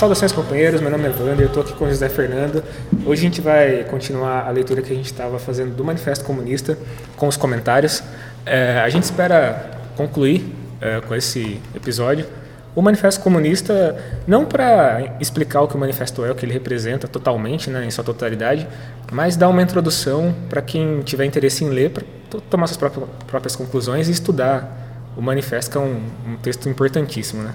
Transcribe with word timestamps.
Saudações 0.00 0.32
companheiros, 0.32 0.80
meu 0.80 0.90
nome 0.90 1.04
é 1.04 1.10
Wander, 1.10 1.40
eu 1.40 1.48
estou 1.48 1.62
aqui 1.62 1.74
com 1.74 1.86
José 1.86 2.08
Fernando. 2.08 2.64
Hoje 3.04 3.20
a 3.20 3.24
gente 3.24 3.42
vai 3.42 3.84
continuar 3.84 4.46
a 4.46 4.50
leitura 4.50 4.80
que 4.80 4.90
a 4.90 4.96
gente 4.96 5.04
estava 5.04 5.38
fazendo 5.38 5.76
do 5.76 5.84
Manifesto 5.84 6.24
Comunista 6.24 6.78
com 7.18 7.28
os 7.28 7.36
comentários. 7.36 8.02
É, 8.46 8.80
a 8.80 8.88
gente 8.88 9.02
espera 9.02 9.78
concluir 9.98 10.56
é, 10.80 11.02
com 11.02 11.14
esse 11.14 11.60
episódio 11.74 12.26
o 12.74 12.80
Manifesto 12.80 13.20
Comunista, 13.20 13.94
não 14.26 14.46
para 14.46 15.16
explicar 15.20 15.60
o 15.60 15.68
que 15.68 15.76
o 15.76 15.78
manifesto 15.78 16.24
é, 16.24 16.30
o 16.30 16.34
que 16.34 16.46
ele 16.46 16.54
representa 16.54 17.06
totalmente, 17.06 17.68
né, 17.68 17.84
em 17.84 17.90
sua 17.90 18.02
totalidade, 18.02 18.66
mas 19.12 19.36
dar 19.36 19.50
uma 19.50 19.60
introdução 19.60 20.34
para 20.48 20.62
quem 20.62 21.02
tiver 21.02 21.26
interesse 21.26 21.62
em 21.62 21.68
ler, 21.68 21.90
para 21.90 22.04
tomar 22.48 22.68
suas 22.68 22.78
próprias, 22.78 23.06
próprias, 23.26 23.54
conclusões 23.54 24.08
e 24.08 24.12
estudar 24.12 25.04
o 25.14 25.20
manifesto, 25.20 25.72
que 25.72 25.76
é 25.76 25.80
um, 25.82 26.00
um 26.26 26.36
texto 26.38 26.70
importantíssimo. 26.70 27.42
Né? 27.42 27.52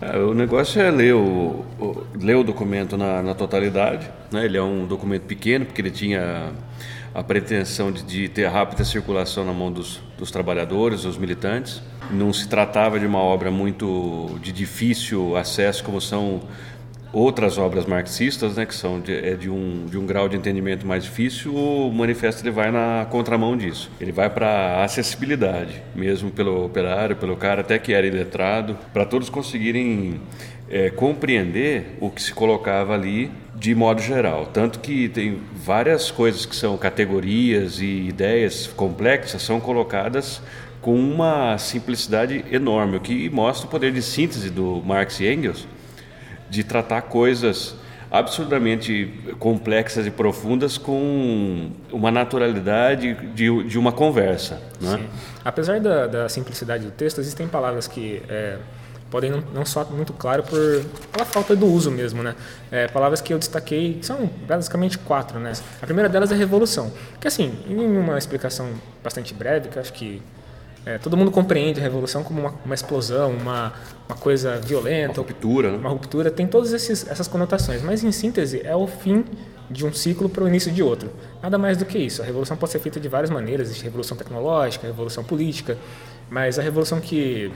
É, 0.00 0.16
o 0.16 0.32
negócio 0.32 0.80
é 0.80 0.90
ler 0.90 1.14
o, 1.14 1.64
o, 1.78 2.06
ler 2.18 2.36
o 2.36 2.42
documento 2.42 2.96
na, 2.96 3.22
na 3.22 3.34
totalidade. 3.34 4.10
Né? 4.32 4.44
Ele 4.44 4.56
é 4.56 4.62
um 4.62 4.86
documento 4.86 5.22
pequeno, 5.24 5.66
porque 5.66 5.80
ele 5.80 5.90
tinha 5.90 6.52
a 7.14 7.22
pretensão 7.22 7.92
de, 7.92 8.02
de 8.02 8.28
ter 8.28 8.46
rápida 8.46 8.84
circulação 8.84 9.44
na 9.44 9.52
mão 9.52 9.70
dos, 9.70 10.00
dos 10.16 10.30
trabalhadores, 10.30 11.02
dos 11.02 11.18
militantes. 11.18 11.82
Não 12.10 12.32
se 12.32 12.48
tratava 12.48 12.98
de 12.98 13.06
uma 13.06 13.18
obra 13.18 13.50
muito 13.50 14.38
de 14.42 14.52
difícil 14.52 15.36
acesso, 15.36 15.84
como 15.84 16.00
são 16.00 16.40
outras 17.12 17.58
obras 17.58 17.86
marxistas, 17.86 18.56
né, 18.56 18.64
que 18.64 18.74
são 18.74 19.00
de, 19.00 19.12
é 19.12 19.34
de, 19.34 19.50
um, 19.50 19.86
de 19.86 19.98
um 19.98 20.06
grau 20.06 20.28
de 20.28 20.36
entendimento 20.36 20.86
mais 20.86 21.04
difícil, 21.04 21.54
o 21.54 21.92
manifesto 21.92 22.42
ele 22.42 22.50
vai 22.50 22.70
na 22.70 23.06
contramão 23.10 23.56
disso. 23.56 23.90
Ele 24.00 24.12
vai 24.12 24.30
para 24.30 24.84
acessibilidade, 24.84 25.82
mesmo 25.94 26.30
pelo 26.30 26.64
operário, 26.64 27.16
pelo 27.16 27.36
cara 27.36 27.62
até 27.62 27.78
que 27.78 27.92
era 27.92 28.06
iletrado, 28.06 28.78
para 28.92 29.04
todos 29.04 29.28
conseguirem 29.28 30.20
é, 30.70 30.90
compreender 30.90 31.96
o 32.00 32.10
que 32.10 32.22
se 32.22 32.32
colocava 32.32 32.94
ali 32.94 33.30
de 33.56 33.74
modo 33.74 34.00
geral. 34.00 34.46
Tanto 34.46 34.78
que 34.78 35.08
tem 35.08 35.40
várias 35.54 36.10
coisas 36.10 36.46
que 36.46 36.54
são 36.54 36.78
categorias 36.78 37.80
e 37.80 38.08
ideias 38.08 38.68
complexas 38.68 39.42
são 39.42 39.60
colocadas 39.60 40.40
com 40.80 40.94
uma 40.94 41.58
simplicidade 41.58 42.42
enorme, 42.50 42.96
o 42.96 43.00
que 43.00 43.28
mostra 43.28 43.66
o 43.66 43.70
poder 43.70 43.92
de 43.92 44.00
síntese 44.00 44.48
do 44.48 44.80
Marx 44.82 45.20
e 45.20 45.30
Engels 45.30 45.66
de 46.50 46.64
tratar 46.64 47.02
coisas 47.02 47.76
absurdamente 48.10 49.14
complexas 49.38 50.04
e 50.04 50.10
profundas 50.10 50.76
com 50.76 51.70
uma 51.92 52.10
naturalidade 52.10 53.14
de, 53.34 53.64
de 53.64 53.78
uma 53.78 53.92
conversa. 53.92 54.60
Né? 54.80 55.06
Apesar 55.44 55.78
da, 55.78 56.08
da, 56.08 56.28
simplicidade 56.28 56.84
do 56.84 56.90
texto, 56.90 57.20
existem 57.20 57.46
palavras 57.46 57.86
que 57.86 58.20
é, 58.28 58.58
podem 59.10 59.30
não, 59.30 59.40
não 59.54 59.64
soar 59.64 59.86
muito 59.92 60.12
claro 60.12 60.42
por, 60.42 60.58
pela 61.12 61.24
falta 61.24 61.54
do 61.54 61.66
uso 61.66 61.88
mesmo. 61.88 62.20
Né? 62.20 62.34
É, 62.72 62.88
palavras 62.88 63.20
que 63.20 63.32
eu 63.32 63.38
destaquei 63.38 64.00
são 64.02 64.28
basicamente 64.46 64.98
quatro. 64.98 65.38
Né? 65.38 65.52
A 65.80 65.86
primeira 65.86 66.08
delas 66.08 66.32
é 66.32 66.34
revolução, 66.34 66.92
que 67.20 67.28
assim, 67.28 67.56
em 67.68 67.76
uma 67.76 68.18
explicação 68.18 68.70
bastante 69.04 69.32
breve, 69.32 69.68
que 69.68 69.78
acho 69.78 69.92
que 69.92 70.20
é, 70.84 70.96
todo 70.98 71.16
mundo 71.16 71.30
compreende 71.30 71.78
a 71.78 71.82
revolução 71.82 72.24
como 72.24 72.40
uma, 72.40 72.54
uma 72.64 72.74
explosão, 72.74 73.32
uma, 73.32 73.72
uma 74.08 74.16
coisa 74.16 74.58
violenta. 74.58 75.20
Uma 75.20 75.28
ruptura. 75.28 75.72
Né? 75.72 75.78
Uma 75.78 75.90
ruptura, 75.90 76.30
tem 76.30 76.46
todas 76.46 76.72
esses, 76.72 77.06
essas 77.06 77.28
conotações. 77.28 77.82
Mas, 77.82 78.02
em 78.02 78.10
síntese, 78.12 78.62
é 78.64 78.74
o 78.74 78.86
fim 78.86 79.24
de 79.70 79.86
um 79.86 79.92
ciclo 79.92 80.28
para 80.28 80.42
o 80.42 80.48
início 80.48 80.72
de 80.72 80.82
outro. 80.82 81.10
Nada 81.42 81.58
mais 81.58 81.76
do 81.76 81.84
que 81.84 81.98
isso. 81.98 82.22
A 82.22 82.24
revolução 82.24 82.56
pode 82.56 82.72
ser 82.72 82.78
feita 82.78 82.98
de 82.98 83.08
várias 83.08 83.30
maneiras. 83.30 83.68
Existe 83.68 83.84
revolução 83.84 84.16
tecnológica, 84.16 84.86
revolução 84.86 85.22
política. 85.22 85.76
Mas 86.30 86.58
a 86.58 86.62
revolução 86.62 86.98
que, 86.98 87.52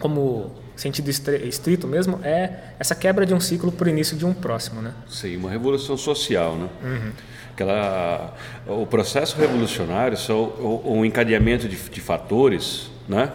como 0.00 0.50
sentido 0.80 1.10
estrito 1.10 1.86
mesmo, 1.86 2.20
é 2.22 2.72
essa 2.78 2.94
quebra 2.94 3.26
de 3.26 3.34
um 3.34 3.40
ciclo 3.40 3.74
o 3.78 3.88
início 3.88 4.16
de 4.16 4.24
um 4.24 4.32
próximo. 4.32 4.80
Né? 4.80 4.92
Sim, 5.08 5.36
uma 5.36 5.50
revolução 5.50 5.96
social. 5.96 6.56
Né? 6.56 6.68
Uhum 6.82 7.12
aquela 7.58 8.34
o 8.68 8.86
processo 8.86 9.36
revolucionário 9.36 10.16
são 10.16 10.52
um 10.84 11.04
encadeamento 11.04 11.68
de, 11.68 11.76
de 11.76 12.00
fatores, 12.00 12.88
né? 13.08 13.32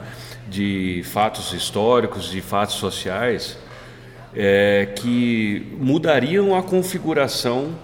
de 0.48 1.02
fatos 1.06 1.52
históricos, 1.54 2.30
de 2.30 2.42
fatos 2.42 2.76
sociais, 2.76 3.58
é, 4.36 4.88
que 4.96 5.76
mudariam 5.80 6.56
a 6.56 6.64
configuração 6.64 7.76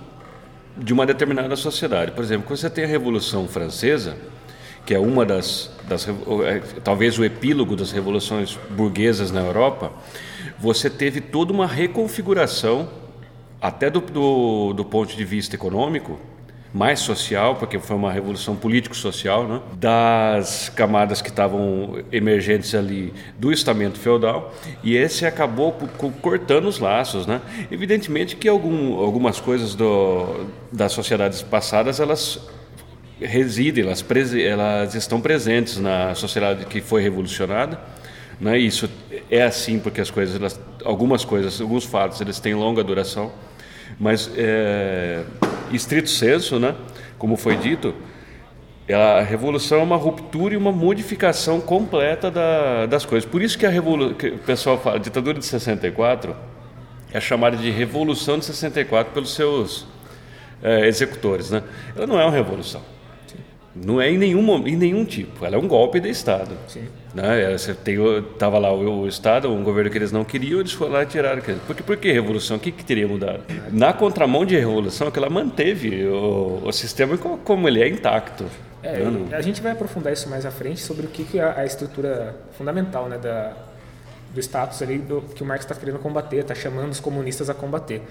de 0.78 0.94
uma 0.94 1.06
determinada 1.06 1.56
sociedade. 1.56 2.12
Por 2.12 2.24
exemplo, 2.24 2.47
quando 2.47 2.59
você 2.59 2.70
tem 2.70 2.86
a 2.86 2.88
Revolução 2.88 3.47
Francesa, 3.47 4.16
que 4.89 4.95
é 4.95 5.00
uma 5.00 5.23
das, 5.23 5.69
das 5.88 6.07
é, 6.07 6.63
talvez 6.83 7.19
o 7.19 7.23
epílogo 7.23 7.75
das 7.75 7.91
revoluções 7.91 8.57
burguesas 8.72 9.29
na 9.29 9.39
Europa, 9.39 9.91
você 10.57 10.89
teve 10.89 11.22
toda 11.22 11.53
uma 11.53 11.67
reconfiguração 11.67 12.89
até 13.61 13.88
do, 13.88 13.99
do, 14.01 14.73
do 14.73 14.83
ponto 14.83 15.16
de 15.16 15.23
vista 15.23 15.55
econômico, 15.55 16.17
mais 16.73 17.01
social, 17.01 17.55
porque 17.57 17.78
foi 17.78 17.95
uma 17.95 18.11
revolução 18.11 18.55
político-social, 18.55 19.47
né? 19.47 19.61
das 19.75 20.69
camadas 20.69 21.22
que 21.22 21.29
estavam 21.29 22.03
emergentes 22.11 22.73
ali 22.73 23.13
do 23.38 23.51
estamento 23.51 23.99
feudal, 23.99 24.51
e 24.83 24.95
esse 24.95 25.23
acabou 25.23 25.72
cortando 26.19 26.66
os 26.66 26.79
laços. 26.79 27.28
Né? 27.28 27.41
Evidentemente 27.69 28.35
que 28.35 28.47
algum, 28.47 28.97
algumas 28.97 29.39
coisas 29.39 29.75
do, 29.75 30.47
das 30.72 30.94
sociedades 30.94 31.44
passadas, 31.44 31.99
elas 31.99 32.39
residem, 33.22 33.84
elas, 33.84 34.06
elas 34.35 34.96
estão 34.96 35.19
presentes 35.19 35.78
na 35.78 36.16
sociedade 36.16 36.66
que 36.66 36.81
foi 36.81 37.02
revolucionada, 37.02 37.80
né? 38.40 38.57
Isso 38.57 38.90
é 39.30 39.44
assim 39.44 39.80
porque 39.80 40.00
as 40.00 40.09
coisas, 40.09 40.35
elas, 40.35 40.59
algumas 40.85 41.25
coisas, 41.25 41.59
alguns 41.59 41.84
fatos, 41.84 42.22
eles 42.22 42.40
têm 42.40 42.53
longa 42.53 42.84
duração. 42.84 43.31
Mas, 44.00 44.31
é, 44.38 45.24
estrito 45.72 46.09
senso, 46.09 46.58
né, 46.58 46.74
como 47.18 47.35
foi 47.35 47.58
dito, 47.58 47.94
a 48.91 49.22
revolução 49.22 49.79
é 49.79 49.84
uma 49.84 49.97
ruptura 49.97 50.53
e 50.53 50.58
uma 50.58 50.72
modificação 50.72 51.59
completa 51.59 52.31
da, 52.31 52.85
das 52.85 53.06
coisas. 53.06 53.29
Por 53.29 53.41
isso 53.41 53.58
que, 53.58 53.66
a 53.66 53.69
revolu 53.69 54.16
que 54.16 54.28
o 54.28 54.38
pessoal 54.40 54.79
fala, 54.79 54.96
a 54.96 55.00
ditadura 55.00 55.38
de 55.38 55.46
64 55.46 56.35
é 57.12 57.19
chamada 57.19 57.58
de 57.58 57.69
Revolução 57.69 58.40
de 58.40 58.46
64 58.46 59.13
pelos 59.13 59.34
seus 59.34 59.85
é, 60.63 60.88
executores. 60.88 61.52
Né? 61.52 61.62
Ela 61.96 62.08
não 62.08 62.19
é 62.19 62.24
uma 62.24 62.31
revolução. 62.31 62.81
Não 63.75 64.02
é 64.02 64.09
em 64.09 64.18
nenhum, 64.18 64.68
em 64.68 64.75
nenhum 64.75 65.06
tipo. 65.06 65.46
Ela 65.46 65.56
é 65.56 65.59
um 65.59 65.68
golpe 65.68 66.00
de 66.00 66.09
Estado. 66.09 66.56
Sim. 66.68 66.88
Né? 67.13 67.57
Você 67.57 67.74
tem, 67.74 67.97
tava 68.38 68.57
lá 68.57 68.72
o, 68.74 69.02
o, 69.02 69.07
Estado, 69.07 69.50
um 69.50 69.63
governo 69.63 69.90
que 69.90 69.97
eles 69.97 70.12
não 70.12 70.24
queriam, 70.24 70.59
eles 70.59 70.74
foram 70.74 70.94
lá 70.94 71.03
e 71.03 71.06
tiraram. 71.06 71.41
Por 71.66 71.75
que, 71.75 71.84
por 71.84 71.97
que 71.97 72.12
revolução? 72.12 72.58
O 72.58 72.59
que, 72.59 72.72
que 72.72 72.84
teria 72.84 73.08
mudado? 73.08 73.41
Na 73.72 73.94
contramão 73.94 74.46
de 74.46 74.58
revolução, 74.58 75.08
é 75.08 75.12
que 75.12 75.19
ela 75.19 75.29
manteve 75.29 76.06
o, 76.06 76.62
o 76.63 76.72
sistema 76.72 77.18
como, 77.18 77.38
como, 77.38 77.68
ele 77.68 77.81
é 77.81 77.88
intacto. 77.88 78.46
É, 78.81 79.03
a 79.35 79.41
gente 79.41 79.62
vai 79.62 79.74
aprofundar 79.74 80.13
isso 80.13 80.29
mais 80.29 80.46
à 80.46 80.52
frente 80.52 80.79
sobre 80.79 81.06
o 81.06 81.09
que, 81.09 81.24
que 81.25 81.40
é 81.40 81.44
a 81.44 81.66
estrutura 81.66 82.35
fundamental 82.58 83.09
né, 83.09 83.18
da, 83.18 83.53
do 84.34 84.40
status 84.40 84.81
ali 84.81 85.00
do, 85.00 85.22
que 85.22 85.41
o 85.41 85.45
Marx 85.45 85.66
está 85.66 85.75
querendo 85.75 86.00
combater, 86.00 86.38
está 86.38 86.53
chamando 86.56 86.91
os 86.91 87.00
comunistas 87.00 87.50
a 87.50 87.53
combater. 87.53 88.01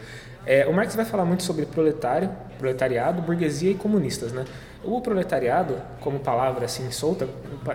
É, 0.45 0.67
o 0.67 0.73
Marx 0.73 0.97
vai 0.97 1.05
falar 1.05 1.25
muito 1.25 1.43
sobre 1.43 1.67
proletário, 1.67 2.31
proletariado, 2.59 3.23
burguesia 3.23 3.71
e 3.71 3.75
comunistas, 3.75 4.33
né? 4.33 4.45
O 4.83 5.01
proletariado, 5.01 5.77
como 6.01 6.19
palavra 6.21 6.65
assim 6.65 6.91
solta, 6.91 7.29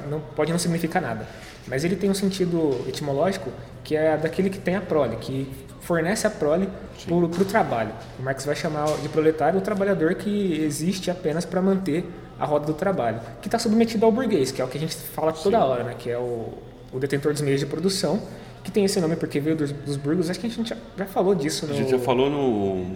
não 0.09 0.19
pode 0.19 0.51
não 0.51 0.59
significar 0.59 1.01
nada, 1.01 1.27
mas 1.67 1.83
ele 1.83 1.95
tem 1.95 2.09
um 2.09 2.13
sentido 2.13 2.83
etimológico 2.87 3.49
que 3.83 3.95
é 3.95 4.17
daquele 4.17 4.49
que 4.49 4.57
tem 4.57 4.75
a 4.75 4.81
prole, 4.81 5.17
que 5.17 5.51
fornece 5.81 6.25
a 6.25 6.29
prole 6.29 6.69
para 7.05 7.13
o 7.13 7.45
trabalho. 7.45 7.91
O 8.17 8.23
Marx 8.23 8.45
vai 8.45 8.55
chamar 8.55 8.85
de 9.01 9.09
proletário 9.09 9.59
o 9.59 9.61
trabalhador 9.61 10.15
que 10.15 10.63
existe 10.63 11.11
apenas 11.11 11.43
para 11.43 11.61
manter 11.61 12.09
a 12.39 12.45
roda 12.45 12.65
do 12.65 12.73
trabalho, 12.73 13.19
que 13.41 13.47
está 13.47 13.59
submetido 13.59 14.05
ao 14.05 14.11
burguês, 14.11 14.51
que 14.51 14.61
é 14.61 14.65
o 14.65 14.67
que 14.67 14.77
a 14.77 14.81
gente 14.81 14.95
fala 14.95 15.31
toda 15.31 15.57
Sim. 15.57 15.63
hora, 15.63 15.83
né? 15.83 15.95
que 15.97 16.09
é 16.09 16.17
o, 16.17 16.53
o 16.93 16.99
detentor 16.99 17.33
dos 17.33 17.41
meios 17.41 17.59
de 17.59 17.65
produção, 17.65 18.21
que 18.63 18.71
tem 18.71 18.85
esse 18.85 18.99
nome 19.01 19.15
porque 19.15 19.39
veio 19.39 19.55
dos, 19.55 19.71
dos 19.71 19.97
burgos. 19.97 20.29
Acho 20.29 20.39
que 20.39 20.47
a 20.47 20.49
gente 20.49 20.69
já, 20.69 20.77
já 20.97 21.05
falou 21.05 21.35
disso. 21.35 21.67
No... 21.67 21.73
A 21.73 21.75
gente 21.75 21.91
já 21.91 21.99
falou 21.99 22.29
no, 22.29 22.95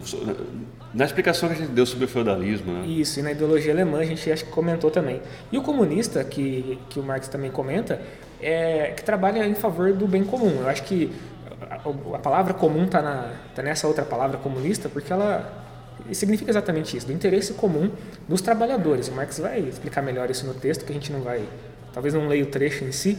na 0.93 1.05
explicação 1.05 1.49
que 1.49 1.55
a 1.55 1.57
gente 1.57 1.71
deu 1.71 1.85
sobre 1.85 2.05
o 2.05 2.07
feudalismo. 2.07 2.71
Né? 2.71 2.87
Isso, 2.87 3.19
e 3.19 3.23
na 3.23 3.31
ideologia 3.31 3.73
alemã 3.73 3.99
a 3.99 4.05
gente 4.05 4.31
acho 4.31 4.45
que 4.45 4.51
comentou 4.51 4.89
também. 4.89 5.21
E 5.51 5.57
o 5.57 5.61
comunista, 5.61 6.23
que, 6.23 6.79
que 6.89 6.99
o 6.99 7.03
Marx 7.03 7.27
também 7.27 7.51
comenta, 7.51 8.01
é 8.41 8.93
que 8.95 9.03
trabalha 9.03 9.45
em 9.45 9.55
favor 9.55 9.91
do 9.93 10.07
bem 10.07 10.23
comum. 10.23 10.61
Eu 10.61 10.69
acho 10.69 10.83
que 10.83 11.11
a, 11.69 12.15
a 12.15 12.19
palavra 12.19 12.53
comum 12.53 12.85
está 12.85 13.33
tá 13.53 13.61
nessa 13.61 13.87
outra 13.87 14.05
palavra 14.05 14.37
comunista 14.37 14.87
porque 14.87 15.11
ela 15.11 15.65
significa 16.13 16.49
exatamente 16.49 16.95
isso, 16.95 17.07
do 17.07 17.13
interesse 17.13 17.53
comum 17.53 17.91
dos 18.27 18.41
trabalhadores. 18.41 19.07
O 19.07 19.11
Marx 19.11 19.39
vai 19.39 19.59
explicar 19.59 20.01
melhor 20.01 20.29
isso 20.29 20.45
no 20.45 20.53
texto, 20.53 20.85
que 20.85 20.91
a 20.91 20.95
gente 20.95 21.11
não 21.11 21.21
vai, 21.21 21.43
talvez 21.93 22.13
não 22.13 22.27
leia 22.27 22.43
o 22.43 22.47
trecho 22.47 22.83
em 22.83 22.91
si, 22.91 23.17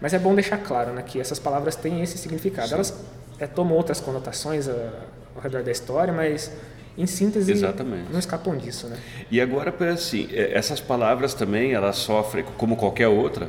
mas 0.00 0.14
é 0.14 0.18
bom 0.18 0.34
deixar 0.34 0.58
claro 0.58 0.92
né, 0.92 1.02
que 1.02 1.20
essas 1.20 1.38
palavras 1.38 1.76
têm 1.76 2.02
esse 2.02 2.16
significado. 2.16 2.68
Sim. 2.68 2.74
Elas 2.74 2.94
é, 3.38 3.46
tomam 3.46 3.76
outras 3.76 4.00
conotações 4.00 4.68
a, 4.68 4.72
ah, 4.72 5.02
ao 5.36 5.42
redor 5.42 5.62
da 5.62 5.70
história, 5.70 6.12
mas 6.12 6.52
em 6.96 7.06
síntese 7.06 7.50
Exatamente. 7.52 8.10
não 8.10 8.18
escapam 8.18 8.56
disso, 8.56 8.86
né? 8.88 8.98
E 9.30 9.40
agora 9.40 9.74
assim, 9.92 10.28
é, 10.32 10.52
essas 10.56 10.80
palavras 10.80 11.34
também 11.34 11.72
elas 11.72 11.96
sofrem 11.96 12.44
como 12.58 12.76
qualquer 12.76 13.08
outra, 13.08 13.48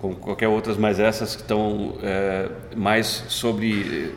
como 0.00 0.16
qualquer 0.16 0.48
outras, 0.48 0.76
mas 0.76 0.98
essas 0.98 1.34
que 1.34 1.42
estão 1.42 1.96
é, 2.02 2.48
mais 2.74 3.24
sobre 3.28 4.14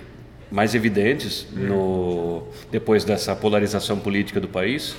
mais 0.52 0.74
evidentes 0.74 1.46
no 1.52 2.44
depois 2.72 3.04
dessa 3.04 3.36
polarização 3.36 4.00
política 4.00 4.40
do 4.40 4.48
país. 4.48 4.96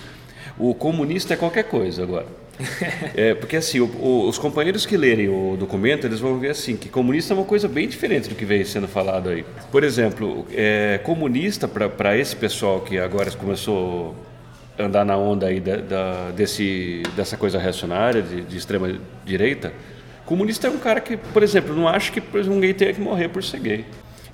O 0.59 0.75
comunista 0.75 1.35
é 1.35 1.37
qualquer 1.37 1.65
coisa 1.65 2.03
agora. 2.03 2.26
É, 3.15 3.35
porque 3.35 3.57
assim, 3.57 3.81
o, 3.81 3.87
o, 3.87 4.29
os 4.29 4.39
companheiros 4.39 4.87
que 4.87 4.97
lerem 4.97 5.29
o 5.29 5.57
documento, 5.59 6.07
eles 6.07 6.21
vão 6.21 6.39
ver 6.39 6.51
assim, 6.51 6.77
que 6.77 6.89
comunista 6.89 7.35
é 7.35 7.37
uma 7.37 7.45
coisa 7.45 7.69
bem 7.69 7.89
diferente 7.89 8.29
do 8.29 8.35
que 8.35 8.45
vem 8.45 8.65
sendo 8.65 8.89
falado 8.89 9.29
aí. 9.29 9.45
Por 9.71 9.85
exemplo, 9.85 10.47
é, 10.53 11.01
comunista 11.03 11.69
para 11.69 12.17
esse 12.17 12.37
pessoal 12.37 12.81
que 12.81 12.99
agora 12.99 13.31
começou 13.33 14.15
a 14.79 14.85
andar 14.85 15.05
na 15.05 15.17
onda 15.17 15.47
aí 15.47 15.61
da, 15.61 15.77
da, 15.77 16.31
desse, 16.31 17.03
dessa 17.17 17.37
coisa 17.37 17.59
reacionária, 17.59 18.23
de, 18.23 18.43
de 18.43 18.57
extrema 18.57 18.99
direita, 19.25 19.73
comunista 20.25 20.69
é 20.69 20.71
um 20.71 20.79
cara 20.79 21.01
que, 21.01 21.17
por 21.17 21.43
exemplo, 21.43 21.75
não 21.75 21.89
acha 21.89 22.12
que 22.12 22.23
um 22.49 22.61
gay 22.61 22.73
tenha 22.73 22.93
que 22.95 23.01
morrer 23.01 23.29
por 23.29 23.43
ser 23.43 23.61
gay 23.61 23.85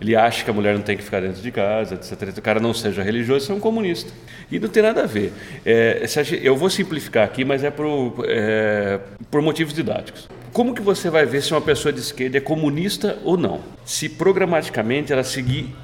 ele 0.00 0.14
acha 0.14 0.44
que 0.44 0.50
a 0.50 0.52
mulher 0.52 0.74
não 0.74 0.82
tem 0.82 0.96
que 0.96 1.02
ficar 1.02 1.20
dentro 1.20 1.40
de 1.40 1.50
casa, 1.50 1.94
etc. 1.94 2.36
O 2.36 2.42
cara 2.42 2.60
não 2.60 2.74
seja 2.74 3.02
religioso, 3.02 3.50
é 3.50 3.54
um 3.54 3.60
comunista. 3.60 4.12
E 4.50 4.58
não 4.58 4.68
tem 4.68 4.82
nada 4.82 5.02
a 5.02 5.06
ver. 5.06 5.32
É, 5.64 6.04
eu 6.42 6.56
vou 6.56 6.68
simplificar 6.68 7.24
aqui, 7.24 7.44
mas 7.44 7.64
é 7.64 7.70
por, 7.70 8.24
é, 8.26 9.00
por 9.30 9.40
motivos 9.40 9.72
didáticos. 9.72 10.28
Como 10.52 10.74
que 10.74 10.82
você 10.82 11.10
vai 11.10 11.26
ver 11.26 11.42
se 11.42 11.52
uma 11.52 11.60
pessoa 11.60 11.92
de 11.92 12.00
esquerda 12.00 12.38
é 12.38 12.40
comunista 12.40 13.18
ou 13.24 13.36
não? 13.36 13.60
Se 13.84 14.08
programaticamente 14.08 15.12
ela 15.12 15.24
seguir 15.24 15.74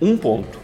um 0.00 0.16
ponto, 0.16 0.58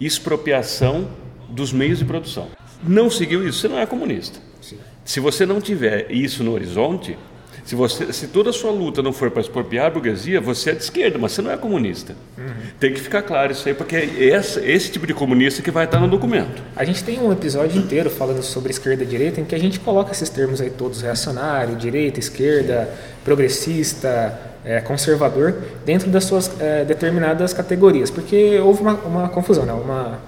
expropriação 0.00 1.08
dos 1.48 1.72
meios 1.72 1.98
de 1.98 2.04
produção. 2.04 2.48
Não 2.82 3.08
seguiu 3.10 3.46
isso, 3.46 3.60
você 3.60 3.68
não 3.68 3.78
é 3.78 3.86
comunista. 3.86 4.40
Sim. 4.60 4.78
Se 5.04 5.20
você 5.20 5.46
não 5.46 5.60
tiver 5.60 6.10
isso 6.10 6.42
no 6.42 6.52
horizonte, 6.52 7.16
se, 7.64 7.74
você, 7.74 8.12
se 8.12 8.26
toda 8.26 8.50
a 8.50 8.52
sua 8.52 8.70
luta 8.70 9.02
não 9.02 9.12
for 9.12 9.30
para 9.30 9.40
expropriar 9.40 9.86
a 9.86 9.90
burguesia, 9.90 10.40
você 10.40 10.70
é 10.70 10.74
de 10.74 10.82
esquerda, 10.82 11.18
mas 11.18 11.32
você 11.32 11.42
não 11.42 11.50
é 11.50 11.56
comunista. 11.56 12.14
Uhum. 12.36 12.44
Tem 12.80 12.92
que 12.92 13.00
ficar 13.00 13.22
claro 13.22 13.52
isso 13.52 13.68
aí, 13.68 13.74
porque 13.74 13.96
é 13.96 14.04
esse, 14.04 14.60
esse 14.60 14.90
tipo 14.90 15.06
de 15.06 15.14
comunista 15.14 15.62
que 15.62 15.70
vai 15.70 15.84
estar 15.84 16.00
no 16.00 16.08
documento. 16.08 16.62
A 16.74 16.84
gente 16.84 17.04
tem 17.04 17.20
um 17.20 17.32
episódio 17.32 17.78
inteiro 17.78 18.10
falando 18.10 18.42
sobre 18.42 18.72
esquerda 18.72 19.04
e 19.04 19.06
direita, 19.06 19.40
em 19.40 19.44
que 19.44 19.54
a 19.54 19.58
gente 19.58 19.78
coloca 19.78 20.10
esses 20.12 20.28
termos 20.28 20.60
aí 20.60 20.70
todos, 20.70 21.02
reacionário, 21.02 21.76
direita, 21.76 22.18
esquerda, 22.18 22.92
progressista, 23.24 24.38
é, 24.64 24.80
conservador, 24.80 25.54
dentro 25.84 26.10
das 26.10 26.24
suas 26.24 26.50
é, 26.60 26.84
determinadas 26.84 27.52
categorias, 27.52 28.10
porque 28.10 28.58
houve 28.58 28.82
uma, 28.82 28.94
uma 28.94 29.28
confusão, 29.28 29.64
né? 29.64 29.72
uma 29.72 30.18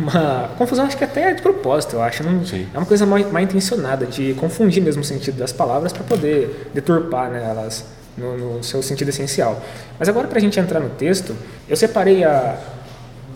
uma 0.00 0.48
confusão, 0.56 0.86
acho 0.86 0.96
que 0.96 1.04
até 1.04 1.30
é 1.30 1.34
de 1.34 1.42
propósito, 1.42 1.96
eu 1.96 2.02
acho. 2.02 2.24
Não, 2.24 2.42
é 2.74 2.78
uma 2.78 2.86
coisa 2.86 3.04
mal, 3.04 3.18
mal, 3.30 3.42
intencionada, 3.42 4.06
de 4.06 4.34
confundir 4.34 4.82
mesmo 4.82 5.02
o 5.02 5.04
sentido 5.04 5.36
das 5.36 5.52
palavras 5.52 5.92
para 5.92 6.02
poder 6.02 6.70
deturpar 6.72 7.30
né, 7.30 7.46
elas 7.48 7.84
no, 8.16 8.36
no, 8.36 8.64
seu 8.64 8.82
sentido 8.82 9.08
essencial. 9.08 9.62
Mas 9.98 10.08
agora, 10.08 10.26
para 10.26 10.38
a 10.38 10.40
gente 10.40 10.58
entrar 10.58 10.80
no 10.80 10.88
texto, 10.90 11.36
eu 11.68 11.76
separei 11.76 12.24
a, 12.24 12.58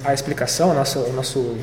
a 0.05 0.15
explicação, 0.15 0.71
o 0.71 0.75
nosso, 0.75 0.99
o 1.01 1.13
nosso 1.13 1.59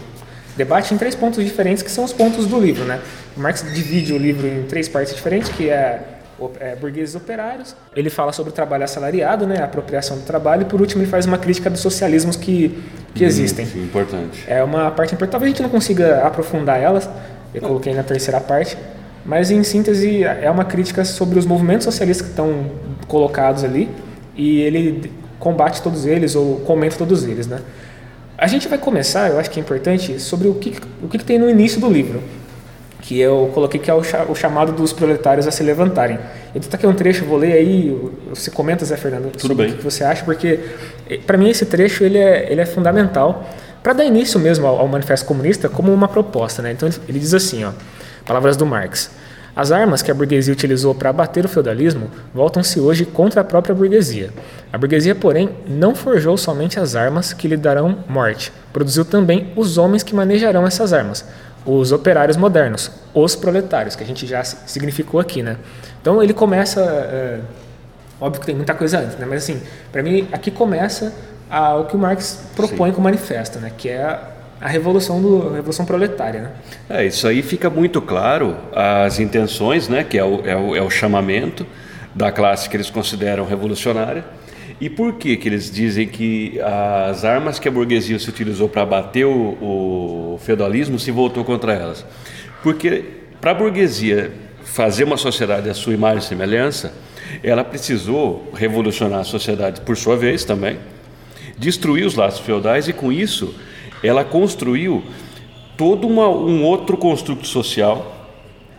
debate 0.55 0.93
em 0.93 0.97
três 0.97 1.15
pontos 1.15 1.43
diferentes, 1.43 1.81
que 1.81 1.91
são 1.91 2.03
os 2.03 2.13
pontos 2.13 2.45
do 2.45 2.59
livro. 2.59 2.85
Né? 2.85 3.01
O 3.35 3.39
Marx 3.39 3.65
divide 3.73 4.13
o 4.13 4.17
livro 4.17 4.47
em 4.47 4.63
três 4.63 4.87
partes 4.87 5.15
diferentes, 5.15 5.49
que 5.49 5.69
é 5.69 6.20
é, 6.59 6.75
burgueses 6.75 7.13
operários. 7.15 7.75
Ele 7.95 8.09
fala 8.09 8.31
sobre 8.31 8.51
o 8.51 8.53
trabalho 8.53 8.83
assalariado, 8.83 9.45
né, 9.45 9.59
a 9.59 9.65
apropriação 9.65 10.17
do 10.17 10.23
trabalho, 10.23 10.63
e 10.63 10.65
por 10.65 10.79
último 10.79 11.01
ele 11.01 11.09
faz 11.09 11.25
uma 11.25 11.37
crítica 11.37 11.69
dos 11.69 11.81
socialismos 11.81 12.35
que, 12.35 12.81
que 13.13 13.23
existem. 13.23 13.65
Sim, 13.65 13.83
importante. 13.83 14.43
É 14.47 14.63
uma 14.63 14.89
parte 14.91 15.13
importante. 15.13 15.31
Talvez 15.31 15.51
a 15.51 15.53
gente 15.53 15.63
não 15.63 15.69
consiga 15.69 16.25
aprofundar 16.25 16.79
elas, 16.79 17.09
eu 17.53 17.61
coloquei 17.61 17.93
na 17.93 18.03
terceira 18.03 18.39
parte, 18.39 18.77
mas 19.25 19.51
em 19.51 19.63
síntese 19.63 20.23
é 20.23 20.49
uma 20.49 20.65
crítica 20.65 21.05
sobre 21.05 21.37
os 21.37 21.45
movimentos 21.45 21.83
socialistas 21.83 22.25
que 22.25 22.31
estão 22.31 22.71
colocados 23.07 23.63
ali 23.63 23.89
e 24.35 24.61
ele 24.61 25.11
combate 25.37 25.81
todos 25.81 26.05
eles 26.05 26.35
ou 26.35 26.61
comenta 26.61 26.95
todos 26.95 27.25
eles, 27.25 27.47
né? 27.47 27.59
A 28.37 28.47
gente 28.47 28.67
vai 28.67 28.77
começar, 28.77 29.29
eu 29.29 29.39
acho 29.39 29.51
que 29.51 29.59
é 29.59 29.61
importante, 29.61 30.19
sobre 30.19 30.47
o 30.47 30.55
que, 30.55 30.75
o 31.03 31.07
que 31.07 31.19
tem 31.19 31.37
no 31.37 31.47
início 31.47 31.79
do 31.79 31.87
livro 31.87 32.23
que 33.01 33.19
eu 33.19 33.49
coloquei 33.53 33.79
que 33.79 33.89
é 33.89 33.93
o, 33.93 34.35
chamado 34.35 34.71
dos 34.71 34.93
proletários 34.93 35.47
a 35.47 35.51
se 35.51 35.63
levantarem. 35.63 36.19
Eu 36.53 36.61
estou 36.61 36.77
aqui 36.77 36.85
um 36.85 36.93
trecho, 36.93 37.25
vou 37.25 37.37
ler 37.37 37.53
aí, 37.53 37.97
você 38.29 38.51
comenta, 38.51 38.85
Zé 38.85 38.95
Fernando, 38.95 39.31
Tudo 39.31 39.55
bem. 39.55 39.71
o 39.71 39.77
que 39.77 39.83
você 39.83 40.03
acha, 40.03 40.23
porque 40.23 40.59
eh, 41.09 41.17
para 41.17 41.37
mim 41.37 41.49
esse 41.49 41.65
trecho 41.65 42.03
ele 42.03 42.17
é, 42.17 42.51
ele 42.51 42.61
é 42.61 42.65
fundamental 42.65 43.49
para 43.81 43.93
dar 43.93 44.05
início 44.05 44.39
mesmo 44.39 44.67
ao, 44.67 44.79
ao, 44.79 44.87
Manifesto 44.87 45.25
Comunista 45.25 45.67
como 45.67 45.91
uma 45.91 46.07
proposta. 46.07 46.61
Né? 46.61 46.71
Então 46.71 46.87
ele 47.07 47.19
diz 47.19 47.33
assim, 47.33 47.63
ó, 47.63 47.71
palavras 48.25 48.55
do 48.55 48.65
Marx. 48.65 49.09
As 49.53 49.71
armas 49.71 50.01
que 50.01 50.09
a 50.09 50.13
burguesia 50.13 50.53
utilizou 50.53 50.95
para 50.95 51.09
abater 51.09 51.43
o 51.43 51.49
feudalismo 51.49 52.09
voltam-se 52.33 52.79
hoje 52.79 53.05
contra 53.05 53.41
a 53.41 53.43
própria 53.43 53.75
burguesia. 53.75 54.29
A 54.71 54.77
burguesia, 54.77 55.13
porém, 55.13 55.49
não 55.67 55.93
forjou 55.93 56.37
somente 56.37 56.79
as 56.79 56.95
armas 56.95 57.33
que 57.33 57.49
lhe 57.49 57.57
darão 57.57 57.97
morte, 58.07 58.53
produziu 58.71 59.03
também 59.03 59.51
os 59.55 59.77
homens 59.77 60.03
que 60.03 60.15
manejarão 60.15 60.65
essas 60.65 60.93
armas, 60.93 61.25
os 61.65 61.91
operários 61.91 62.37
modernos, 62.37 62.91
os 63.13 63.35
proletários, 63.35 63.95
que 63.95 64.03
a 64.03 64.07
gente 64.07 64.25
já 64.25 64.43
significou 64.43 65.19
aqui, 65.19 65.43
né? 65.43 65.57
Então 66.01 66.21
ele 66.21 66.33
começa, 66.33 66.81
é, 66.81 67.39
óbvio 68.19 68.39
que 68.39 68.45
tem 68.47 68.55
muita 68.55 68.73
coisa 68.73 68.99
antes, 68.99 69.17
né? 69.17 69.25
Mas 69.29 69.43
assim, 69.43 69.61
para 69.91 70.01
mim 70.01 70.27
aqui 70.31 70.49
começa 70.49 71.13
a, 71.49 71.75
o 71.75 71.85
que 71.85 71.95
o 71.95 71.99
Marx 71.99 72.43
propõe 72.55 72.89
Sim. 72.89 72.95
com 72.95 73.01
o 73.01 73.03
manifesto, 73.03 73.59
né? 73.59 73.71
Que 73.77 73.89
é 73.89 74.19
a 74.59 74.67
revolução 74.67 75.21
do 75.21 75.49
a 75.49 75.55
revolução 75.55 75.85
proletária, 75.85 76.41
né? 76.41 76.51
É 76.89 77.05
isso 77.05 77.27
aí 77.27 77.41
fica 77.41 77.69
muito 77.69 78.01
claro 78.01 78.57
as 78.73 79.19
intenções, 79.19 79.87
né? 79.87 80.03
Que 80.03 80.17
é 80.17 80.23
o, 80.23 80.41
é 80.45 80.55
o, 80.55 80.75
é 80.75 80.81
o 80.81 80.89
chamamento 80.89 81.65
da 82.13 82.31
classe 82.31 82.67
que 82.67 82.75
eles 82.75 82.89
consideram 82.89 83.45
revolucionária 83.45 84.23
e 84.81 84.89
por 84.89 85.13
que, 85.13 85.37
que 85.37 85.47
eles 85.47 85.69
dizem 85.69 86.07
que 86.07 86.59
as 86.59 87.23
armas 87.23 87.59
que 87.59 87.67
a 87.67 87.71
burguesia 87.71 88.17
se 88.17 88.27
utilizou 88.27 88.67
para 88.67 88.81
abater 88.81 89.27
o, 89.27 90.33
o 90.33 90.39
feudalismo 90.43 90.97
se 90.97 91.11
voltou 91.11 91.45
contra 91.45 91.71
elas? 91.71 92.03
Porque 92.63 93.03
para 93.39 93.51
a 93.51 93.53
burguesia 93.53 94.31
fazer 94.63 95.03
uma 95.03 95.17
sociedade 95.17 95.69
à 95.69 95.75
sua 95.75 95.93
imagem 95.93 96.17
e 96.17 96.23
semelhança, 96.23 96.93
ela 97.43 97.63
precisou 97.63 98.51
revolucionar 98.55 99.19
a 99.19 99.23
sociedade 99.23 99.81
por 99.81 99.95
sua 99.95 100.17
vez 100.17 100.43
também, 100.43 100.79
destruir 101.59 102.03
os 102.03 102.15
laços 102.15 102.39
feudais 102.39 102.87
e 102.87 102.93
com 102.93 103.11
isso 103.11 103.53
ela 104.03 104.23
construiu 104.23 105.03
todo 105.77 106.07
uma, 106.07 106.27
um 106.27 106.63
outro 106.63 106.97
construto 106.97 107.45
social 107.45 108.20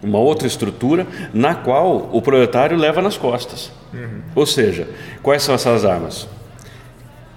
uma 0.03 0.19
outra 0.19 0.47
estrutura 0.47 1.07
na 1.33 1.55
qual 1.55 2.11
o 2.13 2.21
proletário 2.21 2.77
leva 2.77 3.01
nas 3.01 3.17
costas. 3.17 3.71
Uhum. 3.93 4.21
Ou 4.35 4.47
seja, 4.47 4.89
quais 5.23 5.43
são 5.43 5.55
essas 5.55 5.85
armas? 5.85 6.29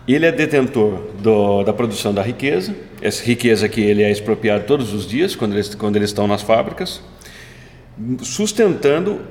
Ele 0.08 0.26
é 0.26 0.32
detentor 0.32 1.02
do, 1.20 1.64
da 1.64 1.74
produção 1.74 2.14
da 2.14 2.22
riqueza, 2.22 2.76
essa 3.02 3.24
riqueza 3.24 3.68
que 3.68 3.82
ele 3.82 4.04
é 4.04 4.12
expropriado 4.12 4.66
todos 4.66 4.94
os 4.94 5.08
dias 5.08 5.36
quando 5.36 5.54
eles, 5.54 5.74
quando 5.74 5.96
eles 5.96 6.10
estão 6.10 6.28
nas 6.28 6.42
fábricas, 6.42 7.02
sustentando 8.22 9.22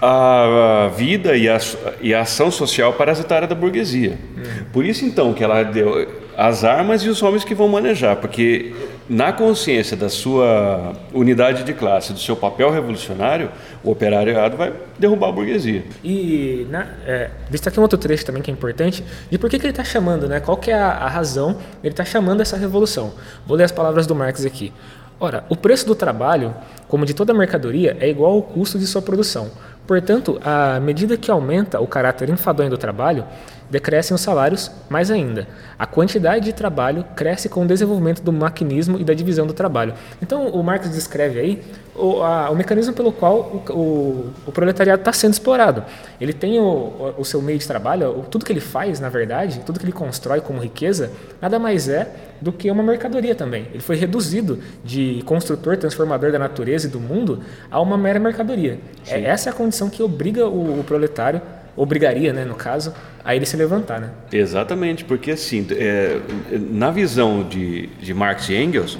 a 0.00 0.90
vida 0.96 1.36
e 1.36 1.48
a, 1.48 1.58
e 2.00 2.12
a 2.12 2.22
ação 2.22 2.50
social 2.50 2.92
parasitária 2.94 3.46
da 3.46 3.54
burguesia. 3.54 4.18
Uhum. 4.36 4.64
Por 4.72 4.84
isso, 4.84 5.04
então, 5.04 5.32
que 5.32 5.42
ela 5.42 5.62
deu 5.62 6.08
as 6.36 6.64
armas 6.64 7.02
e 7.02 7.08
os 7.08 7.22
homens 7.22 7.44
que 7.44 7.54
vão 7.54 7.68
manejar, 7.68 8.16
porque 8.16 8.74
na 9.08 9.32
consciência 9.32 9.96
da 9.96 10.08
sua 10.08 10.94
unidade 11.12 11.62
de 11.62 11.72
classe, 11.74 12.12
do 12.12 12.18
seu 12.18 12.34
papel 12.34 12.70
revolucionário, 12.70 13.50
o 13.82 13.90
operariado 13.90 14.56
vai 14.56 14.72
derrubar 14.98 15.28
a 15.28 15.32
burguesia. 15.32 15.84
E 16.02 16.66
na, 16.70 16.86
é, 17.06 17.30
destaque 17.50 17.78
um 17.78 17.82
outro 17.82 17.98
trecho 17.98 18.24
também 18.24 18.42
que 18.42 18.50
é 18.50 18.54
importante, 18.54 19.04
de 19.30 19.38
por 19.38 19.50
que, 19.50 19.58
que 19.58 19.66
ele 19.66 19.72
está 19.72 19.84
chamando, 19.84 20.26
né? 20.26 20.40
qual 20.40 20.56
que 20.56 20.70
é 20.70 20.74
a, 20.74 20.88
a 20.88 21.08
razão 21.08 21.58
ele 21.82 21.92
está 21.92 22.04
chamando 22.04 22.40
essa 22.40 22.56
revolução. 22.56 23.12
Vou 23.46 23.56
ler 23.56 23.64
as 23.64 23.72
palavras 23.72 24.06
do 24.06 24.14
Marx 24.14 24.44
aqui. 24.44 24.72
Ora, 25.20 25.44
o 25.48 25.56
preço 25.56 25.86
do 25.86 25.94
trabalho, 25.94 26.54
como 26.88 27.06
de 27.06 27.14
toda 27.14 27.32
mercadoria, 27.32 27.96
é 28.00 28.08
igual 28.08 28.32
ao 28.32 28.42
custo 28.42 28.78
de 28.78 28.86
sua 28.86 29.00
produção. 29.00 29.50
Portanto, 29.86 30.40
à 30.42 30.80
medida 30.80 31.16
que 31.16 31.30
aumenta 31.30 31.78
o 31.78 31.86
caráter 31.86 32.30
enfadonho 32.30 32.70
do 32.70 32.78
trabalho, 32.78 33.24
decrescem 33.74 34.14
os 34.14 34.20
salários 34.20 34.70
mais 34.88 35.10
ainda. 35.10 35.48
A 35.76 35.84
quantidade 35.84 36.44
de 36.44 36.52
trabalho 36.52 37.04
cresce 37.16 37.48
com 37.48 37.64
o 37.64 37.66
desenvolvimento 37.66 38.22
do 38.22 38.32
maquinismo 38.32 39.00
e 39.00 39.04
da 39.04 39.12
divisão 39.12 39.46
do 39.46 39.52
trabalho. 39.52 39.94
Então, 40.22 40.46
o 40.46 40.62
Marx 40.62 40.88
descreve 40.88 41.40
aí 41.40 41.62
o, 41.92 42.22
a, 42.22 42.50
o 42.50 42.54
mecanismo 42.54 42.94
pelo 42.94 43.10
qual 43.10 43.64
o, 43.68 43.72
o, 43.72 44.32
o 44.46 44.52
proletariado 44.52 45.00
está 45.00 45.12
sendo 45.12 45.32
explorado. 45.32 45.84
Ele 46.20 46.32
tem 46.32 46.60
o, 46.60 47.24
seu 47.24 47.42
meio 47.42 47.58
de 47.58 47.66
trabalho, 47.66 48.24
tudo 48.30 48.44
que 48.44 48.52
ele 48.52 48.60
faz, 48.60 49.00
na 49.00 49.08
verdade, 49.08 49.60
tudo 49.66 49.80
que 49.80 49.84
ele 49.84 49.92
constrói 49.92 50.40
como 50.40 50.60
riqueza, 50.60 51.10
nada 51.42 51.58
mais 51.58 51.88
é 51.88 52.08
do 52.40 52.52
que 52.52 52.70
uma 52.70 52.82
mercadoria 52.82 53.34
também. 53.34 53.66
Ele 53.72 53.82
foi 53.82 53.96
reduzido 53.96 54.60
de 54.84 55.20
construtor, 55.26 55.76
transformador 55.76 56.30
da 56.30 56.38
natureza 56.38 56.86
e 56.86 56.90
do 56.90 57.00
mundo 57.00 57.42
a 57.68 57.80
uma 57.80 57.98
mera 57.98 58.20
mercadoria. 58.20 58.78
É, 59.08 59.20
essa 59.24 59.50
é 59.50 59.52
a 59.52 59.54
condição 59.54 59.90
que 59.90 60.00
obriga 60.00 60.46
o 60.46 60.84
proletário 60.86 61.42
obrigaria, 61.76 62.32
né, 62.32 62.44
no 62.44 62.54
caso, 62.54 62.94
a 63.24 63.34
ele 63.34 63.46
se 63.46 63.56
levantar, 63.56 64.00
né? 64.00 64.10
Exatamente, 64.32 65.04
porque 65.04 65.32
assim, 65.32 65.66
é, 65.70 66.20
na 66.50 66.90
visão 66.90 67.42
de, 67.42 67.86
de 68.00 68.14
Marx 68.14 68.48
e 68.48 68.54
Engels, 68.56 68.98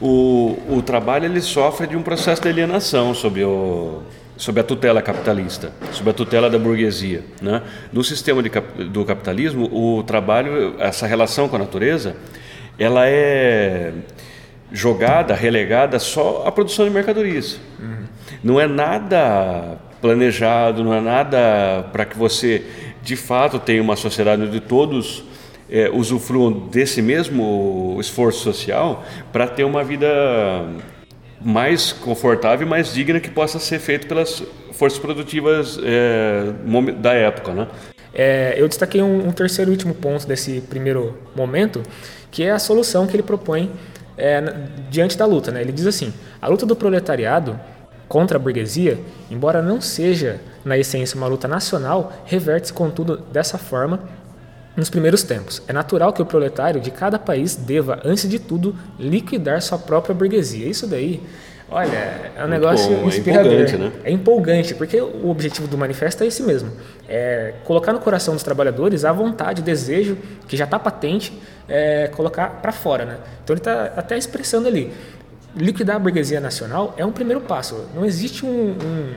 o, 0.00 0.56
o 0.68 0.82
trabalho 0.82 1.24
ele 1.24 1.40
sofre 1.40 1.86
de 1.86 1.96
um 1.96 2.02
processo 2.02 2.40
de 2.42 2.48
alienação 2.48 3.14
sobre, 3.14 3.42
o, 3.42 4.02
sobre 4.36 4.60
a 4.60 4.64
tutela 4.64 5.02
capitalista, 5.02 5.72
sobre 5.92 6.10
a 6.10 6.14
tutela 6.14 6.48
da 6.48 6.58
burguesia. 6.58 7.22
Né? 7.42 7.62
No 7.92 8.04
sistema 8.04 8.42
de, 8.42 8.50
do 8.84 9.04
capitalismo, 9.04 9.68
o 9.72 10.02
trabalho, 10.04 10.76
essa 10.78 11.06
relação 11.06 11.48
com 11.48 11.56
a 11.56 11.58
natureza, 11.58 12.14
ela 12.78 13.08
é 13.08 13.92
jogada, 14.70 15.34
relegada 15.34 15.98
só 15.98 16.44
à 16.46 16.52
produção 16.52 16.84
de 16.84 16.92
mercadorias. 16.92 17.58
Uhum. 17.80 18.04
Não 18.44 18.60
é 18.60 18.68
nada 18.68 19.78
planejado, 20.00 20.84
não 20.84 20.94
é 20.94 21.00
nada 21.00 21.84
para 21.92 22.04
que 22.04 22.16
você 22.16 22.64
de 23.02 23.16
fato 23.16 23.58
tenha 23.58 23.82
uma 23.82 23.96
sociedade 23.96 24.42
onde 24.42 24.60
todos 24.60 25.24
é, 25.70 25.90
usufruam 25.90 26.68
desse 26.68 27.02
mesmo 27.02 27.96
esforço 28.00 28.40
social 28.40 29.04
para 29.32 29.46
ter 29.46 29.64
uma 29.64 29.84
vida 29.84 30.08
mais 31.40 31.92
confortável 31.92 32.66
e 32.66 32.70
mais 32.70 32.92
digna 32.92 33.20
que 33.20 33.30
possa 33.30 33.58
ser 33.58 33.78
feito 33.78 34.06
pelas 34.06 34.42
forças 34.72 34.98
produtivas 34.98 35.78
é, 35.82 36.52
da 36.98 37.12
época, 37.12 37.52
né? 37.52 37.68
É, 38.14 38.54
eu 38.56 38.66
destaquei 38.66 39.02
um, 39.02 39.28
um, 39.28 39.30
terceiro 39.30 39.70
e 39.70 39.72
último 39.72 39.94
ponto 39.94 40.26
desse 40.26 40.60
primeiro 40.62 41.16
momento, 41.36 41.82
que 42.30 42.42
é 42.42 42.50
a 42.50 42.58
solução 42.58 43.06
que 43.06 43.14
ele 43.14 43.22
propõe 43.22 43.70
é, 44.16 44.42
diante 44.90 45.16
da 45.16 45.24
luta. 45.24 45.52
Né? 45.52 45.60
Ele 45.60 45.72
diz 45.72 45.86
assim: 45.86 46.12
a 46.40 46.48
luta 46.48 46.66
do 46.66 46.74
proletariado 46.74 47.58
contra 48.08 48.38
a 48.38 48.40
burguesia, 48.40 48.98
embora 49.30 49.60
não 49.60 49.80
seja 49.80 50.40
na 50.64 50.78
essência 50.78 51.16
uma 51.16 51.26
luta 51.26 51.46
nacional, 51.46 52.12
reverte-se 52.24 52.72
contudo 52.72 53.18
dessa 53.32 53.58
forma 53.58 54.00
nos 54.76 54.88
primeiros 54.88 55.22
tempos. 55.22 55.60
É 55.66 55.72
natural 55.72 56.12
que 56.12 56.22
o 56.22 56.26
proletário 56.26 56.80
de 56.80 56.90
cada 56.90 57.18
país 57.18 57.56
deva, 57.56 58.00
antes 58.04 58.28
de 58.28 58.38
tudo, 58.38 58.74
liquidar 58.98 59.60
sua 59.60 59.76
própria 59.76 60.14
burguesia. 60.14 60.68
Isso 60.68 60.86
daí, 60.86 61.20
olha, 61.68 62.32
é 62.36 62.44
um 62.44 62.48
negócio 62.48 62.88
bom, 62.88 63.02
é 63.02 63.06
inspirador. 63.06 63.52
É 63.52 63.56
empolgante, 63.56 63.76
né? 63.76 63.92
é 64.04 64.10
empolgante, 64.12 64.74
porque 64.74 65.00
o 65.00 65.28
objetivo 65.28 65.66
do 65.66 65.76
manifesto 65.76 66.22
é 66.22 66.28
esse 66.28 66.44
mesmo: 66.44 66.70
é 67.08 67.54
colocar 67.64 67.92
no 67.92 67.98
coração 67.98 68.34
dos 68.34 68.44
trabalhadores 68.44 69.04
a 69.04 69.12
vontade, 69.12 69.60
o 69.60 69.64
desejo, 69.64 70.16
que 70.46 70.56
já 70.56 70.64
está 70.64 70.78
patente, 70.78 71.36
é, 71.68 72.08
colocar 72.14 72.60
para 72.62 72.70
fora. 72.70 73.04
Né? 73.04 73.18
Então 73.42 73.54
ele 73.54 73.60
está 73.60 73.92
até 73.96 74.16
expressando 74.16 74.68
ali 74.68 74.92
liquidar 75.56 75.96
a 75.96 75.98
burguesia 75.98 76.40
nacional 76.40 76.94
é 76.96 77.04
um 77.04 77.12
primeiro 77.12 77.40
passo. 77.40 77.86
Não 77.94 78.04
existe 78.04 78.44
um, 78.44 78.70
um 78.72 79.12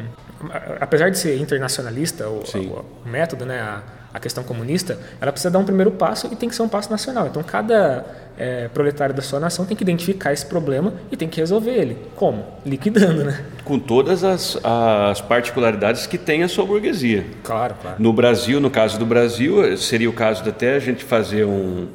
apesar 0.80 1.10
de 1.10 1.18
ser 1.18 1.38
internacionalista 1.40 2.28
o, 2.28 2.42
o, 2.42 2.86
o 3.06 3.10
método, 3.10 3.46
né, 3.46 3.60
a, 3.60 3.84
a, 4.14 4.20
questão 4.20 4.44
comunista, 4.44 4.98
ela 5.20 5.32
precisa 5.32 5.52
dar 5.52 5.60
um 5.60 5.66
primeiro 5.66 5.92
passo 5.92 6.28
e 6.32 6.36
tem 6.36 6.50
que 6.50 6.56
ser 6.56 6.64
um 6.64 6.70
passo 6.70 6.90
nacional. 6.90 7.28
Então 7.28 7.44
cada 7.44 8.06
é, 8.38 8.68
proletário 8.70 9.14
da 9.14 9.22
sua 9.22 9.40
nação 9.40 9.66
tem 9.66 9.76
que 9.76 9.84
identificar 9.84 10.34
esse 10.34 10.46
problema 10.46 10.94
e 11.12 11.18
tem 11.18 11.28
que 11.28 11.40
resolver 11.40 11.72
ele. 11.72 11.98
Como? 12.16 12.46
Liquidando, 12.66 13.24
né? 13.24 13.44
Com 13.64 13.78
todas 13.78 14.24
as, 14.24 14.58
as 14.64 15.22
particularidades 15.22 16.08
que 16.08 16.18
tem 16.18 16.44
a 16.44 16.48
sua 16.48 16.66
burguesia. 16.66 17.26
Claro, 17.44 17.76
claro. 17.82 17.98
No 18.00 18.12
Brasil, 18.12 18.60
no 18.60 18.70
caso 18.70 18.98
do 18.98 19.06
Brasil, 19.06 19.78
seria 19.78 20.10
o 20.10 20.14
caso 20.14 20.44
de 20.44 20.50
até 20.50 20.76
a 20.76 20.80
gente 20.80 21.04
fazer 21.04 21.46
um 21.46 21.88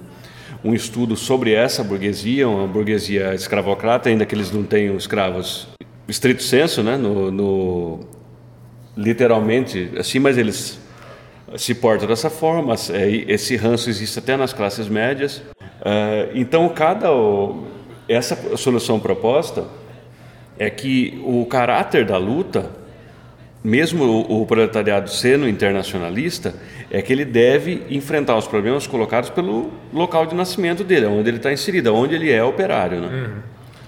um 0.67 0.75
estudo 0.75 1.17
sobre 1.17 1.53
essa 1.53 1.85
burguesia, 1.85 2.49
uma 2.49 2.67
burguesia 2.67 3.35
escravocrata, 3.35 4.09
ainda 4.09 4.27
que 4.27 4.35
eles 4.35 4.51
não 4.51 4.65
tenham 4.65 4.97
escravos 4.97 5.69
estrito 6.09 6.43
senso, 6.43 6.83
né, 6.83 6.97
no, 6.97 7.31
no 7.31 8.01
literalmente 8.97 9.91
assim, 9.99 10.19
mas 10.19 10.39
eles 10.39 10.79
se 11.57 11.75
portam 11.75 12.09
dessa 12.09 12.31
forma. 12.31 12.75
É, 12.91 13.09
esse 13.33 13.57
ranço 13.57 13.89
existe 13.89 14.19
até 14.19 14.37
nas 14.37 14.53
classes 14.53 14.89
médias. 14.89 15.43
É, 15.85 16.31
então, 16.35 16.69
cada 16.69 17.09
essa 18.09 18.57
solução 18.57 19.01
proposta 19.01 19.65
é 20.59 20.71
que 20.71 21.21
o 21.25 21.45
caráter 21.47 22.05
da 22.05 22.17
luta 22.17 22.71
mesmo 23.67 24.05
o, 24.05 24.43
o, 24.43 24.47
proletariado 24.47 25.11
sendo 25.11 25.49
internacionalista, 25.49 26.55
é 26.97 27.03
que 27.03 27.13
ele 27.13 27.27
deve 27.27 27.83
enfrentar 27.91 28.39
os 28.39 28.49
problemas 28.49 28.87
colocados 28.87 29.29
pelo 29.29 29.71
local 29.93 30.25
de 30.25 30.35
nascimento 30.35 30.83
dele, 30.83 31.05
onde 31.05 31.29
ele 31.29 31.37
está 31.37 31.53
inserido, 31.53 31.95
onde 31.95 32.15
ele 32.15 32.33
é 32.33 32.43
operário. 32.43 33.03
Né? 33.03 33.07
Uhum. 33.09 33.35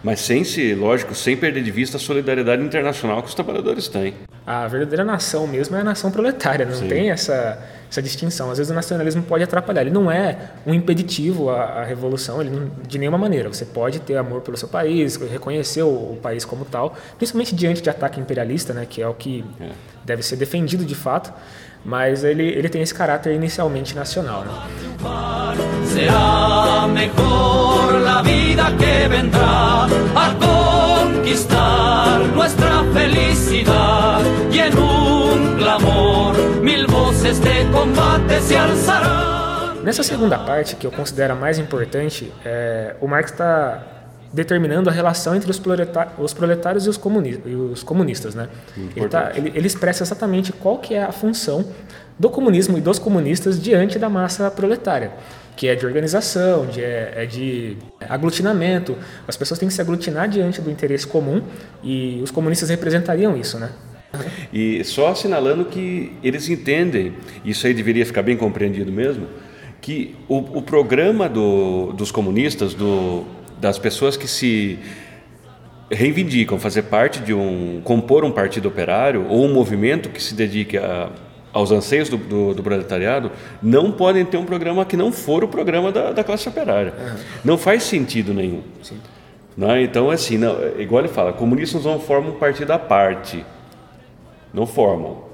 Mas 0.05 0.21
sem 0.21 0.45
se, 0.45 0.75
lógico, 0.75 1.15
sem 1.15 1.35
perder 1.35 1.63
de 1.63 1.71
vista 1.71 1.97
a 1.97 2.01
solidariedade 2.01 2.63
internacional 2.63 3.23
que 3.23 3.29
os 3.29 3.35
trabalhadores 3.35 3.89
têm. 3.89 4.13
A 4.47 4.69
verdadeira 4.69 5.05
nação 5.05 5.47
mesmo 5.47 5.75
é 5.75 5.81
a 5.81 5.85
nação 5.85 6.11
proletária, 6.11 6.67
não 6.67 6.75
Sim. 6.75 6.89
tem 6.89 7.11
essa 7.11 7.59
essa 7.91 8.03
distinção. 8.03 8.51
Às 8.51 8.59
vezes 8.59 8.71
o 8.71 8.75
nacionalismo 8.75 9.23
pode 9.23 9.43
atrapalhar. 9.43 9.81
Ele 9.81 9.91
não 9.91 10.11
é 10.11 10.51
um 10.67 10.75
impeditivo 10.75 11.49
à, 11.51 11.81
à 11.81 11.85
revolução, 11.85 12.41
ele 12.41 12.51
não, 12.51 12.71
de 12.87 12.99
nenhuma 12.99 13.19
maneira. 13.19 13.49
Você 13.49 13.65
pode 13.65 14.01
ter 14.01 14.17
amor 14.17 14.43
pelo 14.43 14.57
seu 14.57 14.69
país, 14.69 15.17
reconhecer 15.17 15.83
o, 15.83 16.13
o, 16.13 16.19
país 16.23 16.45
como 16.45 16.65
tal, 16.65 16.95
principalmente 17.17 17.55
diante 17.55 17.81
de 17.81 17.89
ataque 17.89 18.21
imperialista, 18.21 18.75
né, 18.75 18.87
que 18.89 19.01
é 19.01 19.09
o 19.09 19.15
que 19.15 19.45
é. 19.61 19.71
deve 20.05 20.23
ser 20.23 20.37
defendido 20.37 20.85
de 20.85 20.95
fato. 20.95 21.33
Mas 21.85 22.25
ele, 22.25 22.45
ele 22.45 22.69
tem 22.69 22.83
esse 22.83 22.95
caráter 22.95 23.35
inicialmente 23.35 23.95
nacional. 23.95 24.43
Né? 24.43 24.53
Será 25.87 26.87
melhor 26.89 28.07
a 28.07 28.23
vida 28.23 28.65
que 28.73 29.09
vendrá 29.09 29.87
a 30.15 30.35
conquistar 31.15 32.19
nossa 32.35 32.85
felicidade 32.93 34.29
em 34.53 35.57
clamor 35.59 36.35
mil 36.63 36.87
voces 36.89 37.39
de 37.39 37.65
combate 37.73 38.41
se 38.43 38.57
alçarão. 38.57 39.83
Nessa 39.83 40.03
segunda 40.03 40.39
parte, 40.39 40.77
que 40.77 40.87
eu 40.87 40.91
considero 40.91 41.35
a 41.35 41.37
mais 41.37 41.59
importante, 41.59 42.33
é, 42.45 42.95
o 43.01 43.07
Marx 43.07 43.33
está 43.33 43.83
determinando 44.33 44.91
a 44.91 44.93
relação 44.93 45.35
entre 45.35 45.51
os, 45.51 45.61
os 46.19 46.35
proletários 46.35 46.87
e 46.87 46.89
os, 46.89 46.97
comuni 46.97 47.41
e 47.45 47.55
os 47.55 47.83
comunistas. 47.83 48.35
Né? 48.35 48.49
Ele, 48.95 49.09
tá, 49.09 49.33
ele, 49.35 49.53
ele, 49.55 49.67
expressa 49.67 50.03
exatamente 50.03 50.53
qual 50.53 50.79
que 50.79 50.95
é 50.95 51.03
a 51.03 51.13
função 51.13 51.65
do 52.19 52.29
comunismo 52.29 52.77
e 52.77 52.81
dos 52.81 52.99
comunistas 52.99 53.61
diante 53.61 53.99
da 53.99 54.09
massa 54.09 54.51
proletária, 54.51 55.13
que 55.57 55.69
é 55.69 55.75
de 55.75 55.87
organização, 55.87 56.67
de, 56.67 56.83
é, 56.83 57.13
é 57.17 57.27
de 57.27 57.77
aglutinamento. 58.09 58.97
As 59.27 59.37
pessoas 59.37 59.59
têm 59.59 59.69
que 59.69 59.75
se 59.75 59.81
aglutinar 59.81 60.29
diante 60.29 60.61
do 60.61 60.71
interesse 60.71 61.07
comum 61.07 61.43
e 61.83 62.21
os 62.23 62.31
comunistas 62.31 62.69
representariam 62.69 63.37
isso. 63.37 63.59
Né? 63.59 63.71
E 64.53 64.83
só 64.85 65.09
assinalando 65.09 65.65
que 65.67 66.13
eles 66.23 66.49
entendem, 66.49 67.15
isso 67.45 67.67
aí 67.67 67.75
deveria 67.75 68.05
ficar 68.05 68.23
bem 68.23 68.37
compreendido 68.37 68.91
mesmo, 68.91 69.27
que 69.81 70.17
o, 70.29 70.39
o 70.59 70.63
programa 70.63 71.29
do, 71.29 71.93
dos 71.93 72.11
comunistas, 72.11 72.75
do, 72.75 73.25
das 73.61 73.79
pessoas 73.79 74.17
que 74.17 74.29
se 74.29 74.79
reivindicam 75.91 76.59
fazer 76.59 76.83
parte 76.83 77.21
de 77.21 77.33
um, 77.33 77.81
compor 77.83 78.25
um 78.25 78.31
partido 78.31 78.69
operário 78.69 79.27
ou 79.29 79.45
um 79.45 79.53
movimento 79.53 80.11
que 80.11 80.23
se 80.23 80.35
dedique 80.35 80.77
a, 80.77 81.11
aos 81.53 81.73
anseios 81.73 82.09
do, 82.09 82.17
do, 82.17 82.55
do, 82.55 82.63
proletariado, 82.63 83.33
não 83.63 83.91
podem 83.91 84.25
ter 84.25 84.37
um 84.37 84.45
programa 84.45 84.85
que 84.85 84.97
não 84.97 85.11
for 85.11 85.43
o 85.43 85.49
programa 85.49 85.91
da, 85.91 86.13
da 86.13 86.23
classe 86.23 86.49
operária. 86.49 86.93
Uhum. 86.93 87.17
Não 87.45 87.59
faz 87.59 87.85
sentido 87.85 88.35
nenhum. 88.35 88.63
Né? 89.57 89.83
Então, 89.83 90.11
assim, 90.11 90.37
não, 90.37 90.57
igual 90.79 91.03
ele 91.03 91.13
fala, 91.13 91.33
comunistas 91.33 91.85
não 91.85 91.99
formam 91.99 92.33
um 92.33 92.39
partido 92.39 92.71
à 92.71 92.79
parte 92.79 93.45
não 94.53 94.67
formam. 94.67 95.28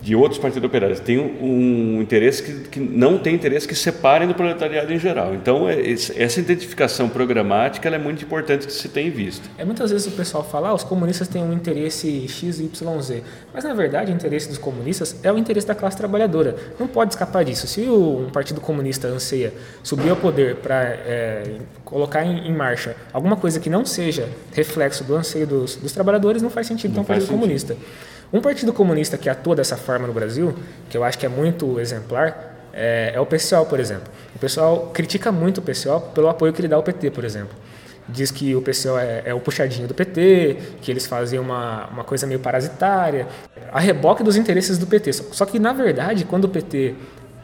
De 0.00 0.14
outros 0.14 0.40
partidos 0.40 0.68
operários 0.68 1.00
tem 1.00 1.18
um, 1.18 2.00
interesse 2.00 2.42
que, 2.42 2.68
que, 2.68 2.80
não 2.80 3.18
tem 3.18 3.34
interesse 3.34 3.66
que 3.66 3.74
separem 3.74 4.28
do 4.28 4.34
proletariado 4.34 4.92
em 4.92 4.98
geral. 4.98 5.34
Então, 5.34 5.68
é, 5.68 5.76
essa 5.90 6.38
identificação 6.38 7.08
programática 7.08 7.88
é 7.88 7.98
muito 7.98 8.24
importante 8.24 8.66
que 8.66 8.72
se 8.72 8.88
tenha 8.88 9.08
em 9.08 9.10
vista. 9.10 9.48
É, 9.58 9.64
muitas 9.64 9.90
vezes 9.90 10.06
o 10.06 10.12
pessoal 10.12 10.44
fala, 10.44 10.68
ah, 10.68 10.74
os 10.74 10.84
comunistas 10.84 11.26
têm 11.26 11.42
um 11.42 11.52
interesse 11.52 12.28
X, 12.28 12.60
Y, 12.60 13.02
Z. 13.02 13.22
Mas, 13.52 13.64
na 13.64 13.74
verdade, 13.74 14.12
o 14.12 14.14
interesse 14.14 14.48
dos 14.48 14.58
comunistas 14.58 15.16
é 15.22 15.32
o 15.32 15.36
interesse 15.36 15.66
da 15.66 15.74
classe 15.74 15.96
trabalhadora. 15.96 16.54
Não 16.78 16.86
pode 16.86 17.14
escapar 17.14 17.44
disso. 17.44 17.66
Se 17.66 17.80
o, 17.82 18.20
um 18.20 18.30
partido 18.30 18.60
comunista 18.60 19.08
anseia 19.08 19.52
subir 19.82 20.10
ao 20.10 20.16
poder 20.16 20.56
para 20.56 20.80
é, 20.84 21.56
colocar 21.84 22.24
em, 22.24 22.46
em, 22.46 22.52
marcha 22.54 22.94
alguma 23.12 23.36
coisa 23.36 23.58
que 23.58 23.68
não 23.68 23.84
seja 23.84 24.28
reflexo 24.52 25.02
do 25.02 25.16
anseio 25.16 25.46
dos, 25.46 25.74
dos 25.74 25.90
trabalhadores, 25.90 26.40
não 26.40 26.50
faz 26.50 26.68
sentido 26.68 26.94
ter 26.94 27.00
um 27.00 27.04
partido 27.04 27.26
sentido. 27.26 27.40
comunista. 27.40 27.76
Um 28.32 28.40
partido 28.40 28.72
comunista 28.72 29.16
que 29.16 29.28
atua 29.28 29.56
dessa 29.56 29.76
forma 29.76 30.06
no 30.06 30.12
Brasil, 30.12 30.54
que 30.90 30.96
eu 30.96 31.04
acho 31.04 31.18
que 31.18 31.26
é 31.26 31.28
muito 31.28 31.80
exemplar, 31.80 32.56
é, 32.72 33.12
é 33.14 33.20
o 33.20 33.26
pessoal, 33.26 33.66
por 33.66 33.80
exemplo. 33.80 34.08
O 34.36 34.38
pessoal 34.38 34.90
critica 34.92 35.32
muito 35.32 35.58
o 35.58 35.62
pessoal 35.62 36.00
pelo 36.00 36.28
apoio 36.28 36.52
que 36.52 36.60
ele 36.60 36.68
dá 36.68 36.76
ao 36.76 36.82
PT, 36.82 37.10
por 37.10 37.24
exemplo 37.24 37.56
diz 38.08 38.30
que 38.30 38.56
o 38.56 38.62
PCO 38.62 38.98
é, 38.98 39.22
é, 39.26 39.34
o 39.34 39.40
puxadinho 39.40 39.86
do 39.86 39.94
PT, 39.94 40.56
que 40.80 40.90
eles 40.90 41.06
fazem 41.06 41.38
uma, 41.38 41.86
uma 41.88 42.04
coisa 42.04 42.26
meio 42.26 42.40
parasitária, 42.40 43.26
a 43.70 43.78
reboque 43.78 44.22
dos 44.22 44.36
interesses 44.36 44.78
do 44.78 44.86
PT. 44.86 45.12
Só 45.12 45.44
que, 45.44 45.58
na 45.58 45.72
verdade, 45.72 46.24
quando 46.24 46.44
o 46.44 46.48
PT 46.48 46.94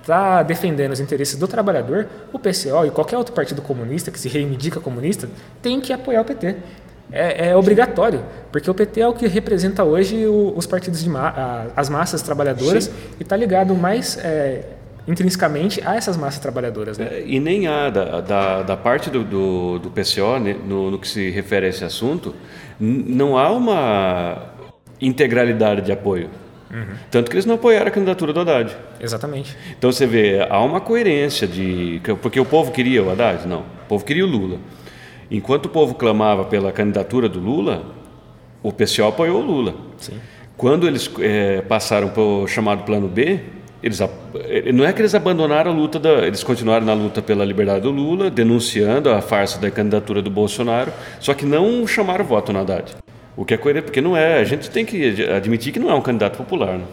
está 0.00 0.42
defendendo 0.42 0.92
os 0.92 1.00
interesses 1.00 1.36
do 1.36 1.46
trabalhador, 1.46 2.08
o 2.32 2.38
PCO 2.38 2.86
e 2.86 2.90
qualquer 2.90 3.16
outro 3.16 3.34
partido 3.34 3.60
comunista 3.62 4.10
que 4.10 4.18
se 4.18 4.28
reivindica 4.28 4.80
comunista 4.80 5.28
tem 5.62 5.80
que 5.80 5.92
apoiar 5.92 6.22
o 6.22 6.24
PT. 6.24 6.56
É, 7.16 7.50
é 7.50 7.56
obrigatório, 7.56 8.24
porque 8.50 8.68
o 8.68 8.74
PT 8.74 9.00
é 9.00 9.06
o 9.06 9.12
que 9.12 9.28
representa 9.28 9.84
hoje 9.84 10.26
o, 10.26 10.52
os 10.56 10.66
partidos 10.66 11.00
de 11.00 11.08
ma 11.08 11.68
as 11.76 11.88
massas 11.88 12.22
trabalhadoras 12.22 12.84
Sim. 12.84 12.92
e 13.20 13.22
está 13.22 13.36
ligado 13.36 13.72
mais 13.72 14.18
é, 14.18 14.64
intrinsecamente 15.06 15.80
a 15.86 15.94
essas 15.94 16.16
massas 16.16 16.40
trabalhadoras. 16.40 16.98
Né? 16.98 17.08
É, 17.10 17.24
e 17.24 17.38
nem 17.38 17.68
há, 17.68 17.88
da, 17.88 18.20
da, 18.20 18.62
da 18.62 18.76
parte 18.76 19.10
do, 19.10 19.22
do, 19.22 19.78
do 19.78 19.90
PCO, 19.90 20.40
né, 20.40 20.56
no, 20.66 20.90
no, 20.90 20.98
que 20.98 21.06
se 21.06 21.30
refere 21.30 21.66
a 21.66 21.68
esse 21.68 21.84
assunto, 21.84 22.34
não 22.80 23.38
há 23.38 23.50
uma 23.50 24.52
integralidade 25.00 25.82
de 25.82 25.92
apoio. 25.92 26.30
Uhum. 26.70 26.96
Tanto 27.10 27.30
que 27.30 27.36
eles 27.36 27.46
não 27.46 27.54
apoiaram 27.54 27.86
a 27.86 27.90
candidatura 27.90 28.32
do 28.32 28.40
Haddad. 28.40 28.76
Exatamente. 28.98 29.56
Então 29.78 29.92
você 29.92 30.06
vê, 30.06 30.44
há 30.50 30.60
uma 30.60 30.80
coerência 30.80 31.46
de. 31.46 32.00
Porque 32.20 32.40
o 32.40 32.44
povo 32.44 32.72
queria 32.72 33.02
o 33.02 33.12
Haddad? 33.12 33.46
Não. 33.46 33.60
O 33.60 33.88
povo 33.88 34.04
queria 34.04 34.24
o 34.24 34.28
Lula. 34.28 34.58
Enquanto 35.34 35.66
o 35.66 35.68
povo 35.68 35.96
clamava 35.96 36.44
pela 36.44 36.70
candidatura 36.70 37.28
do 37.28 37.40
Lula, 37.40 37.82
o 38.62 38.70
PCO 38.70 39.08
apoiou 39.08 39.42
o 39.42 39.44
Lula. 39.44 39.74
Sim. 39.98 40.20
Quando 40.56 40.86
eles 40.86 41.10
é, 41.18 41.60
passaram 41.62 42.08
para 42.10 42.22
o 42.22 42.46
chamado 42.46 42.84
Plano 42.84 43.08
B, 43.08 43.40
eles, 43.82 44.00
eh, 44.00 44.70
não 44.72 44.84
é 44.84 44.92
que 44.92 45.00
eles 45.02 45.12
abandonaram 45.12 45.72
a 45.72 45.74
luta, 45.74 45.98
da, 45.98 46.24
eles 46.24 46.44
continuaram 46.44 46.86
na 46.86 46.94
luta 46.94 47.20
pela 47.20 47.44
liberdade 47.44 47.80
do 47.80 47.90
Lula, 47.90 48.30
denunciando 48.30 49.10
a 49.10 49.20
farsa 49.20 49.58
da 49.58 49.72
candidatura 49.72 50.22
do 50.22 50.30
Bolsonaro, 50.30 50.92
só 51.18 51.34
que 51.34 51.44
não 51.44 51.84
chamaram 51.84 52.24
voto 52.24 52.52
na 52.52 52.60
Haddad. 52.60 52.94
O 53.36 53.44
que 53.44 53.54
é 53.54 53.56
coerente, 53.56 53.86
porque 53.86 54.00
não 54.00 54.16
é, 54.16 54.38
a 54.38 54.44
gente 54.44 54.70
tem 54.70 54.86
que 54.86 55.20
admitir 55.32 55.72
que 55.72 55.80
não 55.80 55.90
é 55.90 55.94
um 55.94 56.00
candidato 56.00 56.36
popular. 56.36 56.78
Né? 56.78 56.84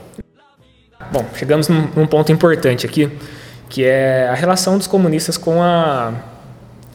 Bom, 1.12 1.24
chegamos 1.36 1.69
num, 1.69 1.88
num, 1.95 2.07
ponto 2.07 2.31
importante 2.31 2.88
aqui, 2.88 3.07
que 3.69 3.83
é 3.83 4.27
a 4.29 4.33
relação 4.33 4.79
dos 4.79 4.88
comunistas 4.88 5.38
com 5.38 5.62
a, 5.62 6.30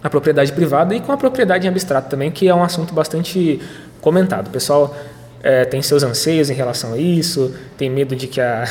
a 0.06 0.10
propriedade 0.10 0.52
privada 0.52 0.94
e 0.94 1.00
com 1.00 1.12
a 1.12 1.16
propriedade 1.16 1.66
em 1.66 1.70
abstrato 1.70 2.08
também, 2.08 2.30
que 2.30 2.48
é 2.48 2.54
um 2.54 2.62
assunto 2.62 2.94
bastante 2.94 3.60
comentado. 4.00 4.46
O 4.46 4.50
pessoal 4.50 4.96
é, 5.42 5.64
tem 5.64 5.82
seus 5.82 6.02
anseios 6.02 6.48
em 6.48 6.54
relação 6.54 6.92
a 6.92 6.98
isso, 6.98 7.54
tem 7.76 7.90
medo 7.90 8.14
de 8.14 8.26
que 8.26 8.40
a, 8.40 8.64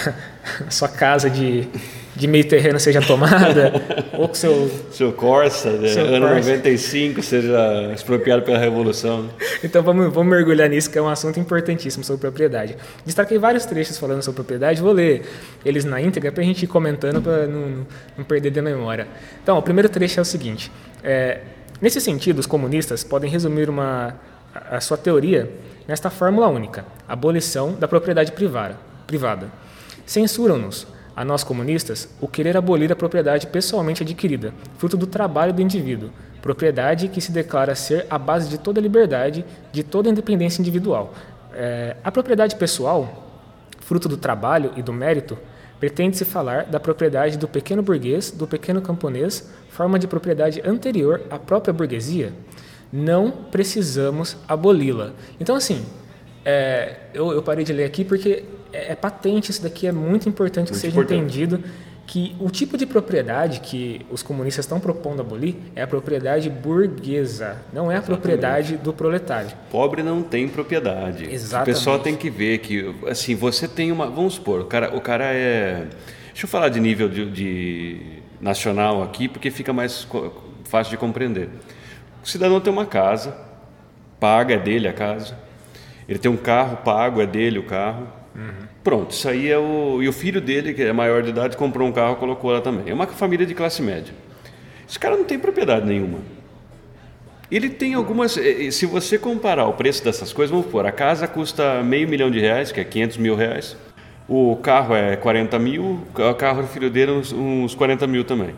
a 0.66 0.72
sua 0.72 0.88
casa 0.88 1.30
de, 1.30 1.68
de 2.16 2.28
meio 2.28 2.48
terreno 2.48 2.80
seja 2.80 3.02
tomada, 3.02 3.74
ou 4.18 4.30
que 4.30 4.38
seu... 4.38 4.72
Seu 4.92 5.12
Corsa, 5.12 5.72
né? 5.72 5.90
seu 5.90 6.06
ano 6.06 6.28
Corsa. 6.28 6.52
95, 6.52 7.22
seja 7.22 7.92
expropriado 7.94 8.44
pela 8.44 8.58
Revolução. 8.58 9.30
Então 9.64 9.84
vamos, 9.84 10.14
vamos 10.14 10.34
mergulhar 10.34 10.70
nisso, 10.70 10.90
que 10.90 10.98
é 10.98 11.02
um 11.02 11.10
assunto 11.10 11.40
importantíssimo 11.40 12.04
sobre 12.04 12.22
propriedade. 12.22 12.78
Destaquei 13.06 13.38
vários 13.38 13.66
trechos 13.66 13.98
falando 13.98 14.22
sobre 14.22 14.36
propriedade, 14.36 14.82
vou 14.82 14.94
ler 14.94 15.24
eles 15.66 15.84
na 15.84 16.02
íntegra 16.02 16.32
para 16.32 16.42
a 16.42 16.46
gente 16.46 16.64
ir 16.64 16.68
comentando 16.68 17.22
para 17.22 17.48
não, 17.48 17.86
não 18.18 18.24
perder 18.24 18.52
da 18.52 18.62
memória. 18.62 19.08
Então, 19.44 19.58
o 19.58 19.62
primeiro 19.62 19.90
trecho 19.90 20.20
é 20.20 20.22
o 20.22 20.26
seguinte, 20.26 20.72
é, 21.04 21.42
nesse 21.82 22.00
sentido, 22.00 22.40
os 22.40 22.46
comunistas 22.46 23.04
podem 23.04 23.30
resumir 23.30 23.70
uma, 23.70 24.16
a 24.54 24.80
sua 24.80 24.98
teoria 24.98 25.52
nesta 25.86 26.10
fórmula 26.10 26.48
única, 26.48 26.86
abolição 27.08 27.74
da 27.74 27.88
propriedade 27.88 28.32
privada. 28.32 28.78
privada. 29.06 29.52
Censuram-nos, 30.06 30.88
a 31.16 31.24
nós 31.24 31.44
comunistas, 31.44 32.10
o 32.20 32.28
querer 32.28 32.58
abolir 32.58 32.92
a 32.92 32.96
propriedade 32.96 33.48
pessoalmente 33.48 34.04
adquirida, 34.04 34.54
fruto 34.78 34.98
do 34.98 35.08
trabalho 35.08 35.54
do 35.54 35.62
indivíduo, 35.62 36.10
propriedade 36.42 37.08
que 37.08 37.22
se 37.22 37.32
declara 37.32 37.74
ser 37.74 38.06
a 38.10 38.18
base 38.18 38.50
de 38.50 38.58
toda 38.58 38.82
liberdade, 38.82 39.46
de 39.72 39.84
toda 39.84 40.10
independência 40.10 40.62
individual. 40.62 41.14
É, 41.54 41.96
a 42.04 42.12
propriedade 42.12 42.56
pessoal, 42.56 43.24
fruto 43.80 44.10
do 44.10 44.18
trabalho 44.18 44.72
e 44.76 44.82
do 44.82 44.92
mérito, 44.92 45.38
pretende-se 45.80 46.26
falar 46.26 46.66
da 46.66 46.80
propriedade 46.80 47.38
do 47.38 47.48
pequeno 47.48 47.82
burguês, 47.82 48.32
do 48.32 48.46
pequeno 48.46 48.82
camponês, 48.82 49.50
forma 49.70 49.98
de 49.98 50.08
propriedade 50.08 50.62
anterior 50.66 51.22
à 51.30 51.40
própria 51.40 51.74
burguesia, 51.74 52.34
não 52.92 53.32
precisamos 53.32 54.38
aboli-la. 54.48 55.12
Então, 55.40 55.56
assim, 55.56 55.86
é, 56.46 56.98
eu, 57.14 57.32
eu, 57.34 57.42
parei 57.42 57.66
de 57.66 57.74
ler 57.74 57.86
aqui 57.86 58.06
porque 58.06 58.46
é, 58.76 58.92
é, 58.92 58.96
patente, 58.96 59.52
isso 59.52 59.62
daqui 59.62 59.88
é 59.88 59.92
muito 59.92 60.28
importante 60.28 60.70
muito 60.70 60.74
que 60.74 60.80
seja 60.80 60.94
importante. 60.94 61.20
entendido 61.20 61.64
que 62.08 62.36
o 62.40 62.50
tipo 62.52 62.78
de 62.78 62.86
propriedade 62.86 63.62
que 63.62 64.06
os 64.12 64.22
comunistas 64.22 64.66
estão 64.66 64.80
propondo 64.80 65.22
abolir 65.22 65.56
é 65.76 65.82
a 65.82 65.88
propriedade 65.88 66.50
burguesa, 66.50 67.58
não 67.74 67.92
é 67.92 67.96
a 67.96 67.98
Exatamente. 67.98 68.06
propriedade 68.06 68.78
do 68.78 68.94
proletário. 68.94 69.50
Pobre 69.72 70.04
não 70.04 70.22
tem 70.22 70.48
propriedade. 70.48 71.26
Exatamente. 71.32 71.72
O 71.72 71.74
pessoal 71.74 72.00
tem 72.00 72.16
que 72.16 72.30
ver 72.30 72.60
que, 72.60 72.94
assim, 73.08 73.34
você 73.34 73.68
tem 73.68 73.92
uma, 73.92 74.08
vamos 74.08 74.36
supor, 74.36 74.62
o 74.62 74.66
cara, 74.66 74.96
o 74.96 75.02
cara 75.02 75.26
é, 75.26 75.88
deixa 76.28 76.46
eu 76.46 76.48
falar 76.48 76.70
de 76.70 76.80
nível 76.80 77.10
de, 77.10 77.32
de 77.32 78.02
nacional 78.40 79.02
aqui, 79.02 79.28
porque 79.28 79.50
fica 79.50 79.74
mais 79.74 80.08
fácil 80.66 80.92
de 80.92 80.98
compreender. 80.98 81.50
O 82.24 82.28
cidadão 82.28 82.60
tem 82.62 82.72
uma 82.72 82.86
casa, 82.86 83.36
paga, 84.20 84.54
é 84.54 84.60
dele 84.60 84.88
a 84.88 84.94
casa. 84.94 85.38
Ele 86.08 86.20
tem 86.20 86.30
um 86.30 86.38
carro 86.38 86.78
pago, 86.78 87.22
é 87.22 87.26
dele 87.26 87.58
o 87.58 87.64
carro. 87.64 88.08
Uhum. 88.36 88.68
Pronto, 88.84 89.12
isso 89.12 89.28
aí 89.30 89.50
é 89.50 89.58
o. 89.58 90.04
E 90.04 90.08
o 90.08 90.14
filho 90.14 90.42
dele, 90.42 90.74
que 90.74 90.84
é 90.84 90.92
maior 90.92 91.24
de 91.24 91.30
idade, 91.30 91.56
comprou 91.56 91.88
um 91.88 91.92
carro 91.92 92.18
colocou 92.18 92.52
lá 92.52 92.62
também. 92.62 92.90
É 92.90 92.94
uma 92.94 93.08
família 93.08 93.46
de 93.46 93.54
classe 93.54 93.82
média. 93.82 94.14
Esse 94.88 95.00
cara 95.00 95.16
não 95.16 95.24
tem 95.24 95.40
propriedade 95.40 95.86
nenhuma. 95.86 96.20
Ele 97.50 97.70
tem 97.70 97.94
algumas. 97.94 98.38
Se 98.72 98.86
você 98.86 99.18
comparar 99.18 99.66
o 99.68 99.74
preço 99.74 100.04
dessas 100.04 100.34
coisas, 100.34 100.52
vamos 100.52 100.66
supor, 100.66 100.86
a 100.86 100.92
casa 100.92 101.28
custa 101.28 101.82
meio 101.82 102.08
milhão 102.08 102.30
de 102.30 102.40
reais, 102.40 102.72
que 102.72 102.80
é 102.80 102.84
500 102.84 103.18
mil 103.18 103.36
reais. 103.36 103.78
O 104.28 104.56
carro 104.58 104.96
é 104.96 105.16
40 105.16 105.58
mil, 105.60 106.02
o 106.14 106.34
carro 106.34 106.64
do 106.64 106.68
filho 106.68 106.90
dele 106.90 107.12
uns, 107.12 107.32
uns 107.32 107.76
40 107.76 108.08
mil 108.08 108.24
também. 108.24 108.56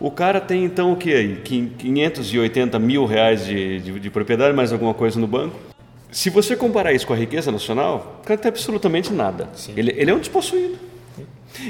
O 0.00 0.10
cara 0.10 0.40
tem 0.40 0.64
então 0.64 0.92
o 0.92 0.96
que 0.96 1.12
aí? 1.14 1.36
580 1.44 2.78
mil 2.78 3.04
reais 3.04 3.46
de, 3.46 3.80
de, 3.80 4.00
de, 4.00 4.10
propriedade, 4.10 4.56
mais 4.56 4.72
alguma 4.72 4.92
coisa 4.92 5.20
no 5.20 5.26
banco. 5.26 5.56
Se 6.12 6.28
você 6.28 6.54
comparar 6.54 6.92
isso 6.92 7.06
com 7.06 7.14
a 7.14 7.16
riqueza 7.16 7.50
nacional, 7.50 8.20
o 8.22 8.26
cara 8.26 8.38
tem 8.38 8.50
absolutamente 8.50 9.10
nada. 9.12 9.48
Ele, 9.74 9.94
ele, 9.96 10.10
é 10.10 10.14
um 10.14 10.18
despossuído. 10.18 10.78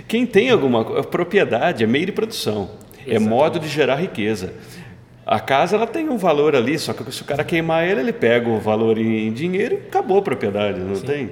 Quem 0.09 0.27
tem 0.27 0.51
alguma 0.51 0.85
propriedade 1.05 1.85
é 1.85 1.87
meio 1.87 2.07
de 2.07 2.13
produção, 2.13 2.71
Exatamente. 2.95 3.15
é 3.15 3.19
modo 3.21 3.61
de 3.61 3.69
gerar 3.69 3.97
riqueza. 3.97 4.53
A 5.25 5.39
casa 5.39 5.77
ela 5.77 5.87
tem 5.87 6.09
um 6.09 6.17
valor 6.17 6.57
ali, 6.57 6.77
só 6.77 6.93
que 6.93 7.11
se 7.13 7.23
o 7.23 7.25
cara 7.25 7.45
queimar 7.45 7.89
ele, 7.89 8.01
ele 8.01 8.13
pega 8.13 8.49
o 8.49 8.59
valor 8.59 8.99
em 8.99 9.33
dinheiro 9.33 9.77
e 9.77 9.87
acabou 9.87 10.19
a 10.19 10.23
propriedade, 10.23 10.81
não 10.81 10.97
Sim. 10.97 11.07
tem? 11.07 11.31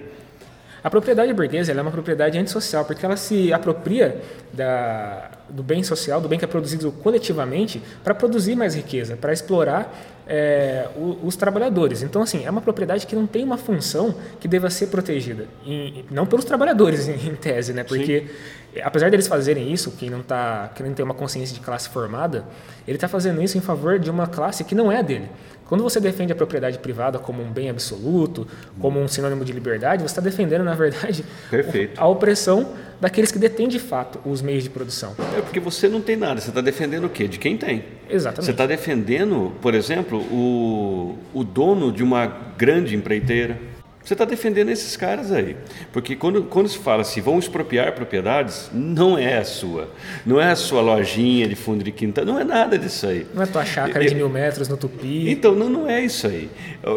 A 0.83 0.89
propriedade 0.89 1.33
burguesa 1.35 1.73
é 1.73 1.83
uma 1.83 1.91
propriedade 1.91 2.39
antissocial, 2.39 2.85
porque 2.85 3.05
ela 3.05 3.17
se 3.17 3.53
apropria 3.53 4.21
da, 4.53 5.31
do 5.51 5.63
bem 5.63 5.83
social, 5.83 6.21
do 6.21 6.29
bem 6.29 6.39
que 6.39 6.45
é 6.45 6.49
produzido 6.49 6.91
coletivamente, 6.93 7.83
para 8.03 8.15
produzir 8.15 8.55
mais 8.55 8.75
riqueza, 8.75 9.17
para 9.17 9.33
explorar 9.33 9.93
é, 10.27 10.89
os 11.25 11.35
trabalhadores. 11.35 12.03
Então, 12.03 12.23
assim, 12.23 12.45
é 12.45 12.51
uma 12.51 12.61
propriedade 12.61 13.05
que 13.07 13.17
não 13.17 13.27
tem 13.27 13.43
uma 13.43 13.59
função 13.59 14.15
que 14.39 14.47
deva 14.47 14.71
ser 14.71 14.87
protegida. 14.87 15.49
E, 15.67 16.05
não 16.11 16.25
pelos 16.25 16.45
trabalhadores, 16.45 17.07
em, 17.09 17.15
em 17.15 17.35
tese, 17.35 17.73
né? 17.73 17.83
Porque, 17.83 18.27
Sim. 18.73 18.81
apesar 18.83 19.11
deles 19.11 19.27
fazerem 19.27 19.73
isso, 19.73 19.91
quem 19.93 20.09
não, 20.09 20.23
tá, 20.23 20.71
quem 20.75 20.87
não 20.87 20.95
tem 20.95 21.05
uma 21.05 21.15
consciência 21.15 21.53
de 21.53 21.61
classe 21.61 21.89
formada, 21.89 22.45
ele 22.87 22.97
está 22.97 23.09
fazendo 23.09 23.43
isso 23.43 23.59
em 23.59 23.61
favor 23.61 23.99
de 23.99 24.09
uma 24.09 24.29
classe 24.29 24.63
que 24.63 24.75
não 24.75 24.91
é 24.91 25.03
dele. 25.03 25.29
Quando 25.71 25.85
você 25.85 26.01
defende 26.01 26.33
a 26.33 26.35
propriedade 26.35 26.81
privada 26.81 27.17
como 27.17 27.41
um 27.41 27.49
bem 27.49 27.71
absoluto, 27.71 28.45
como 28.81 28.99
um 29.01 29.07
sinônimo 29.07 29.45
de 29.45 29.53
liberdade, 29.53 30.03
você 30.03 30.07
está 30.07 30.21
defendendo, 30.21 30.65
na 30.65 30.75
verdade, 30.75 31.25
Perfeito. 31.49 31.93
a 31.97 32.09
opressão 32.09 32.73
daqueles 33.01 33.31
que 33.31 33.39
detêm 33.39 33.69
de 33.69 33.79
fato 33.79 34.19
os 34.29 34.43
meios 34.43 34.65
de 34.65 34.69
produção. 34.69 35.15
É 35.39 35.41
porque 35.41 35.61
você 35.61 35.87
não 35.87 36.01
tem 36.01 36.17
nada, 36.17 36.41
você 36.41 36.49
está 36.49 36.61
defendendo 36.61 37.05
o 37.05 37.09
quê? 37.09 37.29
De 37.29 37.39
quem 37.39 37.57
tem. 37.57 37.85
Exatamente. 38.09 38.47
Você 38.47 38.51
está 38.51 38.67
defendendo, 38.67 39.53
por 39.63 39.73
exemplo, 39.73 40.19
o, 40.19 41.17
o 41.33 41.45
dono 41.45 41.93
de 41.93 42.03
uma 42.03 42.27
grande 42.59 42.97
empreiteira 42.97 43.57
você 44.03 44.15
está 44.15 44.25
defendendo 44.25 44.71
esses 44.71 44.97
caras 44.97 45.31
aí. 45.31 45.57
Porque 45.93 46.17
quando, 46.17 46.45
quando 46.45 46.69
se 46.69 46.79
fala 46.79 47.03
assim, 47.03 47.21
vão 47.21 47.39
expropriar 47.39 47.93
propriedades, 47.93 48.71
não 48.73 49.19
é 49.19 49.39
a 49.39 49.45
sua. 49.45 49.91
Não 50.25 50.41
é 50.41 50.51
a 50.51 50.57
sua 50.57 50.81
lojinha 50.81 51.47
de 51.47 51.55
fundo 51.55 51.85
de 51.85 51.93
quinta, 51.93 52.25
não 52.25 52.39
é 52.39 52.45
nada 52.45 52.79
disso 52.79 53.07
aí. 53.07 53.27
Não 53.35 53.43
é 53.43 53.45
a 53.45 53.49
tua 53.49 53.65
chácara 53.65 54.05
de 54.05 54.15
mil 54.15 54.29
metros 54.29 54.69
no 54.69 54.77
Tupi. 54.77 55.31
Então, 55.31 55.55
não, 55.55 55.69
não 55.69 55.89
é 55.89 56.01
isso 56.01 56.27
aí. 56.27 56.51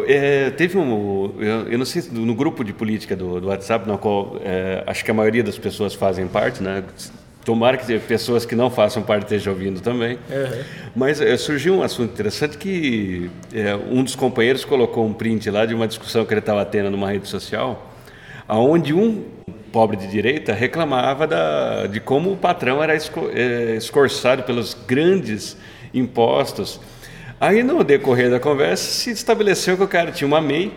É, 0.08 0.50
teve 0.50 0.78
um. 0.78 1.34
Eu, 1.38 1.68
eu, 1.68 1.78
não 1.78 1.84
sei, 1.84 2.02
no 2.10 2.34
grupo 2.34 2.64
de 2.64 2.72
política 2.72 3.14
do, 3.14 3.40
do 3.40 3.48
WhatsApp, 3.48 3.86
no 3.86 3.98
qual 3.98 4.38
é, 4.42 4.82
acho 4.86 5.04
que 5.04 5.10
a 5.10 5.14
maioria 5.14 5.42
das 5.42 5.58
pessoas 5.58 5.94
fazem 5.94 6.26
parte, 6.26 6.62
né? 6.62 6.82
Tomara 7.44 7.76
que 7.76 7.98
pessoas 7.98 8.46
que 8.46 8.54
não 8.54 8.70
façam 8.70 9.02
parte 9.02 9.24
estejam 9.24 9.52
ouvindo 9.52 9.80
também. 9.80 10.14
Uhum. 10.30 10.62
Mas 10.96 11.20
é, 11.20 11.36
surgiu 11.36 11.74
um 11.74 11.82
assunto 11.82 12.12
interessante 12.12 12.56
que 12.56 13.30
é, 13.52 13.76
um 13.76 14.02
dos 14.02 14.16
companheiros 14.16 14.64
colocou 14.64 15.04
um 15.04 15.12
print 15.12 15.50
lá 15.50 15.66
de 15.66 15.74
uma 15.74 15.86
discussão 15.86 16.24
que 16.24 16.32
ele 16.32 16.40
estava 16.40 16.64
tendo 16.64 16.90
numa 16.90 17.10
rede 17.10 17.28
social, 17.28 17.92
aonde 18.48 18.94
um 18.94 19.24
pobre 19.70 19.96
de 19.96 20.06
direita 20.06 20.52
reclamava 20.54 21.26
da, 21.26 21.86
de 21.86 22.00
como 22.00 22.32
o 22.32 22.36
patrão 22.36 22.82
era 22.82 22.94
esco, 22.94 23.28
é, 23.34 23.74
escorçado 23.76 24.44
pelos 24.44 24.72
grandes 24.72 25.56
impostos. 25.92 26.80
Aí, 27.40 27.62
no 27.62 27.82
decorrer 27.82 28.30
da 28.30 28.40
conversa, 28.40 28.84
se 28.84 29.10
estabeleceu 29.10 29.76
que 29.76 29.82
o 29.82 29.88
cara 29.88 30.12
tinha 30.12 30.26
uma 30.26 30.40
MEI, 30.40 30.72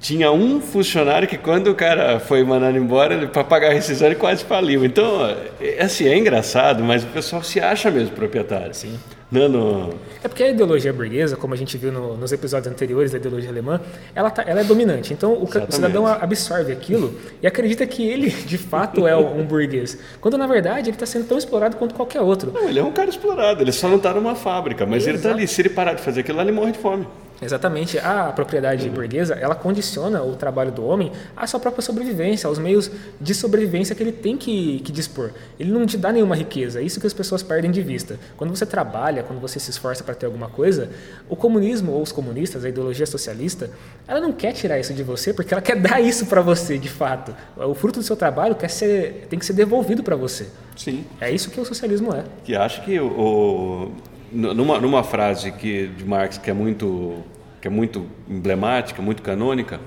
tinha 0.00 0.30
um 0.30 0.60
funcionário 0.60 1.26
que 1.26 1.38
quando 1.38 1.68
o 1.68 1.74
cara 1.74 2.20
foi 2.20 2.44
mandado 2.44 2.76
embora, 2.76 3.26
para 3.28 3.42
pagar 3.42 3.70
a 3.70 3.74
rescisão, 3.74 4.08
ele 4.08 4.16
quase 4.16 4.44
faliu. 4.44 4.84
Então, 4.84 5.26
é, 5.60 5.82
assim, 5.82 6.06
é 6.06 6.16
engraçado, 6.16 6.84
mas 6.84 7.02
o 7.02 7.08
pessoal 7.08 7.42
se 7.42 7.60
acha 7.60 7.90
mesmo 7.90 8.14
proprietário. 8.14 8.74
Sim. 8.74 8.98
Não, 9.30 9.48
não... 9.48 9.90
É 10.22 10.28
porque 10.28 10.44
a 10.44 10.50
ideologia 10.50 10.92
burguesa, 10.92 11.36
como 11.36 11.52
a 11.52 11.56
gente 11.56 11.76
viu 11.76 11.90
no, 11.90 12.16
nos 12.16 12.30
episódios 12.30 12.72
anteriores 12.72 13.10
da 13.10 13.18
ideologia 13.18 13.50
alemã, 13.50 13.80
ela, 14.14 14.30
tá, 14.30 14.44
ela 14.46 14.60
é 14.60 14.64
dominante. 14.64 15.12
Então 15.12 15.32
o, 15.32 15.44
o, 15.44 15.72
cidadão 15.72 16.06
absorve 16.06 16.72
aquilo 16.72 17.12
e 17.42 17.46
acredita 17.46 17.84
que 17.86 18.06
ele, 18.06 18.30
de 18.30 18.56
fato, 18.56 19.06
é 19.06 19.16
um 19.16 19.44
burguês. 19.44 19.98
Quando 20.20 20.38
na 20.38 20.46
verdade 20.46 20.90
ele 20.90 20.96
está 20.96 21.06
sendo 21.06 21.26
tão 21.26 21.38
explorado 21.38 21.76
quanto 21.76 21.94
qualquer 21.94 22.20
outro. 22.20 22.52
Não, 22.52 22.68
ele 22.68 22.78
é 22.78 22.84
um 22.84 22.92
cara 22.92 23.10
explorado, 23.10 23.62
ele 23.62 23.72
só 23.72 23.88
não 23.88 23.96
está 23.96 24.14
numa 24.14 24.36
fábrica, 24.36 24.86
mas 24.86 24.98
Exato. 24.98 25.10
ele 25.10 25.16
está 25.16 25.30
ali. 25.30 25.48
Se 25.48 25.60
ele 25.60 25.70
parar 25.70 25.94
de 25.94 26.02
fazer 26.02 26.20
aquilo, 26.20 26.40
ele 26.40 26.52
morre 26.52 26.70
de 26.70 26.78
fome. 26.78 27.06
Exatamente. 27.40 27.98
A 27.98 28.32
propriedade 28.32 28.88
burguesa, 28.88 29.34
ela 29.34 29.54
condiciona 29.54 30.22
o 30.22 30.34
trabalho 30.36 30.72
do 30.72 30.84
homem 30.84 31.12
à 31.36 31.46
sua 31.46 31.60
própria 31.60 31.82
sobrevivência, 31.82 32.48
aos 32.48 32.58
meios 32.58 32.90
de 33.20 33.34
sobrevivência 33.34 33.94
que 33.94 34.02
ele 34.02 34.12
tem 34.12 34.36
que, 34.36 34.80
que 34.80 34.92
dispor. 34.92 35.30
Ele 35.58 35.70
não 35.70 35.86
te 35.86 35.96
dá 35.96 36.12
nenhuma 36.12 36.34
riqueza, 36.34 36.80
é 36.80 36.82
isso 36.82 37.00
que 37.00 37.06
as 37.06 37.12
pessoas 37.12 37.42
perdem 37.42 37.70
de 37.70 37.82
vista. 37.82 38.18
Quando 38.36 38.54
você 38.54 38.64
trabalha, 38.64 39.22
quando 39.22 39.40
você 39.40 39.58
se 39.58 39.70
esforça 39.70 40.02
para 40.02 40.14
ter 40.14 40.26
alguma 40.26 40.48
coisa, 40.48 40.90
o 41.28 41.36
comunismo 41.36 41.92
ou 41.92 42.02
os 42.02 42.12
comunistas, 42.12 42.64
a 42.64 42.68
ideologia 42.68 43.06
socialista, 43.06 43.70
ela 44.06 44.20
não 44.20 44.32
quer 44.32 44.52
tirar 44.52 44.78
isso 44.78 44.94
de 44.94 45.02
você 45.02 45.32
porque 45.32 45.52
ela 45.52 45.62
quer 45.62 45.76
dar 45.80 46.00
isso 46.00 46.26
para 46.26 46.40
você, 46.40 46.78
de 46.78 46.88
fato. 46.88 47.34
O 47.56 47.74
fruto 47.74 48.00
do 48.00 48.04
seu 48.04 48.16
trabalho 48.16 48.54
quer 48.54 48.68
ser, 48.68 49.26
tem 49.28 49.38
que 49.38 49.44
ser 49.44 49.52
devolvido 49.52 50.02
para 50.02 50.16
você. 50.16 50.46
Sim. 50.76 51.04
É 51.20 51.30
isso 51.30 51.50
que 51.50 51.60
o 51.60 51.64
socialismo 51.64 52.14
é. 52.14 52.24
Que 52.44 52.54
acho 52.54 52.82
que 52.84 52.98
o, 53.00 53.92
numa, 54.32 54.78
numa 54.80 55.02
frase 55.02 55.52
que, 55.52 55.88
de 55.88 56.04
Marx 56.04 56.38
que 56.38 56.50
é 56.50 56.54
muito, 56.54 57.22
que 57.60 57.68
é 57.68 57.70
muito 57.70 58.06
emblemática, 58.28 59.00
muito 59.02 59.22
canônica, 59.22 59.80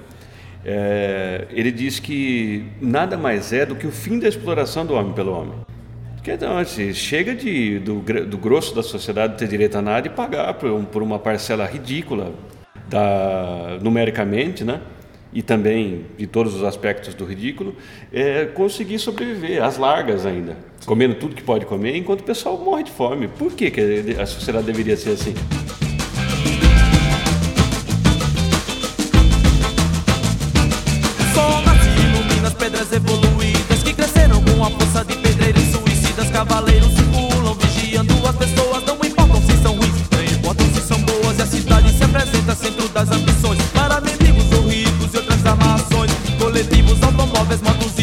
é, 0.65 1.47
ele 1.51 1.71
diz 1.71 1.99
que 1.99 2.65
nada 2.81 3.17
mais 3.17 3.53
é 3.53 3.65
do 3.65 3.75
que 3.75 3.87
o 3.87 3.91
fim 3.91 4.19
da 4.19 4.27
exploração 4.27 4.85
do 4.85 4.93
homem 4.93 5.13
pelo 5.13 5.31
homem. 5.31 5.53
Porque 6.15 6.31
então, 6.31 6.57
assim, 6.57 6.93
chega 6.93 7.33
de, 7.33 7.79
do, 7.79 8.01
do 8.25 8.37
grosso 8.37 8.75
da 8.75 8.83
sociedade 8.83 9.37
ter 9.37 9.47
direito 9.47 9.77
a 9.77 9.81
nada 9.81 10.07
e 10.07 10.09
pagar 10.09 10.53
por, 10.55 10.83
por 10.85 11.01
uma 11.01 11.17
parcela 11.17 11.65
ridícula, 11.65 12.33
da, 12.89 13.77
numericamente, 13.81 14.63
né? 14.63 14.81
E 15.31 15.41
também 15.41 16.05
de 16.17 16.25
todos 16.25 16.55
os 16.55 16.63
aspectos 16.63 17.13
do 17.13 17.25
ridículo, 17.25 17.75
é 18.11 18.45
conseguir 18.45 18.99
sobreviver, 18.99 19.63
às 19.63 19.77
largas 19.77 20.25
ainda, 20.25 20.57
comendo 20.85 21.15
tudo 21.15 21.35
que 21.35 21.43
pode 21.43 21.65
comer, 21.65 21.95
enquanto 21.95 22.21
o 22.21 22.23
pessoal 22.23 22.57
morre 22.57 22.83
de 22.83 22.91
fome. 22.91 23.27
Por 23.27 23.53
que, 23.53 23.69
que 23.69 24.15
a 24.19 24.25
sociedade 24.25 24.65
deveria 24.65 24.97
ser 24.97 25.11
assim? 25.11 25.33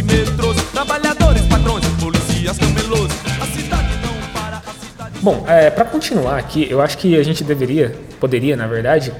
Metrôs, 0.02 0.56
trabalhadores, 0.72 1.42
patrões, 1.42 1.84
policias, 2.00 2.58
camelôs, 2.58 3.10
a 3.40 3.46
cidade 3.46 3.88
não 4.02 4.32
para, 4.32 4.56
a 4.58 4.72
cidade... 4.72 5.18
Bom, 5.22 5.44
é, 5.48 5.70
para 5.70 5.84
continuar 5.84 6.38
aqui, 6.38 6.66
eu 6.70 6.80
acho 6.80 6.98
que 6.98 7.18
a 7.18 7.22
gente 7.22 7.44
deveria, 7.44 7.94
poderia, 8.20 8.56
na 8.56 8.66
verdade, 8.66 9.12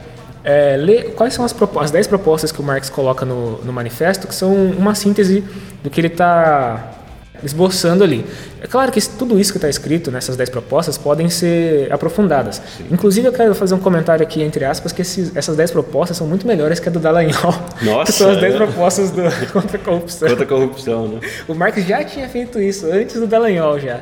é, 0.45 0.77
ler 0.77 1.15
quais 1.15 1.35
são 1.35 1.45
as, 1.45 1.55
as 1.81 1.91
10 1.91 2.07
propostas 2.07 2.53
que 2.53 2.61
o 2.61 2.65
Marx 2.65 2.89
coloca 2.89 3.25
no, 3.25 3.63
no 3.65 3.73
manifesto, 3.73 4.29
que 4.29 4.35
são 4.35 4.55
uma 4.55 4.95
síntese 4.95 5.45
do 5.83 5.91
que 5.91 6.01
ele 6.01 6.09
está 6.09 6.96
esboçando 7.43 8.03
ali. 8.03 8.25
É 8.61 8.67
claro 8.67 8.91
que 8.91 9.01
tudo 9.11 9.39
isso 9.39 9.53
que 9.53 9.59
está 9.59 9.69
escrito 9.69 10.11
nessas 10.11 10.37
10 10.37 10.51
propostas 10.51 10.97
podem 10.97 11.29
ser 11.29 11.93
aprofundadas. 11.93 12.61
Sim. 12.77 12.87
Inclusive, 12.91 13.29
eu 13.29 13.33
quero 13.33 13.55
fazer 13.55 13.75
um 13.75 13.79
comentário 13.79 14.23
aqui, 14.23 14.43
entre 14.43 14.65
aspas, 14.65 14.93
que 14.93 15.03
esses, 15.03 15.35
essas 15.37 15.57
10 15.57 15.71
propostas 15.71 16.17
são 16.17 16.27
muito 16.27 16.47
melhores 16.47 16.81
que 16.81 16.89
a 16.89 16.93
do 16.93 16.99
Dallagnol, 16.99 17.55
Nossa, 17.83 18.13
que 18.13 18.19
são 18.19 18.31
as 18.31 18.41
10 18.41 18.55
é. 18.55 18.57
propostas 18.57 19.11
do, 19.11 19.23
contra 19.53 19.77
a 19.77 19.81
corrupção. 19.81 20.29
Contra 20.29 20.45
a 20.45 20.49
corrupção, 20.49 21.09
né? 21.09 21.21
O 21.47 21.55
Marx 21.55 21.85
já 21.85 22.03
tinha 22.05 22.29
feito 22.29 22.61
isso 22.61 22.87
antes 22.91 23.21
do 23.21 23.27
Dallagnol 23.27 23.79
já. 23.79 24.01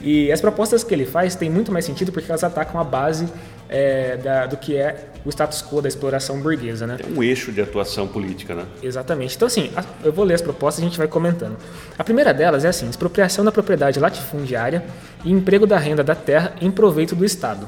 E 0.00 0.32
as 0.32 0.40
propostas 0.40 0.82
que 0.82 0.92
ele 0.92 1.06
faz 1.06 1.36
têm 1.36 1.48
muito 1.48 1.70
mais 1.70 1.84
sentido 1.84 2.10
porque 2.10 2.30
elas 2.30 2.42
atacam 2.42 2.80
a 2.80 2.84
base 2.84 3.26
é, 3.72 4.18
da, 4.18 4.46
do 4.46 4.56
que 4.58 4.76
é 4.76 5.06
o 5.24 5.30
status 5.30 5.62
quo 5.62 5.80
da 5.80 5.88
exploração 5.88 6.38
burguesa, 6.40 6.86
né? 6.86 6.98
É 7.00 7.18
um 7.18 7.22
eixo 7.22 7.50
de 7.50 7.62
atuação 7.62 8.06
política, 8.06 8.54
né? 8.54 8.66
Exatamente. 8.82 9.34
Então, 9.34 9.46
assim, 9.46 9.70
eu 10.04 10.12
vou 10.12 10.24
ler 10.24 10.34
as 10.34 10.42
propostas 10.42 10.82
e 10.82 10.86
a 10.86 10.88
gente 10.88 10.98
vai 10.98 11.08
comentando. 11.08 11.56
A 11.98 12.04
primeira 12.04 12.34
delas 12.34 12.64
é 12.64 12.68
assim: 12.68 12.88
expropriação 12.88 13.44
da 13.44 13.50
propriedade 13.50 13.98
latifundiária 13.98 14.84
e 15.24 15.32
emprego 15.32 15.66
da 15.66 15.78
renda 15.78 16.04
da 16.04 16.14
terra 16.14 16.54
em 16.60 16.70
proveito 16.70 17.16
do 17.16 17.24
Estado. 17.24 17.66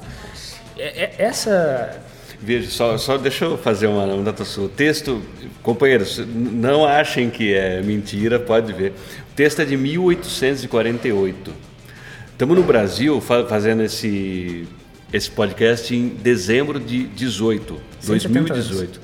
É, 0.76 1.04
é, 1.04 1.14
essa 1.18 1.98
Veja, 2.40 2.70
só, 2.70 2.98
só 2.98 3.16
deixa 3.16 3.46
eu 3.46 3.56
fazer 3.56 3.86
uma 3.86 4.04
nota 4.06 4.44
sua. 4.44 4.66
O 4.66 4.68
texto, 4.68 5.22
companheiros, 5.62 6.18
não 6.26 6.84
achem 6.84 7.30
que 7.30 7.54
é 7.54 7.80
mentira, 7.80 8.38
pode 8.38 8.70
ver. 8.74 8.92
O 9.32 9.34
texto 9.34 9.62
é 9.62 9.64
de 9.64 9.76
1848. 9.78 11.52
Estamos 12.32 12.56
no 12.58 12.62
Brasil 12.62 13.18
fazendo 13.20 13.82
esse, 13.82 14.68
esse 15.14 15.30
podcast 15.30 15.94
em 15.94 16.08
dezembro 16.08 16.80
de 16.80 17.06
18, 17.06 17.80
2018. 18.04 18.98
Anos. 18.98 19.00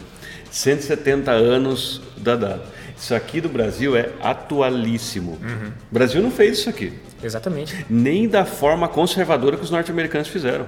170 0.51 1.31
anos 1.31 2.03
da 2.17 2.35
data. 2.35 2.65
Isso 2.99 3.15
aqui 3.15 3.41
do 3.41 3.49
Brasil 3.49 3.97
é 3.97 4.11
atualíssimo. 4.21 5.39
Uhum. 5.41 5.69
O 5.69 5.95
Brasil 5.95 6.21
não 6.21 6.33
fez 6.33 6.59
isso 6.59 6.69
aqui. 6.69 6.93
Exatamente. 7.23 7.87
Nem 7.89 8.29
da 8.29 8.45
forma 8.45 8.89
conservadora 8.89 9.57
que 9.57 9.63
os 9.63 9.71
norte-americanos 9.71 10.27
fizeram. 10.27 10.67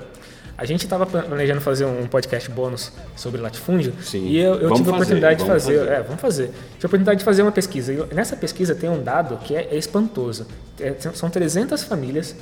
A 0.56 0.64
gente 0.64 0.84
estava 0.84 1.04
planejando 1.04 1.60
fazer 1.60 1.86
um 1.86 2.06
podcast 2.06 2.48
bônus 2.48 2.92
sobre 3.16 3.40
latifúndio 3.40 3.92
Sim. 4.00 4.24
e 4.28 4.38
eu, 4.38 4.54
eu 4.60 4.72
tive 4.74 4.90
a 4.90 4.92
oportunidade 4.92 5.40
de 5.40 5.46
fazer, 5.46 5.78
fazer. 5.78 5.92
É, 5.92 6.02
vamos 6.02 6.20
fazer. 6.20 6.44
Tive 6.44 6.84
a 6.84 6.86
oportunidade 6.86 7.18
de 7.18 7.24
fazer 7.24 7.42
uma 7.42 7.50
pesquisa. 7.50 7.92
E 7.92 8.14
nessa 8.14 8.36
pesquisa 8.36 8.76
tem 8.76 8.88
um 8.88 9.02
dado 9.02 9.38
que 9.38 9.56
é, 9.56 9.70
é 9.72 9.76
espantoso. 9.76 10.46
É, 10.78 10.94
são 11.14 11.28
300 11.28 11.82
famílias, 11.82 12.36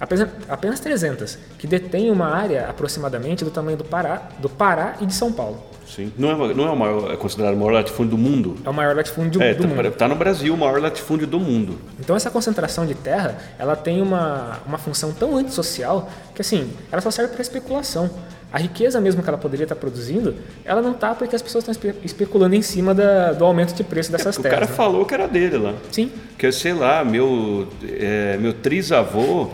apenas, 0.00 0.28
apenas 0.48 0.80
300, 0.80 1.38
que 1.58 1.66
detêm 1.66 2.10
uma 2.10 2.26
área 2.26 2.66
aproximadamente 2.68 3.44
do 3.44 3.50
tamanho 3.50 3.76
do 3.76 3.84
Pará, 3.84 4.22
do 4.38 4.48
Pará 4.48 4.96
e 5.00 5.06
de 5.06 5.14
São 5.14 5.32
Paulo. 5.32 5.62
Sim. 5.86 6.12
Não 6.16 6.30
é, 6.30 6.54
não 6.54 6.66
é, 6.68 6.70
o 6.70 6.76
maior, 6.76 7.12
é 7.12 7.16
considerado 7.16 7.54
o 7.54 7.56
maior 7.56 7.72
latifúndio 7.72 8.12
do 8.12 8.18
mundo? 8.18 8.56
É 8.64 8.70
o 8.70 8.72
maior 8.72 8.94
latifúndio 8.94 9.42
é, 9.42 9.54
do 9.54 9.62
tá, 9.62 9.68
mundo. 9.68 9.88
Está 9.88 10.08
no 10.08 10.14
Brasil 10.14 10.54
o 10.54 10.56
maior 10.56 10.80
latifúndio 10.80 11.26
do 11.26 11.40
mundo. 11.40 11.78
Então 11.98 12.14
essa 12.14 12.30
concentração 12.30 12.86
de 12.86 12.94
terra, 12.94 13.36
ela 13.58 13.74
tem 13.74 14.00
uma, 14.00 14.60
uma 14.64 14.78
função 14.78 15.12
tão 15.12 15.36
antissocial 15.36 16.08
que 16.34 16.40
assim, 16.40 16.70
ela 16.92 17.02
só 17.02 17.10
serve 17.10 17.32
para 17.32 17.42
especulação. 17.42 18.08
A 18.52 18.58
riqueza 18.58 19.00
mesmo 19.00 19.22
que 19.22 19.28
ela 19.28 19.38
poderia 19.38 19.64
estar 19.64 19.76
produzindo, 19.76 20.34
ela 20.64 20.80
não 20.80 20.92
está 20.92 21.14
porque 21.14 21.34
as 21.34 21.42
pessoas 21.42 21.66
estão 21.66 21.72
espe 21.72 22.04
especulando 22.04 22.54
em 22.54 22.62
cima 22.62 22.94
da, 22.94 23.32
do 23.32 23.44
aumento 23.44 23.74
de 23.74 23.84
preço 23.84 24.10
dessas 24.10 24.38
é, 24.38 24.42
terras. 24.42 24.56
O 24.56 24.60
cara 24.60 24.70
né? 24.70 24.76
falou 24.76 25.04
que 25.04 25.14
era 25.14 25.26
dele 25.26 25.56
lá. 25.56 25.74
Sim. 25.90 26.10
Que 26.38 26.50
sei 26.52 26.72
lá, 26.72 27.04
meu, 27.04 27.68
é, 27.82 28.36
meu 28.38 28.52
trisavô 28.52 29.50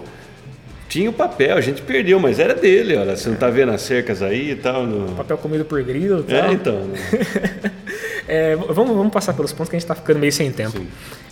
tinha 0.88 1.10
o 1.10 1.12
papel, 1.12 1.56
a 1.56 1.60
gente 1.60 1.82
perdeu, 1.82 2.18
mas 2.20 2.38
era 2.38 2.54
dele, 2.54 2.96
olha. 2.96 3.16
Você 3.16 3.28
não 3.28 3.36
tá 3.36 3.50
vendo 3.50 3.72
as 3.72 3.82
cercas 3.82 4.22
aí 4.22 4.52
e 4.52 4.56
tal? 4.56 4.86
No... 4.86 5.14
Papel 5.16 5.38
comido 5.38 5.64
por 5.64 5.82
grilo 5.82 6.20
e 6.20 6.22
tal. 6.22 6.36
É, 6.46 6.52
então. 6.52 6.90
É, 8.28 8.56
vamos, 8.56 8.96
vamos 8.96 9.12
passar 9.12 9.34
pelos 9.34 9.52
pontos 9.52 9.68
que 9.70 9.76
a 9.76 9.78
gente 9.78 9.84
está 9.84 9.94
ficando 9.94 10.18
meio 10.18 10.32
sem 10.32 10.50
tempo. 10.50 10.80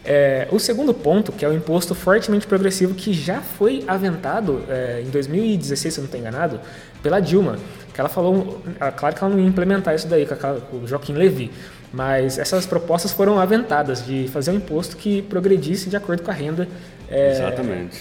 É, 0.05 0.47
o 0.51 0.59
segundo 0.59 0.95
ponto, 0.95 1.33
que 1.33 1.45
é 1.45 1.49
o 1.49 1.53
imposto 1.53 1.95
fortemente 1.95 2.47
progressivo, 2.47 2.95
que 2.95 3.13
já 3.13 3.41
foi 3.41 3.83
aventado 3.87 4.63
é, 4.69 5.03
em 5.05 5.11
2016, 5.11 5.95
se 5.95 5.99
eu 5.99 6.03
não 6.03 6.07
estou 6.07 6.21
enganado, 6.21 6.61
pela 7.03 7.21
Dilma. 7.21 7.57
Que 7.93 8.01
ela 8.01 8.09
falou, 8.09 8.61
claro 8.97 9.15
que 9.15 9.25
ela 9.25 9.33
não 9.33 9.41
ia 9.41 9.47
implementar 9.47 9.95
isso 9.95 10.07
daí 10.07 10.27
com, 10.27 10.77
o 10.77 10.87
Joaquim 10.87 11.15
Levy, 11.15 11.51
mas 11.93 12.39
essas 12.39 12.67
propostas 12.67 13.13
foram 13.13 13.39
aventadas 13.39 14.05
de 14.05 14.29
fazer 14.33 14.51
um 14.51 14.55
imposto 14.55 14.97
que 14.97 15.23
progredisse 15.23 15.89
de 15.89 15.97
acordo 15.97 16.23
com 16.23 16.31
a 16.31 16.35
renda 16.35 16.69
é, 17.09 17.39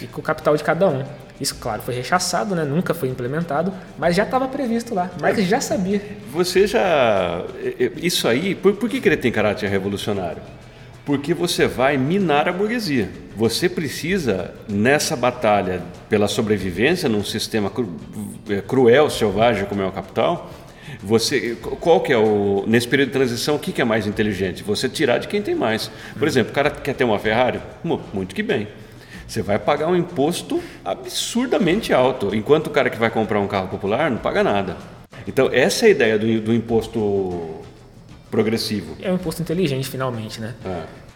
e 0.02 0.06
com 0.06 0.20
o 0.20 0.24
capital 0.24 0.56
de 0.56 0.64
cada 0.64 0.88
um. 0.88 1.04
Isso, 1.40 1.56
claro, 1.56 1.82
foi 1.82 1.94
rechaçado, 1.94 2.54
né? 2.54 2.64
nunca 2.64 2.94
foi 2.94 3.08
implementado, 3.08 3.72
mas 3.98 4.14
já 4.14 4.22
estava 4.22 4.46
previsto 4.46 4.94
lá. 4.94 5.10
Mas 5.20 5.44
já 5.46 5.60
sabia. 5.60 6.00
Você 6.32 6.66
já. 6.66 7.42
Isso 8.00 8.28
aí, 8.28 8.54
por, 8.54 8.74
por 8.74 8.88
que, 8.88 9.00
que 9.00 9.08
ele 9.08 9.16
tem 9.16 9.32
caráter 9.32 9.68
revolucionário? 9.68 10.40
Porque 11.04 11.34
você 11.34 11.66
vai 11.66 11.96
minar 11.98 12.48
a 12.48 12.52
burguesia. 12.52 13.10
Você 13.36 13.68
precisa, 13.68 14.54
nessa 14.68 15.14
batalha 15.16 15.82
pela 16.08 16.28
sobrevivência 16.28 17.08
num 17.08 17.22
sistema 17.24 17.68
cru, 17.68 17.94
cruel, 18.66 19.10
selvagem 19.10 19.64
como 19.66 19.82
é 19.82 19.86
o 19.86 19.92
capital, 19.92 20.50
Você, 21.02 21.56
qual 21.80 22.00
que 22.00 22.12
é 22.12 22.16
o 22.16 22.64
nesse 22.66 22.88
período 22.88 23.08
de 23.08 23.12
transição, 23.14 23.56
o 23.56 23.58
que, 23.58 23.72
que 23.72 23.82
é 23.82 23.84
mais 23.84 24.06
inteligente? 24.06 24.62
Você 24.62 24.88
tirar 24.88 25.18
de 25.18 25.28
quem 25.28 25.42
tem 25.42 25.54
mais. 25.54 25.90
Por 26.18 26.26
exemplo, 26.28 26.52
o 26.52 26.54
cara 26.54 26.70
quer 26.70 26.94
ter 26.94 27.04
uma 27.04 27.18
Ferrari, 27.18 27.60
Mu- 27.82 28.00
muito 28.14 28.34
que 28.34 28.42
bem. 28.42 28.68
Você 29.26 29.42
vai 29.42 29.58
pagar 29.58 29.88
um 29.88 29.96
imposto 29.96 30.62
absurdamente 30.84 31.92
alto, 31.92 32.34
enquanto 32.34 32.66
o 32.68 32.70
cara 32.70 32.90
que 32.90 32.98
vai 32.98 33.10
comprar 33.10 33.40
um 33.40 33.46
carro 33.46 33.68
popular 33.68 34.10
não 34.10 34.18
paga 34.18 34.42
nada. 34.42 34.76
Então 35.26 35.48
essa 35.52 35.86
é 35.86 35.88
a 35.88 35.90
ideia 35.90 36.18
do, 36.18 36.40
do 36.40 36.54
imposto 36.54 37.60
progressivo. 38.30 38.96
É 39.00 39.10
um 39.10 39.14
imposto 39.14 39.40
inteligente, 39.42 39.88
finalmente, 39.88 40.40
né? 40.40 40.54
É. 40.64 40.68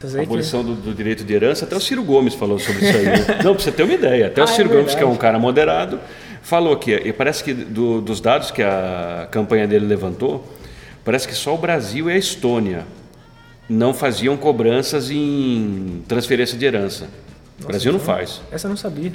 A 0.07 0.11
que- 0.11 0.18
abolição 0.21 0.62
do, 0.62 0.75
do 0.75 0.94
direito 0.94 1.25
de 1.25 1.35
herança, 1.35 1.64
até 1.64 1.75
o 1.75 1.81
Ciro 1.81 2.05
Gomes 2.05 2.35
falou 2.35 2.59
sobre 2.59 2.87
isso 2.88 2.97
aí. 2.97 3.07
Não, 3.44 3.55
pra 3.55 3.62
você 3.64 3.73
ter 3.73 3.83
uma 3.83 3.92
ideia. 3.94 4.29
Até 4.29 4.40
o 4.40 4.44
Ah, 4.44 4.49
é 4.51 4.55
Ciro 4.55 4.68
Gomes, 4.68 4.94
que 4.94 5.03
é 5.03 5.07
um 5.07 5.16
cara 5.16 5.38
moderado, 5.40 5.99
falou 6.40 6.77
que, 6.77 6.92
e 6.94 7.12
parece 7.12 7.42
que 7.42 7.53
do- 7.53 8.01
dos 8.01 8.21
dados 8.21 8.51
que 8.53 8.62
a 8.62 9.27
campanha 9.31 9.66
dele 9.66 9.87
levantou, 9.87 10.47
parece 11.05 11.27
que 11.27 11.35
só 11.35 11.53
o 11.55 11.59
Brasil 11.59 12.09
e 12.09 12.12
a 12.12 12.16
Estônia 12.16 12.87
não 13.68 13.92
faziam 13.92 14.37
cobranças 14.37 15.11
em 15.11 16.03
transferência 16.07 16.57
de 16.57 16.64
herança. 16.64 17.09
O 17.62 17.66
Brasil 17.66 17.92
não 17.92 18.01
faz. 18.01 18.40
Essa 18.51 18.66
eu 18.66 18.71
não 18.71 18.77
sabia. 18.77 19.12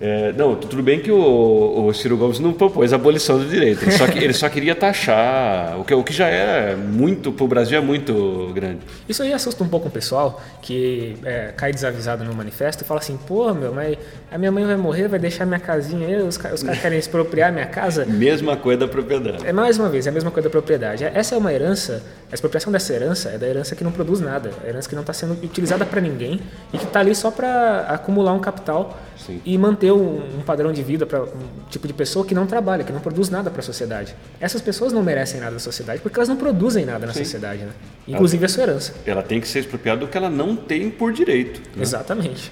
É, 0.00 0.32
não, 0.32 0.54
tudo 0.56 0.82
bem 0.82 1.00
que 1.00 1.10
o, 1.10 1.86
o 1.86 1.92
Ciro 1.94 2.16
Gomes 2.16 2.38
não 2.40 2.52
propôs 2.52 2.92
a 2.92 2.96
abolição 2.96 3.38
do 3.38 3.44
direito. 3.46 3.82
Ele 3.82 3.92
só, 3.92 4.06
que- 4.06 4.18
ele 4.18 4.32
só 4.32 4.48
queria 4.48 4.74
taxar, 4.74 5.78
o 5.78 5.84
que, 5.84 5.94
o 5.94 6.02
que 6.02 6.12
já 6.12 6.28
é 6.28 6.74
muito, 6.74 7.32
para 7.32 7.44
o 7.44 7.48
Brasil 7.48 7.78
é 7.78 7.80
muito 7.80 8.50
grande. 8.54 8.80
Isso 9.08 9.22
aí 9.22 9.32
assusta 9.32 9.62
um 9.62 9.68
pouco 9.68 9.88
o 9.88 9.90
pessoal 9.90 10.40
que 10.62 11.16
é, 11.24 11.52
cai 11.56 11.72
desavisado 11.72 12.24
no 12.24 12.34
manifesto 12.34 12.82
e 12.82 12.86
fala 12.86 13.00
assim: 13.00 13.16
pô, 13.16 13.52
meu, 13.54 13.72
mas 13.72 13.96
a 14.30 14.38
minha 14.38 14.50
mãe 14.50 14.64
vai 14.64 14.76
morrer, 14.76 15.08
vai 15.08 15.18
deixar 15.18 15.46
minha 15.46 15.60
casinha 15.60 16.06
aí, 16.06 16.16
os, 16.22 16.36
os 16.36 16.62
caras 16.62 16.80
querem 16.80 16.98
expropriar 16.98 17.52
minha 17.52 17.66
casa. 17.66 18.04
Mesma 18.04 18.56
coisa 18.56 18.80
da 18.80 18.88
propriedade. 18.88 19.46
É 19.46 19.52
mais 19.52 19.78
uma 19.78 19.88
vez, 19.88 20.06
é 20.06 20.10
a 20.10 20.12
mesma 20.12 20.30
coisa 20.30 20.48
da 20.48 20.50
propriedade. 20.52 21.04
Essa 21.04 21.34
é 21.34 21.38
uma 21.38 21.52
herança, 21.52 22.02
a 22.30 22.34
expropriação 22.34 22.72
dessa 22.72 22.92
herança 22.92 23.30
é 23.30 23.38
da 23.38 23.46
herança 23.46 23.74
que 23.76 23.84
não 23.84 23.92
produz 23.92 24.20
nada, 24.20 24.50
a 24.64 24.68
herança 24.68 24.88
que 24.88 24.94
não 24.94 25.02
está 25.02 25.12
sendo 25.12 25.32
utilizada 25.42 25.84
para 25.86 26.00
ninguém 26.00 26.40
e 26.72 26.78
que 26.78 26.84
está 26.84 27.00
ali 27.00 27.14
só 27.14 27.30
para 27.30 27.80
acumular 27.88 28.32
um 28.32 28.40
capital 28.40 28.98
Sim. 29.16 29.40
e 29.44 29.56
manter 29.56 29.83
um, 29.92 30.38
um 30.38 30.42
padrão 30.42 30.72
de 30.72 30.82
vida 30.82 31.04
para 31.06 31.22
um 31.22 31.28
tipo 31.70 31.86
de 31.86 31.92
pessoa 31.92 32.24
que 32.24 32.34
não 32.34 32.46
trabalha, 32.46 32.84
que 32.84 32.92
não 32.92 33.00
produz 33.00 33.28
nada 33.28 33.50
para 33.50 33.60
a 33.60 33.62
sociedade. 33.62 34.14
Essas 34.40 34.60
pessoas 34.60 34.92
não 34.92 35.02
merecem 35.02 35.40
nada 35.40 35.52
da 35.52 35.58
sociedade 35.58 36.00
porque 36.00 36.18
elas 36.18 36.28
não 36.28 36.36
produzem 36.36 36.84
nada 36.84 37.06
na 37.06 37.12
sociedade, 37.12 37.62
né? 37.62 37.72
Inclusive 38.06 38.44
a 38.44 38.48
sua 38.48 38.62
herança. 38.64 38.94
Ela 39.06 39.22
tem 39.22 39.40
que 39.40 39.48
ser 39.48 39.60
expropriada 39.60 40.00
do 40.00 40.06
que 40.08 40.16
ela 40.16 40.30
não 40.30 40.54
tem 40.56 40.90
por 40.90 41.12
direito. 41.12 41.60
né? 41.76 41.82
Exatamente. 41.82 42.50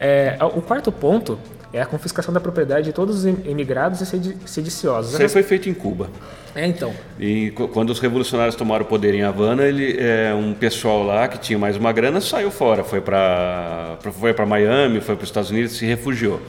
É, 0.00 0.36
o 0.40 0.60
quarto 0.62 0.90
ponto 0.92 1.38
é 1.72 1.80
a 1.82 1.86
confiscação 1.86 2.32
da 2.32 2.40
propriedade 2.40 2.86
de 2.86 2.92
todos 2.92 3.18
os 3.18 3.26
emigrados 3.26 4.00
e 4.00 4.06
sedi- 4.06 4.36
sediciosos. 4.46 5.12
Isso 5.12 5.22
aí 5.22 5.28
foi 5.28 5.42
feito 5.42 5.68
em 5.68 5.74
Cuba. 5.74 6.08
É, 6.54 6.66
então. 6.66 6.92
E 7.20 7.50
quando 7.50 7.90
os 7.90 8.00
revolucionários 8.00 8.54
tomaram 8.56 8.84
o 8.84 8.88
poder 8.88 9.14
em 9.14 9.22
Havana, 9.22 9.64
ele, 9.64 9.96
é, 9.98 10.32
um 10.34 10.54
pessoal 10.54 11.02
lá 11.04 11.28
que 11.28 11.38
tinha 11.38 11.58
mais 11.58 11.76
uma 11.76 11.92
grana 11.92 12.20
saiu 12.20 12.50
fora, 12.50 12.82
foi 12.82 13.00
para 13.00 13.96
foi 14.12 14.32
Miami, 14.46 15.00
foi 15.00 15.14
para 15.14 15.24
os 15.24 15.28
Estados 15.28 15.50
Unidos, 15.50 15.72
se 15.72 15.84
refugiou. 15.84 16.40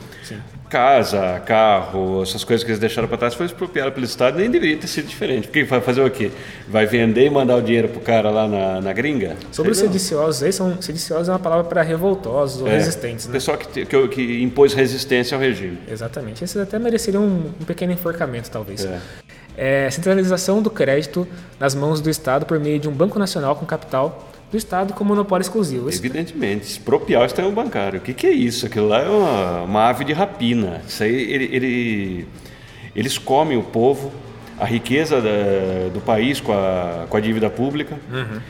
Casa, 0.70 1.42
carro, 1.48 2.22
essas 2.22 2.44
coisas 2.44 2.64
que 2.64 2.70
eles 2.70 2.80
deixaram 2.80 3.08
para 3.08 3.18
trás 3.18 3.34
foi 3.34 3.48
expropriado 3.48 3.92
pelo 3.92 4.06
Estado, 4.06 4.38
nem 4.38 4.52
deveria 4.52 4.78
ter 4.78 4.86
sido 4.86 5.08
diferente. 5.08 5.48
Porque 5.48 5.64
vai 5.64 5.82
fazer 5.82 6.02
o 6.02 6.12
quê? 6.12 6.32
Vai 6.68 6.86
vender 6.86 7.26
e 7.26 7.30
mandar 7.30 7.56
o 7.56 7.62
dinheiro 7.62 7.90
pro 7.90 8.00
cara 8.00 8.30
lá 8.30 8.48
na, 8.48 8.80
na 8.80 8.94
gringa? 8.94 9.36
Sobre 9.52 9.72
os 9.72 9.80
sediciosos, 9.80 10.44
aí 10.44 10.54
são 10.54 10.80
sediciosos 10.80 11.28
é 11.28 11.32
uma 11.32 11.40
palavra 11.40 11.64
para 11.64 11.82
revoltosos 11.82 12.62
ou 12.62 12.68
É, 12.68 12.78
resistentes, 12.78 13.26
né? 13.26 13.34
Pessoal 13.34 13.58
que, 13.58 13.84
que, 13.84 14.08
que 14.10 14.44
impôs 14.44 14.76
resistência 14.76 15.36
ao 15.36 15.42
regime. 15.42 15.80
Exatamente. 15.90 16.44
Esses 16.44 16.58
até 16.58 16.78
mereceriam 16.78 17.24
um, 17.24 17.52
um 17.60 17.66
pequeno 17.66 17.92
enforcamento, 17.92 18.52
talvez. 18.52 18.86
É. 18.86 19.00
É, 19.58 19.90
centralização 19.90 20.62
do 20.62 20.70
crédito 20.70 21.28
nas 21.60 21.74
mãos 21.74 22.00
do 22.00 22.12
Estado 22.12 22.46
por 22.46 22.60
meio 22.60 22.80
de 22.80 22.88
um 22.88 22.94
banco 22.94 23.18
nacional 23.18 23.56
com 23.56 23.66
capital 23.66 24.29
do 24.52 24.58
Estado 24.58 24.94
com 24.94 25.04
monopólio 25.04 25.44
exclusivo. 25.44 25.90
Evidentemente, 25.90 26.64
expropriar 26.66 27.24
o 27.24 27.28
sistema 27.30 27.52
bancário. 27.52 28.00
O 28.00 28.02
que, 28.02 28.14
que 28.14 28.26
é 28.28 28.32
isso? 28.32 28.66
Aquilo 28.66 28.88
lá 28.88 29.00
é 29.02 29.08
uma, 29.10 29.62
uma 29.64 29.90
ave 29.90 30.04
de 30.04 30.14
rapina. 30.14 30.82
Isso 30.88 31.04
aí, 31.04 31.14
ele, 31.32 31.50
ele- 31.56 32.28
eles 32.96 33.18
comem 33.18 33.58
o 33.58 33.64
povo, 33.64 34.12
a 34.60 34.66
riqueza 34.66 35.22
da- 35.22 35.90
do 35.94 36.02
país 36.02 36.42
com 36.42 36.52
a, 36.52 37.06
com 37.10 37.16
a 37.16 37.20
dívida 37.20 37.50
pública. 37.50 37.98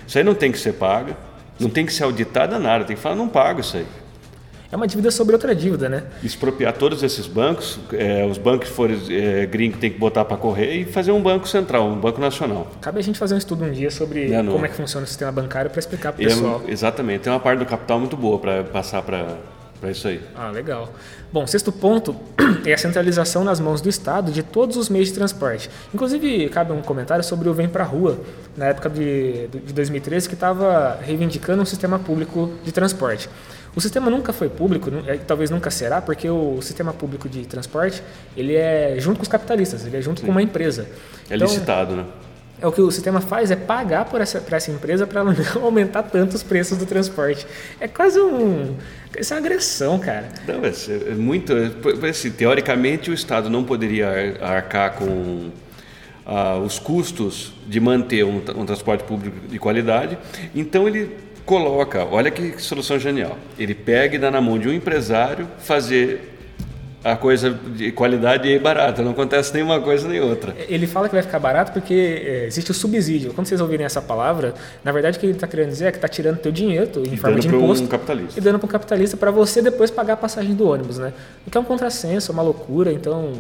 Isso 0.08 0.18
aí 0.18 0.24
não 0.24 0.34
tem 0.34 0.52
que 0.52 0.58
ser 0.58 0.74
paga, 0.74 1.18
não 1.60 1.70
tem 1.70 1.86
que 1.86 1.92
ser 1.94 2.04
auditada 2.04 2.58
nada. 2.58 2.86
Tem 2.86 2.96
que 2.96 3.02
falar, 3.02 3.16
não 3.16 3.28
pago 3.28 3.60
isso 3.60 3.76
aí. 3.78 3.86
É 4.72 4.76
uma 4.76 4.86
dívida 4.88 5.10
sobre 5.10 5.34
outra 5.34 5.56
dívida, 5.56 5.90
né? 5.90 6.04
Expropriar 6.24 6.74
todos 6.74 7.02
esses 7.02 7.26
bancos, 7.26 7.80
é, 7.92 8.24
os 8.26 8.38
bancos 8.38 8.70
que 8.70 8.76
forem 8.76 9.00
é, 9.10 9.46
gringos 9.48 9.80
tem 9.80 9.90
que 9.90 9.98
botar 9.98 10.24
para 10.26 10.38
correr 10.38 10.74
e 10.76 10.86
fazer 10.86 11.12
um 11.12 11.22
banco 11.22 11.48
central, 11.48 11.88
um 11.88 11.96
banco 12.00 12.22
nacional. 12.22 12.68
Cabe 12.80 13.00
a 13.00 13.02
gente 13.04 13.18
fazer 13.18 13.34
um 13.34 13.38
estudo 13.40 13.64
um 13.66 13.72
dia 13.72 13.90
sobre 13.90 14.32
É, 14.32 14.44
como 14.44 14.64
é 14.66 14.70
que 14.70 14.76
funciona 14.76 15.06
o 15.06 15.08
sistema 15.08 15.32
bancário 15.32 15.72
para 15.72 15.80
explicar 15.80 16.14
para 16.14 16.22
o 16.24 16.26
pessoal. 16.26 16.62
exatamente, 16.68 17.22
tem 17.22 17.34
uma 17.34 17.40
parte 17.40 17.60
do 17.60 17.66
capital 17.66 18.00
muito 18.00 18.16
boa 18.16 18.38
para 18.38 18.64
passar 18.64 19.02
para 19.02 19.38
isso 19.90 20.08
aí. 20.08 20.22
Ah, 20.36 20.52
legal. 20.52 20.90
Bom, 21.34 21.48
sexto 21.48 21.72
ponto 21.72 22.16
é 22.66 22.74
a 22.74 22.78
centralização 22.78 23.44
nas 23.44 23.60
mãos 23.60 23.82
do 23.82 23.90
Estado 23.90 24.32
de 24.32 24.44
todos 24.44 24.78
os 24.78 24.88
meios 24.90 25.08
de 25.08 25.16
transporte. 25.16 25.70
Inclusive, 25.94 26.48
cabe 26.50 26.74
um 26.74 26.82
comentário 26.82 27.24
sobre 27.24 27.50
o 27.50 27.54
Vem 27.54 27.68
Pra 27.70 27.84
Rua, 27.84 28.20
na 28.58 28.66
época 28.68 28.90
de, 28.90 29.48
de 29.48 29.74
2013, 29.74 30.28
que 30.28 30.36
estava 30.36 31.00
reivindicando 31.02 31.62
um 31.62 31.66
sistema 31.66 31.98
público 31.98 32.52
de 32.64 32.72
transporte. 32.72 33.30
O 33.80 33.82
sistema 33.82 34.10
nunca 34.10 34.34
foi 34.34 34.50
público, 34.50 34.92
eh, 35.08 35.16
talvez 35.26 35.50
nunca 35.50 35.72
será, 35.72 36.02
porque 36.02 36.30
o 36.30 36.62
sistema 36.62 36.92
público 36.92 37.30
de 37.30 37.46
transporte 37.46 38.04
ele 38.36 38.54
é 38.54 38.98
junto 39.00 39.16
com 39.20 39.24
os 39.24 39.30
capitalistas, 39.30 39.86
ele 39.86 39.96
é 39.96 40.02
junto 40.02 40.22
com 40.22 40.30
uma 40.32 40.42
empresa. 40.42 40.86
É 41.30 41.36
Então, 41.38 41.48
licitado, 41.48 41.96
né? 41.96 42.04
é 42.62 42.68
o 42.68 42.74
que 42.74 42.82
o 42.82 42.92
sistema 42.92 43.22
faz 43.22 43.52
é 43.52 43.56
pagar 43.56 44.04
por 44.04 44.20
essa, 44.20 44.42
por 44.42 44.52
essa 44.52 44.70
empresa 44.70 45.08
para 45.08 45.22
ela 45.22 45.32
não 45.56 45.64
aumentar 45.64 46.04
tanto 46.04 46.36
os 46.36 46.44
preços 46.44 46.78
do 46.78 46.86
transporte. 46.86 47.48
É 47.80 47.88
quase 47.88 48.20
um. 48.20 48.76
Isso 49.18 49.34
é 49.34 49.38
uma 49.38 49.46
agressão, 49.46 49.98
cara. 49.98 50.28
Não, 50.46 50.56
é, 50.66 50.72
é 51.12 51.16
muito. 51.16 51.54
é, 51.54 52.10
assim, 52.10 52.32
teoricamente, 52.32 53.10
o 53.10 53.14
Estado 53.14 53.50
não 53.50 53.64
poderia 53.64 54.10
ar- 54.42 54.56
arcar 54.58 54.96
com 54.96 55.52
ah, 56.26 56.58
os 56.58 56.78
custos 56.80 57.54
de 57.66 57.80
manter 57.80 58.26
um, 58.26 58.42
um 58.58 58.66
transporte 58.66 59.06
público 59.06 59.48
de 59.48 59.58
qualidade, 59.58 60.18
então 60.54 60.86
ele 60.86 61.29
coloca. 61.50 62.06
Olha 62.06 62.30
que 62.30 62.62
solução 62.62 63.00
genial. 63.00 63.36
Ele 63.58 63.74
pega 63.74 64.16
e 64.16 64.20
dá 64.20 64.30
na 64.30 64.40
mão 64.40 64.60
de 64.60 64.70
um 64.70 64.72
empresário 64.72 65.48
fazer 65.58 66.36
a 67.04 67.16
coisa 67.16 67.50
de 67.50 67.92
qualidade 67.92 68.48
e 68.48 68.60
barata. 68.60 69.02
Não 69.02 69.14
acontece 69.14 69.52
nenhuma 69.56 69.82
coisa 69.82 70.08
nem 70.08 70.22
outra. 70.22 70.56
Ele 70.68 70.86
fala 70.86 71.10
que 71.10 71.16
vai 71.16 71.24
ficar 71.24 71.40
barato 71.40 71.72
porque 71.72 72.22
é, 72.24 72.46
existe 72.46 72.70
o 72.70 72.74
subsídio. 72.74 73.34
Quando 73.34 73.48
vocês 73.48 73.60
ouvirem 73.60 73.84
essa 73.84 74.00
palavra, 74.00 74.54
na 74.84 74.92
verdade 74.92 75.18
o 75.18 75.20
que 75.20 75.26
ele 75.26 75.34
está 75.34 75.48
querendo 75.48 75.70
dizer 75.70 75.88
é 75.88 75.92
que 75.92 75.98
está 75.98 76.08
tirando 76.08 76.38
teu 76.38 76.52
dinheiro 76.52 76.88
em 76.98 77.18
forma 77.18 77.38
dando 77.38 77.42
de 77.42 77.48
pra 77.48 77.58
um 77.58 77.64
imposto 77.64 77.88
capitalista. 77.88 78.40
e 78.40 78.44
dando 78.44 78.60
para 78.60 78.68
um 78.68 78.70
capitalista 78.70 79.18
para 79.18 79.32
você 79.32 79.60
depois 79.60 79.90
pagar 79.90 80.14
a 80.14 80.18
passagem 80.18 80.54
do 80.54 80.70
ônibus, 80.70 81.00
né? 81.00 81.14
O 81.48 81.50
que 81.50 81.58
é 81.58 81.62
um 81.62 81.64
contrassenso, 81.64 82.32
é 82.32 82.34
uma 82.34 82.44
loucura. 82.44 82.94
Então 82.94 83.34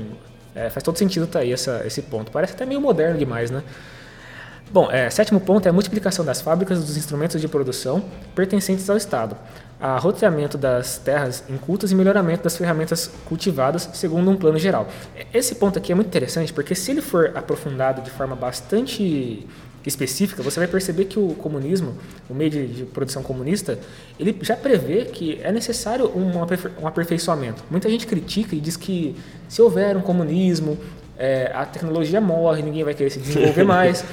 é, 0.55 0.67
faz 0.71 0.81
todo 0.81 0.97
sentido 0.97 1.27
tá 1.27 1.39
aí 1.39 1.53
essa, 1.53 1.83
esse 1.85 2.01
ponto. 2.01 2.31
Parece 2.31 2.53
até 2.53 2.65
meio 2.65 2.81
moderno 2.81 3.19
demais, 3.19 3.51
né? 3.51 3.61
Bom, 4.71 4.89
é, 4.91 5.09
sétimo 5.09 5.39
ponto 5.39 5.65
é 5.65 5.69
a 5.69 5.73
multiplicação 5.73 6.23
das 6.23 6.41
fábricas 6.41 6.79
dos 6.83 6.95
instrumentos 6.95 7.41
de 7.41 7.47
produção 7.47 8.03
pertencentes 8.35 8.87
ao 8.87 8.95
Estado, 8.95 9.35
a 9.81 9.97
roteamento 9.97 10.57
das 10.59 10.97
terras 10.99 11.43
incultas 11.49 11.91
e 11.91 11.95
melhoramento 11.95 12.43
das 12.43 12.55
ferramentas 12.55 13.09
cultivadas 13.25 13.89
segundo 13.93 14.29
um 14.29 14.35
plano 14.35 14.59
geral. 14.59 14.87
Esse 15.33 15.55
ponto 15.55 15.79
aqui 15.79 15.91
é 15.91 15.95
muito 15.95 16.07
interessante 16.07 16.53
porque 16.53 16.75
se 16.75 16.91
ele 16.91 17.01
for 17.01 17.31
aprofundado 17.33 18.01
de 18.03 18.11
forma 18.11 18.35
bastante 18.35 19.47
específica, 19.87 20.43
você 20.43 20.59
vai 20.59 20.67
perceber 20.67 21.05
que 21.05 21.17
o 21.17 21.29
comunismo, 21.35 21.95
o 22.29 22.33
meio 22.35 22.51
de, 22.51 22.67
de 22.67 22.83
produção 22.85 23.23
comunista, 23.23 23.79
ele 24.19 24.37
já 24.41 24.55
prevê 24.55 25.05
que 25.05 25.39
é 25.41 25.51
necessário 25.51 26.11
um, 26.15 26.43
aperfei- 26.43 26.71
um 26.79 26.85
aperfeiçoamento. 26.85 27.63
Muita 27.71 27.89
gente 27.89 28.05
critica 28.05 28.55
e 28.55 28.59
diz 28.59 28.77
que 28.77 29.15
se 29.47 29.61
houver 29.61 29.97
um 29.97 30.01
comunismo, 30.01 30.77
é, 31.17 31.51
a 31.55 31.65
tecnologia 31.65 32.21
morre, 32.21 32.61
ninguém 32.61 32.83
vai 32.83 32.93
querer 32.93 33.09
se 33.09 33.19
desenvolver 33.19 33.63
mais. 33.65 34.03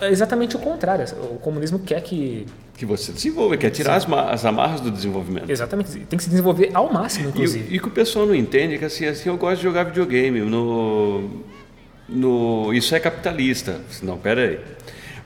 É 0.00 0.08
exatamente 0.10 0.56
o 0.56 0.58
contrário. 0.58 1.04
O 1.32 1.38
comunismo 1.38 1.78
quer 1.78 2.00
que. 2.02 2.46
Que 2.76 2.86
você 2.86 3.12
desenvolva, 3.12 3.56
quer 3.56 3.70
tirar 3.70 3.96
as, 3.96 4.06
ma- 4.06 4.30
as 4.30 4.44
amarras 4.44 4.80
do 4.80 4.90
desenvolvimento. 4.90 5.48
Exatamente. 5.50 5.90
Tem 6.06 6.16
que 6.16 6.22
se 6.24 6.30
desenvolver 6.30 6.70
ao 6.74 6.92
máximo, 6.92 7.26
E, 7.26 7.28
inclusive. 7.28 7.70
o- 7.70 7.74
e 7.76 7.78
que 7.78 7.88
o 7.88 7.90
pessoal 7.90 8.26
não 8.26 8.34
entende 8.34 8.74
é 8.74 8.78
que 8.78 8.84
assim, 8.84 9.04
assim 9.06 9.28
eu 9.28 9.36
gosto 9.36 9.58
de 9.58 9.62
jogar 9.62 9.84
videogame. 9.84 10.40
No, 10.40 11.30
no, 12.08 12.72
isso 12.72 12.94
é 12.94 13.00
capitalista. 13.00 13.80
Não, 14.02 14.16
pera 14.18 14.42
aí. 14.48 14.60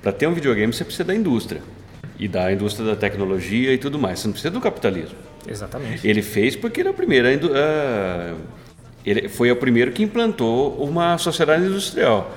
Para 0.02 0.12
ter 0.12 0.26
um 0.26 0.34
videogame 0.34 0.72
você 0.72 0.84
precisa 0.84 1.04
da 1.04 1.14
indústria. 1.14 1.62
E 2.18 2.26
da 2.26 2.52
indústria 2.52 2.84
da 2.86 2.96
tecnologia 2.96 3.72
e 3.72 3.78
tudo 3.78 3.98
mais. 3.98 4.18
Você 4.20 4.26
não 4.28 4.32
precisa 4.32 4.50
do 4.50 4.60
capitalismo. 4.60 5.16
Exatamente. 5.48 6.06
Ele 6.06 6.20
fez 6.20 6.56
porque 6.56 6.80
ele 6.80 6.88
é 6.88 6.90
o 6.90 6.94
primeiro. 6.94 7.28
a 7.54 8.34
ele 9.06 9.28
foi 9.28 9.50
o 9.50 9.56
primeiro 9.56 9.92
que 9.92 10.02
implantou 10.02 10.74
uma 10.84 11.16
sociedade 11.16 11.64
industrial. 11.64 12.34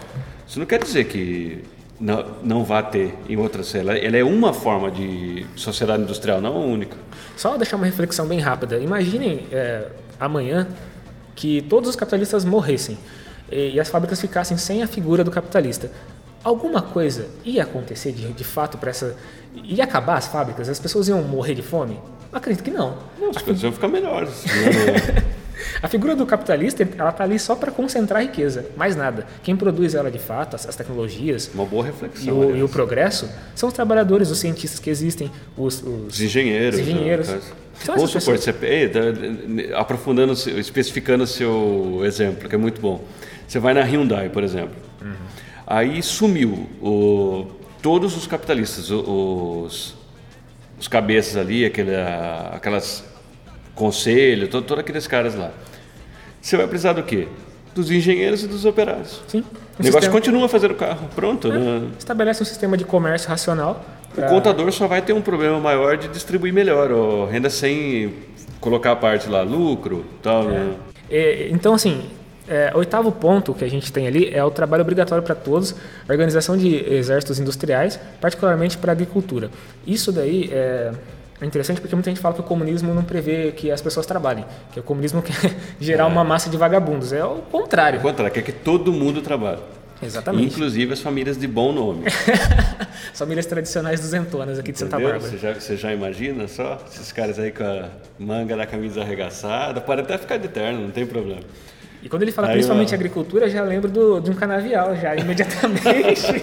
Isso 0.47 0.57
não 0.59 0.65
quer 0.65 0.81
dizer 0.81 1.05
que 1.05 1.63
não, 2.01 2.25
não 2.43 2.63
vá 2.63 2.81
ter 2.81 3.13
em 3.29 3.37
outras. 3.37 3.73
Ela, 3.75 3.95
ela 3.95 4.17
é 4.17 4.23
uma 4.23 4.51
forma 4.51 4.89
de 4.89 5.45
sociedade 5.55 6.01
industrial, 6.01 6.41
não 6.41 6.57
a 6.57 6.65
única. 6.65 6.97
Só 7.37 7.55
deixar 7.55 7.77
uma 7.77 7.85
reflexão 7.85 8.27
bem 8.27 8.39
rápida. 8.39 8.77
Imaginem 8.79 9.47
é, 9.51 9.87
amanhã 10.19 10.67
que 11.35 11.61
todos 11.61 11.89
os 11.89 11.95
capitalistas 11.95 12.43
morressem. 12.43 12.97
e, 13.51 13.75
e 13.75 13.79
as 13.79 13.87
fábricas 13.87 14.19
ficassem 14.19 14.57
sem 14.57 14.81
a 14.81 14.87
figura 14.87 15.23
do 15.23 15.29
capitalista. 15.29 15.91
Alguma 16.43 16.81
coisa 16.81 17.27
ia 17.45 17.61
acontecer 17.63 18.11
de, 18.11 18.33
de 18.33 18.43
fato 18.43 18.79
para 18.79 18.89
essa. 18.89 19.15
ia 19.63 19.83
acabar 19.83 20.17
as 20.17 20.25
fábricas? 20.25 20.67
As 20.67 20.79
pessoas 20.79 21.07
iam 21.07 21.21
morrer 21.21 21.53
de 21.53 21.61
fome? 21.61 21.99
Acredito 22.33 22.63
que 22.63 22.71
não. 22.71 22.97
Não, 23.19 23.29
as 23.29 23.41
coisas 23.41 23.61
vão 23.61 23.71
ficar 23.71 23.87
melhores. 23.87 24.43
A 25.81 25.87
figura 25.87 26.15
do 26.15 26.25
capitalista, 26.25 26.87
ela 26.97 27.11
tá 27.11 27.23
ali 27.23 27.37
só 27.39 27.55
para 27.55 27.71
concentrar 27.71 28.19
a 28.21 28.23
riqueza, 28.23 28.65
mais 28.75 28.95
nada. 28.95 29.25
Quem 29.43 29.55
produz 29.55 29.95
ela 29.95 30.09
de 30.11 30.19
fato, 30.19 30.55
as, 30.55 30.67
as 30.67 30.75
tecnologias 30.75 31.49
Uma 31.53 31.65
boa 31.65 31.83
e 31.83 31.87
reflexão. 31.87 32.39
o, 32.39 32.55
e 32.57 32.63
o 32.63 32.69
progresso, 32.69 33.29
são 33.55 33.67
os 33.69 33.73
trabalhadores, 33.75 34.29
os 34.29 34.39
cientistas 34.39 34.79
que 34.79 34.89
existem, 34.89 35.31
os, 35.57 35.81
os- 35.81 36.13
Os 36.13 36.21
engenheiros. 36.21 36.79
Os 36.79 36.87
engenheiros. 36.87 37.27
né? 37.27 37.39
São 37.83 37.95
Vamos 37.95 38.11
essas 38.11 38.23
supor, 38.23 38.37
você, 38.37 38.53
tá, 38.89 38.99
aprofundando, 39.79 40.33
especificando 40.33 41.23
o 41.23 41.27
seu 41.27 42.01
exemplo, 42.03 42.47
que 42.47 42.53
é 42.53 42.57
muito 42.57 42.79
bom. 42.79 43.03
Você 43.47 43.57
vai 43.59 43.73
na 43.73 43.81
Hyundai, 43.81 44.29
por 44.29 44.43
exemplo. 44.43 44.75
Uhum. 45.01 45.13
Aí 45.65 46.01
sumiu 46.03 46.67
o, 46.81 47.47
todos 47.81 48.15
os 48.15 48.27
capitalistas, 48.27 48.91
os, 48.91 49.95
os 50.79 50.87
cabeças 50.87 51.37
ali, 51.37 51.65
aquele, 51.65 51.91
aquelas 52.51 53.03
conselhos, 53.81 54.47
to- 54.49 54.61
todos 54.61 54.79
aqueles 54.81 55.07
caras 55.07 55.33
lá. 55.33 55.51
Você 56.39 56.55
vai 56.55 56.67
precisar 56.67 56.93
do 56.93 57.01
quê? 57.03 57.27
Dos 57.73 57.89
engenheiros 57.89 58.43
e 58.43 58.47
dos 58.47 58.63
operários. 58.63 59.21
Sim. 59.27 59.39
O 59.39 59.41
Um 59.41 59.83
negócio 59.83 59.91
sistema- 59.93 60.11
continua 60.13 60.47
fazendo 60.47 60.75
carro, 60.75 61.09
pronto. 61.15 61.47
né? 61.47 61.87
estabelece 61.97 62.43
um 62.43 62.45
sistema 62.45 62.77
de 62.77 62.85
comércio 62.85 63.27
racional. 63.27 63.83
O 64.11 64.15
pra- 64.15 64.27
contador 64.29 64.71
só 64.71 64.87
vai 64.87 65.01
ter 65.01 65.13
um 65.13 65.21
problema 65.21 65.59
maior 65.59 65.97
de 65.97 66.07
distribuir 66.09 66.53
melhor, 66.53 66.91
ou 66.91 67.25
renda 67.25 67.49
sem 67.49 68.13
colocar 68.59 68.91
a 68.91 68.95
parte 68.95 69.27
lá, 69.29 69.41
lucro, 69.41 70.05
tal, 70.21 70.43
né? 70.43 70.73
É, 71.09 71.47
então, 71.49 71.73
assim, 71.73 72.03
é, 72.47 72.71
o 72.75 72.79
oitavo 72.79 73.11
ponto 73.11 73.53
que 73.53 73.63
a 73.63 73.69
gente 73.69 73.91
tem 73.91 74.05
ali 74.05 74.29
é 74.31 74.43
o 74.43 74.51
trabalho 74.51 74.81
obrigatório 74.81 75.23
para 75.23 75.33
todos, 75.33 75.73
organização 76.09 76.55
de 76.57 76.75
exércitos 76.93 77.39
industriais, 77.39 77.99
particularmente 78.19 78.77
para 78.77 78.91
a 78.91 78.93
agricultura. 78.93 79.49
Isso 79.87 80.11
daí 80.11 80.49
é, 80.51 80.91
é 81.41 81.45
interessante 81.45 81.81
porque 81.81 81.95
muita 81.95 82.09
gente 82.09 82.21
fala 82.21 82.35
que 82.35 82.41
o 82.41 82.43
comunismo 82.43 82.93
não 82.93 83.03
prevê 83.03 83.51
que 83.51 83.71
as 83.71 83.81
pessoas 83.81 84.05
trabalhem, 84.05 84.45
que 84.71 84.79
o 84.79 84.83
comunismo 84.83 85.21
quer 85.23 85.55
gerar 85.79 86.05
uma 86.05 86.23
massa 86.23 86.49
de 86.49 86.57
vagabundos. 86.57 87.11
É 87.11 87.25
o 87.25 87.37
contrário. 87.51 87.99
Ao 87.99 88.05
contrário, 88.05 88.33
quer 88.33 88.43
que 88.43 88.51
todo 88.51 88.93
mundo 88.93 89.21
trabalhe. 89.21 89.59
Exatamente. 90.03 90.53
Inclusive 90.53 90.93
as 90.93 90.99
famílias 90.99 91.37
de 91.37 91.47
bom 91.47 91.71
nome. 91.71 92.05
As 93.11 93.19
famílias 93.19 93.45
tradicionais 93.45 93.99
duzentonas 93.99 94.57
aqui 94.57 94.71
de 94.71 94.79
Santa? 94.79 94.97
Bárbara. 94.97 95.19
Você 95.19 95.37
já, 95.37 95.53
você 95.53 95.75
já 95.75 95.93
imagina 95.93 96.47
só? 96.47 96.79
Esses 96.87 97.11
caras 97.11 97.37
aí 97.37 97.51
com 97.51 97.63
a 97.63 97.89
manga 98.17 98.55
da 98.55 98.65
camisa 98.65 99.01
arregaçada, 99.01 99.81
pode 99.81 100.01
até 100.01 100.17
ficar 100.17 100.37
de 100.37 100.47
terno, 100.47 100.81
não 100.81 100.91
tem 100.91 101.05
problema. 101.05 101.41
E 102.01 102.09
quando 102.09 102.23
ele 102.23 102.31
fala 102.31 102.47
Aí, 102.47 102.53
principalmente 102.53 102.95
agricultura, 102.95 103.49
já 103.49 103.63
lembro 103.63 103.89
do, 103.91 104.19
de 104.19 104.31
um 104.31 104.33
canavial, 104.33 104.95
já 104.95 105.13
imediatamente. 105.17 106.41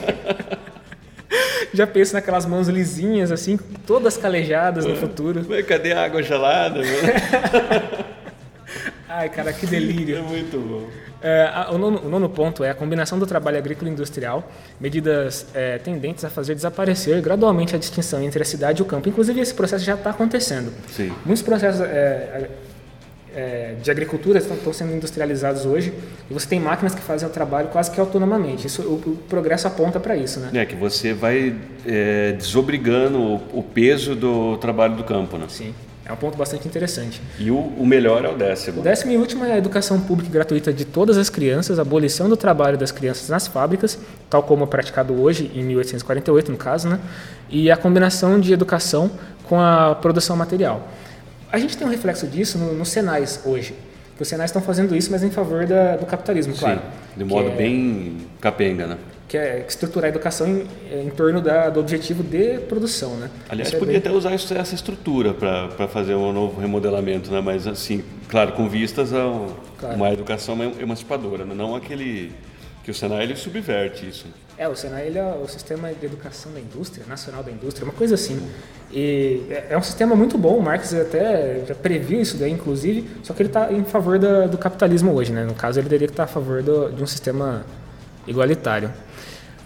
Já 1.73 1.87
penso 1.87 2.15
naquelas 2.15 2.47
mãos 2.47 2.69
lisinhas, 2.69 3.31
assim, 3.31 3.59
todas 3.87 4.17
calejadas 4.17 4.85
no 4.85 4.97
futuro. 4.97 5.45
Mas 5.49 5.67
cadê 5.67 5.93
a 5.93 6.05
água 6.05 6.23
gelada? 6.23 6.81
Ai, 9.09 9.29
cara, 9.31 9.53
que 9.53 9.67
delírio. 9.67 10.19
é 10.19 10.21
muito 10.21 10.59
bom. 10.59 10.89
É, 11.21 11.67
o, 11.71 11.79
nono, 11.79 12.01
o 12.05 12.09
nono 12.09 12.29
ponto 12.29 12.63
é 12.63 12.71
a 12.71 12.75
combinação 12.75 13.19
do 13.19 13.27
trabalho 13.27 13.59
agrícola 13.59 13.91
e 13.91 13.93
industrial, 13.93 14.49
medidas 14.81 15.47
é, 15.53 15.79
tendentes 15.79 16.25
a 16.25 16.31
fazer 16.31 16.55
desaparecer 16.55 17.21
gradualmente 17.21 17.75
a 17.75 17.79
distinção 17.79 18.23
entre 18.23 18.43
a 18.43 18.45
cidade 18.45 18.81
e 18.81 18.83
o 18.83 18.85
campo. 18.85 19.09
Inclusive, 19.09 19.41
esse 19.41 19.55
processo 19.55 19.85
já 19.85 19.95
está 19.95 20.11
acontecendo. 20.11 20.73
Sim. 20.89 21.13
Muitos 21.25 21.43
processos 21.43 21.81
é, 21.81 22.49
é, 23.39 23.75
de 23.81 23.91
agricultura 23.91 24.39
estão, 24.39 24.57
estão 24.57 24.73
sendo 24.73 24.93
industrializados 24.93 25.65
hoje 25.65 25.93
e 26.29 26.35
você 26.35 26.49
tem 26.49 26.59
máquinas 26.59 26.95
que 26.95 27.01
fazem 27.01 27.29
o 27.29 27.31
trabalho 27.31 27.69
quase 27.69 27.91
que 27.91 28.01
autonomamente. 28.01 28.67
Isso, 28.67 28.83
o, 28.83 28.95
o 28.95 29.17
progresso 29.29 29.69
aponta 29.69 30.01
para 30.01 30.17
isso, 30.17 30.41
né? 30.41 30.51
É 30.55 30.67
que 30.67 30.75
você 30.75 31.13
vai 31.13 31.55
é, 31.87 32.33
desobrigando 32.33 33.19
o, 33.19 33.35
o 33.61 33.63
peso 33.63 34.17
do 34.17 34.57
trabalho 34.57 34.97
do 34.97 35.05
campo, 35.05 35.39
né? 35.39 35.47
Sim, 35.49 35.73
é 36.05 36.13
um 36.13 36.17
ponto 36.17 36.37
bastante 36.37 36.67
interessante. 36.67 37.21
E 37.39 37.49
o, 37.49 37.57
o 37.57 37.87
melhor 37.87 38.25
é 38.25 38.29
o 38.29 38.37
décimo. 38.37 38.81
O 38.81 38.83
décimo 38.83 39.13
e 39.13 39.17
último 39.17 39.45
é 39.45 39.53
a 39.53 39.59
educação 39.59 40.01
pública 40.01 40.29
e 40.29 40.33
gratuita 40.33 40.73
de 40.73 40.85
todas 40.85 41.17
as 41.17 41.31
crianças, 41.31 41.79
a 41.79 41.83
abolição 41.83 42.29
do 42.29 42.37
trabalho 42.37 42.77
das 42.77 42.91
crianças 42.91 43.29
nas 43.29 43.47
fábricas, 43.47 43.99
tal 44.29 44.43
como 44.43 44.65
é 44.65 44.67
praticado 44.67 45.15
hoje, 45.21 45.51
em 45.55 45.63
1848 45.63 46.51
no 46.51 46.59
caso, 46.59 46.89
né? 46.89 46.99
e 47.49 47.71
a 47.71 47.77
combinação 47.77 48.41
de 48.41 48.53
educação 48.53 49.11
com 49.45 49.61
a 49.61 49.95
produção 49.95 50.37
material. 50.37 50.89
A 51.51 51.59
gente 51.59 51.77
tem 51.77 51.87
um 51.87 51.91
reflexo 51.91 52.27
disso 52.27 52.59
no- 52.59 52.75
nos 52.75 52.89
Senais 52.91 53.41
hoje, 53.45 53.75
que 54.17 54.23
os 54.23 54.29
Senais 54.29 54.51
estão 54.51 54.61
fazendo 54.61 54.95
isso, 54.95 55.11
mas 55.11 55.23
em 55.23 55.31
favor 55.31 55.67
da- 55.67 55.97
do 55.97 56.05
capitalismo, 56.07 56.55
claro. 56.55 56.81
Sim, 56.81 57.19
de 57.19 57.25
modo 57.25 57.49
é- 57.51 57.55
bem 57.57 58.19
capenga, 58.41 58.87
né? 58.87 58.99
Que 59.27 59.37
é 59.37 59.65
estruturar 59.69 60.07
a 60.07 60.09
educação 60.09 60.47
em, 60.47 60.67
em 61.07 61.11
torno 61.11 61.41
da- 61.41 61.69
do 61.69 61.81
objetivo 61.81 62.23
de 62.23 62.59
produção, 62.61 63.15
né? 63.17 63.31
Aliás, 63.49 63.69
Isso 63.69 63.77
é 63.77 63.79
podia 63.79 63.93
bem- 63.93 64.01
até 64.01 64.11
usar 64.11 64.35
isso- 64.35 64.53
essa 64.55 64.75
estrutura 64.75 65.35
para 65.35 65.87
fazer 65.89 66.15
um 66.15 66.33
novo 66.33 66.61
remodelamento, 66.61 67.31
né? 67.31 67.41
Mas 67.41 67.67
assim, 67.67 68.03
claro, 68.29 68.53
com 68.53 68.69
vistas 68.69 69.13
a 69.13 69.27
um- 69.27 69.49
Claro. 69.79 69.97
uma 69.97 70.11
educação 70.13 70.55
ema- 70.63 70.73
emancipadora, 70.81 71.45
né? 71.45 71.55
não 71.55 71.75
aquele 71.75 72.33
que 72.85 72.91
o 72.91 72.95
Senai 72.95 73.23
ele 73.25 73.37
subverte 73.37 74.07
isso. 74.09 74.27
É, 74.59 74.67
o 74.69 74.75
Senai 74.75 75.07
ele 75.07 75.19
é 75.19 75.25
o 75.25 75.47
Sistema 75.47 75.89
de 75.93 76.05
Educação 76.05 76.51
da 76.53 76.59
Indústria, 76.59 77.05
Nacional 77.09 77.45
da 77.45 77.51
Indústria, 77.51 77.85
uma 77.85 77.93
coisa 77.93 78.17
assim. 78.17 78.41
E 78.93 79.43
é- 79.51 79.67
é 79.71 79.79
um 79.79 79.83
sistema 79.83 80.17
muito 80.17 80.37
bom, 80.37 80.57
o 80.57 80.63
Marx 80.63 80.93
até 80.93 81.63
já 81.67 81.75
previu 81.77 82.21
isso 82.21 82.37
daí, 82.37 82.51
inclusive, 82.51 83.09
só 83.23 83.33
que 83.33 83.43
ele 83.43 83.51
está 83.51 83.73
em 83.73 83.85
favor 83.85 84.19
da- 84.19 84.47
do 84.47 84.59
capitalismo 84.59 85.13
hoje, 85.13 85.33
né? 85.33 85.45
No 85.45 85.55
caso, 85.55 85.79
ele 85.79 85.89
teria 85.89 86.09
que 86.09 86.13
estar 86.13 86.25
a 86.25 86.27
favor 86.27 86.61
do- 86.63 86.91
de 86.91 87.01
um 87.01 87.07
sistema 87.07 87.65
igualitário. 88.27 88.91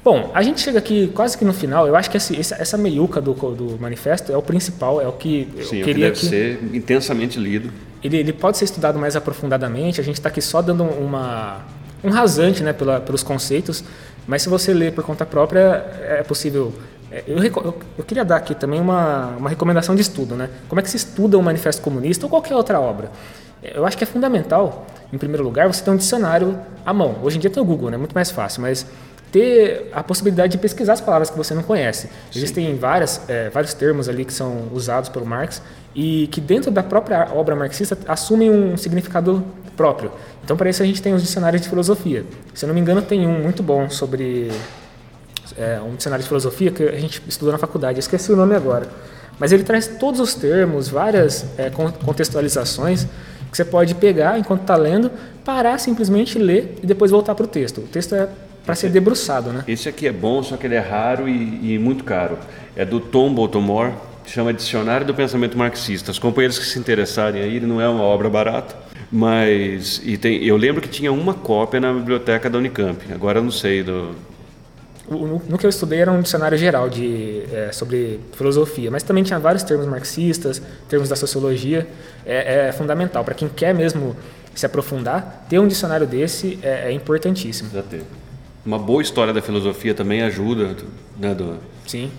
Bom, 0.04 0.30
a 0.34 0.42
gente 0.42 0.60
chega 0.60 0.78
aqui 0.78 1.08
quase 1.14 1.38
que 1.38 1.44
no 1.44 1.54
final, 1.54 1.86
eu 1.86 1.96
acho 1.96 2.10
que 2.10 2.16
esse- 2.18 2.36
essa, 2.38 2.76
meiuca 2.76 3.20
do, 3.20 3.32
do 3.32 3.78
manifesto 3.80 4.30
é 4.30 4.36
o 4.36 4.42
principal, 4.42 5.00
é 5.00 5.06
o 5.06 5.12
que 5.12 5.48
eu 5.56 5.64
Sim, 5.64 5.76
é 5.76 5.78
que 5.78 5.84
queria 5.84 6.06
deve 6.10 6.18
ser 6.18 6.58
intensamente 6.74 7.38
lido. 7.38 7.72
ele, 8.02 8.16
ele 8.18 8.32
pode 8.32 8.58
ser 8.58 8.64
estudado 8.66 8.98
mais 8.98 9.14
aprofundadamente. 9.16 10.00
A 10.00 10.04
gente 10.04 10.16
está 10.16 10.28
aqui 10.28 10.42
só 10.42 10.60
dando 10.60 10.82
uma, 10.82 11.64
um 12.02 12.10
rasante 12.10 12.64
né, 12.64 12.72
pela, 12.72 12.98
pelos 13.00 13.22
conceitos, 13.22 13.84
mas 14.26 14.42
se 14.42 14.48
você 14.48 14.72
ler 14.72 14.92
por 14.92 15.04
conta 15.04 15.26
própria, 15.26 15.84
é 16.02 16.22
possível. 16.22 16.72
é, 17.10 17.24
Eu, 17.26 17.42
eu, 17.42 17.78
eu 17.98 18.04
queria 18.04 18.24
dar 18.24 18.36
aqui 18.36 18.54
também 18.54 18.80
uma, 18.80 19.34
uma 19.36 19.48
recomendação 19.50 19.94
de 19.94 20.02
estudo. 20.02 20.34
Né? 20.34 20.48
Como 20.68 20.80
é 20.80 20.82
que 20.82 20.90
se 20.90 20.96
estuda 20.96 21.36
o 21.38 21.42
Manifesto 21.42 21.82
Comunista 21.82 22.26
ou 22.26 22.30
qualquer 22.30 22.54
outra 22.54 22.80
obra? 22.80 23.10
É, 23.62 23.76
Eu 23.76 23.86
acho 23.86 23.96
que 23.96 24.04
é 24.04 24.06
fundamental, 24.06 24.86
em 25.12 25.18
primeiro 25.18 25.42
lugar, 25.42 25.66
você 25.66 25.82
ter 25.82 25.90
um 25.90 25.96
dicionário 25.96 26.58
à 26.84 26.92
mão. 26.92 27.18
Hoje 27.22 27.36
em 27.36 27.40
dia 27.40 27.50
tem 27.50 27.62
o 27.62 27.66
Google, 27.66 27.88
é 27.88 27.92
né? 27.92 27.96
muito 27.96 28.14
mais 28.14 28.30
fácil, 28.30 28.62
mas 28.62 28.86
ter 29.32 29.88
a 29.92 30.02
possibilidade 30.02 30.52
de 30.52 30.58
pesquisar 30.58 30.92
as 30.92 31.00
palavras 31.00 31.30
que 31.30 31.36
você 31.38 31.54
não 31.54 31.62
conhece. 31.62 32.08
Existem 32.34 32.76
várias, 32.76 33.22
é, 33.28 33.48
vários 33.48 33.72
termos 33.72 34.06
ali 34.08 34.26
que 34.26 34.32
são 34.32 34.68
usados 34.72 35.08
pelo 35.08 35.24
Marx 35.24 35.62
e 35.94 36.26
que 36.28 36.38
dentro 36.40 36.70
da 36.70 36.82
própria 36.82 37.28
obra 37.34 37.56
marxista 37.56 37.96
assumem 38.06 38.50
um 38.50 38.76
significado 38.76 39.42
próprio. 39.76 40.10
Então, 40.44 40.56
para 40.56 40.68
isso 40.70 40.82
a 40.82 40.86
gente 40.86 41.00
tem 41.00 41.14
os 41.14 41.22
dicionários 41.22 41.62
de 41.62 41.68
filosofia. 41.68 42.24
Se 42.54 42.64
eu 42.64 42.68
não 42.68 42.74
me 42.74 42.80
engano, 42.80 43.02
tem 43.02 43.26
um 43.26 43.42
muito 43.42 43.62
bom 43.62 43.88
sobre 43.88 44.50
é, 45.56 45.80
um 45.80 45.94
dicionário 45.94 46.22
de 46.22 46.28
filosofia 46.28 46.70
que 46.70 46.82
a 46.82 46.98
gente 46.98 47.22
estudou 47.28 47.52
na 47.52 47.58
faculdade, 47.58 47.98
eu 47.98 48.00
esqueci 48.00 48.32
o 48.32 48.36
nome 48.36 48.54
agora. 48.54 48.88
Mas 49.38 49.50
ele 49.52 49.64
traz 49.64 49.86
todos 49.86 50.20
os 50.20 50.34
termos, 50.34 50.88
várias 50.88 51.46
é, 51.58 51.70
con- 51.70 51.90
contextualizações 51.90 53.06
que 53.50 53.56
você 53.56 53.64
pode 53.64 53.94
pegar 53.94 54.38
enquanto 54.38 54.62
está 54.62 54.76
lendo, 54.76 55.10
parar 55.44 55.78
simplesmente 55.78 56.38
ler 56.38 56.78
e 56.82 56.86
depois 56.86 57.10
voltar 57.10 57.34
para 57.34 57.44
o 57.44 57.48
texto. 57.48 57.78
O 57.78 57.84
texto 57.84 58.14
é 58.14 58.28
para 58.64 58.74
ser 58.74 58.90
debruçado, 58.90 59.50
né? 59.50 59.64
Esse 59.66 59.88
aqui 59.88 60.06
é 60.06 60.12
bom, 60.12 60.42
só 60.42 60.56
que 60.56 60.66
ele 60.66 60.76
é 60.76 60.80
raro 60.80 61.28
e, 61.28 61.74
e 61.74 61.78
muito 61.78 62.04
caro. 62.04 62.38
É 62.76 62.84
do 62.84 63.00
Tom 63.00 63.34
Baltimore, 63.34 63.92
chama 64.24 64.54
Dicionário 64.54 65.04
do 65.04 65.12
Pensamento 65.12 65.58
Marxista. 65.58 66.12
Os 66.12 66.18
companheiros 66.18 66.58
que 66.58 66.64
se 66.64 66.78
interessarem 66.78 67.42
aí, 67.42 67.56
ele 67.56 67.66
não 67.66 67.80
é 67.80 67.88
uma 67.88 68.04
obra 68.04 68.30
barata, 68.30 68.76
mas 69.12 70.00
e 70.02 70.16
tem, 70.16 70.42
eu 70.42 70.56
lembro 70.56 70.80
que 70.80 70.88
tinha 70.88 71.12
uma 71.12 71.34
cópia 71.34 71.78
na 71.78 71.92
biblioteca 71.92 72.48
da 72.48 72.56
Unicamp. 72.56 73.12
Agora 73.12 73.40
eu 73.40 73.44
não 73.44 73.50
sei 73.50 73.82
do, 73.82 74.14
No, 75.08 75.42
no 75.46 75.58
que 75.58 75.66
eu 75.66 75.70
estudei 75.70 76.00
era 76.00 76.10
um 76.10 76.22
dicionário 76.22 76.56
geral 76.56 76.88
de, 76.88 77.42
é, 77.52 77.70
sobre 77.72 78.18
filosofia, 78.32 78.90
mas 78.90 79.02
também 79.02 79.22
tinha 79.22 79.38
vários 79.38 79.62
termos 79.62 79.86
marxistas, 79.86 80.62
termos 80.88 81.10
da 81.10 81.16
sociologia. 81.16 81.86
É, 82.24 82.68
é 82.68 82.72
fundamental 82.72 83.22
para 83.22 83.34
quem 83.34 83.48
quer 83.48 83.74
mesmo 83.74 84.16
se 84.54 84.64
aprofundar, 84.64 85.44
ter 85.48 85.58
um 85.58 85.66
dicionário 85.66 86.06
desse 86.06 86.58
é, 86.62 86.88
é 86.88 86.92
importantíssimo. 86.92 87.68
Uma 88.64 88.78
boa 88.78 89.02
história 89.02 89.32
da 89.32 89.42
filosofia 89.42 89.92
também 89.92 90.22
ajuda, 90.22 90.76
né, 91.18 91.34
do, 91.34 91.58
Sim. 91.86 92.10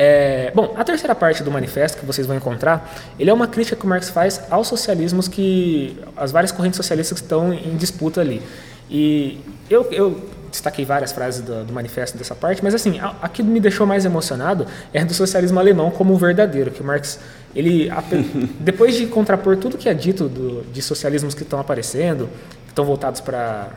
É, 0.00 0.52
bom, 0.54 0.74
a 0.76 0.84
terceira 0.84 1.12
parte 1.12 1.42
do 1.42 1.50
manifesto 1.50 1.98
que 1.98 2.06
vocês 2.06 2.24
vão 2.24 2.36
encontrar, 2.36 2.88
ele 3.18 3.30
é 3.30 3.32
uma 3.32 3.48
crítica 3.48 3.74
que 3.74 3.84
o 3.84 3.88
Marx 3.88 4.08
faz 4.08 4.40
aos 4.48 4.68
socialismos 4.68 5.26
que 5.26 5.98
as 6.16 6.30
várias 6.30 6.52
correntes 6.52 6.76
socialistas 6.76 7.18
que 7.18 7.24
estão 7.24 7.52
em 7.52 7.76
disputa 7.76 8.20
ali. 8.20 8.40
E 8.88 9.40
eu, 9.68 9.90
eu 9.90 10.30
destaquei 10.52 10.84
várias 10.84 11.10
frases 11.10 11.40
do, 11.42 11.64
do 11.64 11.72
manifesto 11.72 12.16
dessa 12.16 12.36
parte, 12.36 12.62
mas 12.62 12.76
assim, 12.76 13.00
a, 13.00 13.16
a 13.20 13.28
que 13.28 13.42
me 13.42 13.58
deixou 13.58 13.88
mais 13.88 14.04
emocionado 14.04 14.68
é 14.94 15.04
do 15.04 15.12
socialismo 15.12 15.58
alemão 15.58 15.90
como 15.90 16.16
verdadeiro, 16.16 16.70
que 16.70 16.80
o 16.80 16.84
Marx 16.84 17.18
ele 17.52 17.90
depois 18.60 18.94
de 18.94 19.04
contrapor 19.06 19.56
tudo 19.56 19.76
que 19.76 19.88
é 19.88 19.94
dito 19.94 20.28
do, 20.28 20.62
de 20.72 20.80
socialismos 20.80 21.34
que 21.34 21.42
estão 21.42 21.58
aparecendo, 21.58 22.28
que 22.66 22.70
estão 22.70 22.84
voltados 22.84 23.20
para 23.20 23.70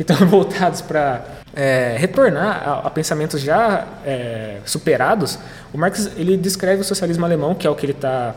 que 0.00 0.12
estão 0.12 0.16
voltados 0.26 0.80
para 0.80 1.22
é, 1.54 1.94
retornar 1.98 2.66
a, 2.66 2.72
a, 2.86 2.90
pensamentos 2.90 3.42
já 3.42 3.86
é, 4.04 4.56
superados, 4.64 5.38
o 5.74 5.78
Marx 5.78 6.10
ele 6.16 6.38
descreve 6.38 6.80
o 6.80 6.84
socialismo 6.84 7.24
alemão, 7.26 7.54
que 7.54 7.66
é 7.66 7.70
o 7.70 7.74
que 7.74 7.84
ele 7.84 7.92
está 7.92 8.34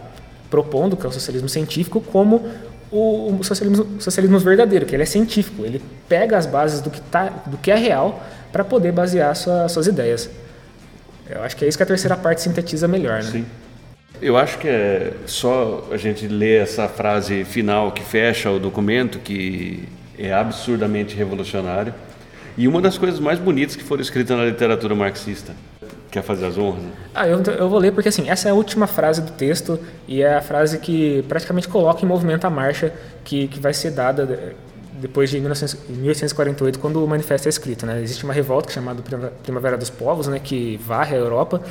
propondo, 0.49 0.97
que 0.97 1.05
é 1.05 1.09
o 1.09 1.11
socialismo 1.11 1.47
científico, 1.47 2.01
como 2.01 2.45
o, 2.91 3.37
o 3.39 3.43
socialismo, 3.43 4.01
socialismo 4.01 4.37
verdadeiro, 4.39 4.85
que 4.85 4.93
ele 4.93 5.03
é 5.03 5.05
científico. 5.05 5.65
Ele 5.65 5.81
pega 6.09 6.37
as 6.37 6.45
bases 6.45 6.81
do 6.81 6.89
que, 6.89 6.99
tá, 6.99 7.29
do 7.45 7.57
que 7.57 7.71
é 7.71 7.75
real 7.75 8.21
para 8.51 8.65
poder 8.65 8.91
basear 8.91 9.33
sua, 9.33 9.69
suas 9.69 9.87
ideias. 9.87 10.29
Eu 11.29 11.43
acho 11.43 11.55
que 11.55 11.63
é 11.63 11.67
isso 11.69 11.77
que 11.77 11.83
a 11.83 11.87
terceira 11.87 12.17
parte 12.17 12.41
sintetiza 12.41 12.89
melhor, 12.89 13.23
né? 13.23 13.31
Sim. 13.31 13.45
Eu 14.21 14.35
acho 14.35 14.57
que 14.57 14.67
é 14.67 15.13
só 15.25 15.87
a 15.91 15.97
gente 15.97 16.27
ler 16.27 16.61
essa 16.61 16.89
frase 16.89 17.45
final 17.45 17.93
que 17.93 18.03
fecha 18.03 18.51
o 18.51 18.59
documento, 18.59 19.19
que 19.19 19.87
é 20.17 20.33
absurdamente 20.33 21.15
revolucionário. 21.15 21.93
E 22.57 22.67
uma 22.67 22.81
das 22.81 22.97
coisas 22.97 23.19
mais 23.19 23.39
bonitas 23.39 23.75
que 23.75 23.83
foram 23.83 24.01
escritas 24.01 24.37
na 24.37 24.45
literatura 24.45 24.93
marxista. 24.93 25.53
Quer 26.11 26.21
fazer 26.21 26.45
as 26.45 26.57
honras? 26.57 26.83
Ah, 27.15 27.27
eu, 27.27 27.41
eu 27.41 27.67
vou 27.67 27.79
ler 27.79 27.91
porque 27.91 28.09
assim, 28.09 28.29
essa 28.29 28.47
é 28.47 28.51
a 28.51 28.53
última 28.53 28.85
frase 28.85 29.21
do 29.21 29.31
texto 29.31 29.79
e 30.07 30.21
é 30.21 30.35
a 30.35 30.41
frase 30.41 30.77
que 30.77 31.23
praticamente 31.27 31.67
coloca 31.67 32.05
em 32.05 32.07
movimento 32.07 32.45
a 32.45 32.51
marcha 32.51 32.93
que, 33.23 33.47
que 33.47 33.59
vai 33.59 33.73
ser 33.73 33.89
dada 33.91 34.53
depois 35.03 35.29
de 35.29 35.39
1848, 35.39 36.79
quando 36.79 37.03
o 37.03 37.07
manifesto 37.07 37.47
é 37.47 37.49
escrito. 37.49 37.85
Né? 37.85 38.01
Existe 38.01 38.23
uma 38.23 38.33
revolta 38.33 38.71
chamada 38.71 39.03
Primavera 39.43 39.77
dos 39.77 39.89
Povos, 39.89 40.27
né, 40.27 40.39
que 40.39 40.77
varre 40.77 41.15
a 41.15 41.19
Europa. 41.19 41.61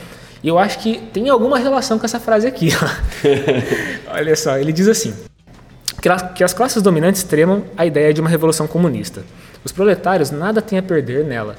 E 0.42 0.48
eu 0.48 0.58
acho 0.58 0.80
que 0.80 0.98
tem 1.12 1.28
alguma 1.28 1.58
relação 1.58 1.98
com 1.98 2.04
essa 2.04 2.18
frase 2.18 2.46
aqui. 2.46 2.70
Olha 4.10 4.34
só, 4.34 4.58
ele 4.58 4.72
diz 4.72 4.88
assim: 4.88 5.14
que 6.34 6.42
as 6.44 6.52
classes 6.52 6.82
dominantes 6.82 7.22
tremam 7.22 7.64
a 7.76 7.86
ideia 7.86 8.12
de 8.12 8.20
uma 8.20 8.28
revolução 8.28 8.66
comunista. 8.66 9.22
Os 9.64 9.72
proletários 9.72 10.30
nada 10.30 10.60
têm 10.60 10.78
a 10.78 10.82
perder 10.82 11.24
nela, 11.24 11.56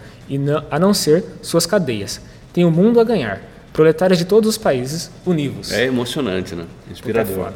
a 0.69 0.77
não 0.77 0.93
ser 0.93 1.23
suas 1.41 1.65
cadeias 1.65 2.21
tem 2.53 2.63
o 2.63 2.71
mundo 2.71 2.99
a 3.01 3.03
ganhar. 3.03 3.41
Proletários 3.73 4.19
de 4.19 4.25
todos 4.25 4.47
os 4.47 4.57
países, 4.57 5.09
univos. 5.25 5.71
É 5.71 5.85
emocionante, 5.85 6.53
né? 6.53 6.65
Inspirador. 6.89 7.51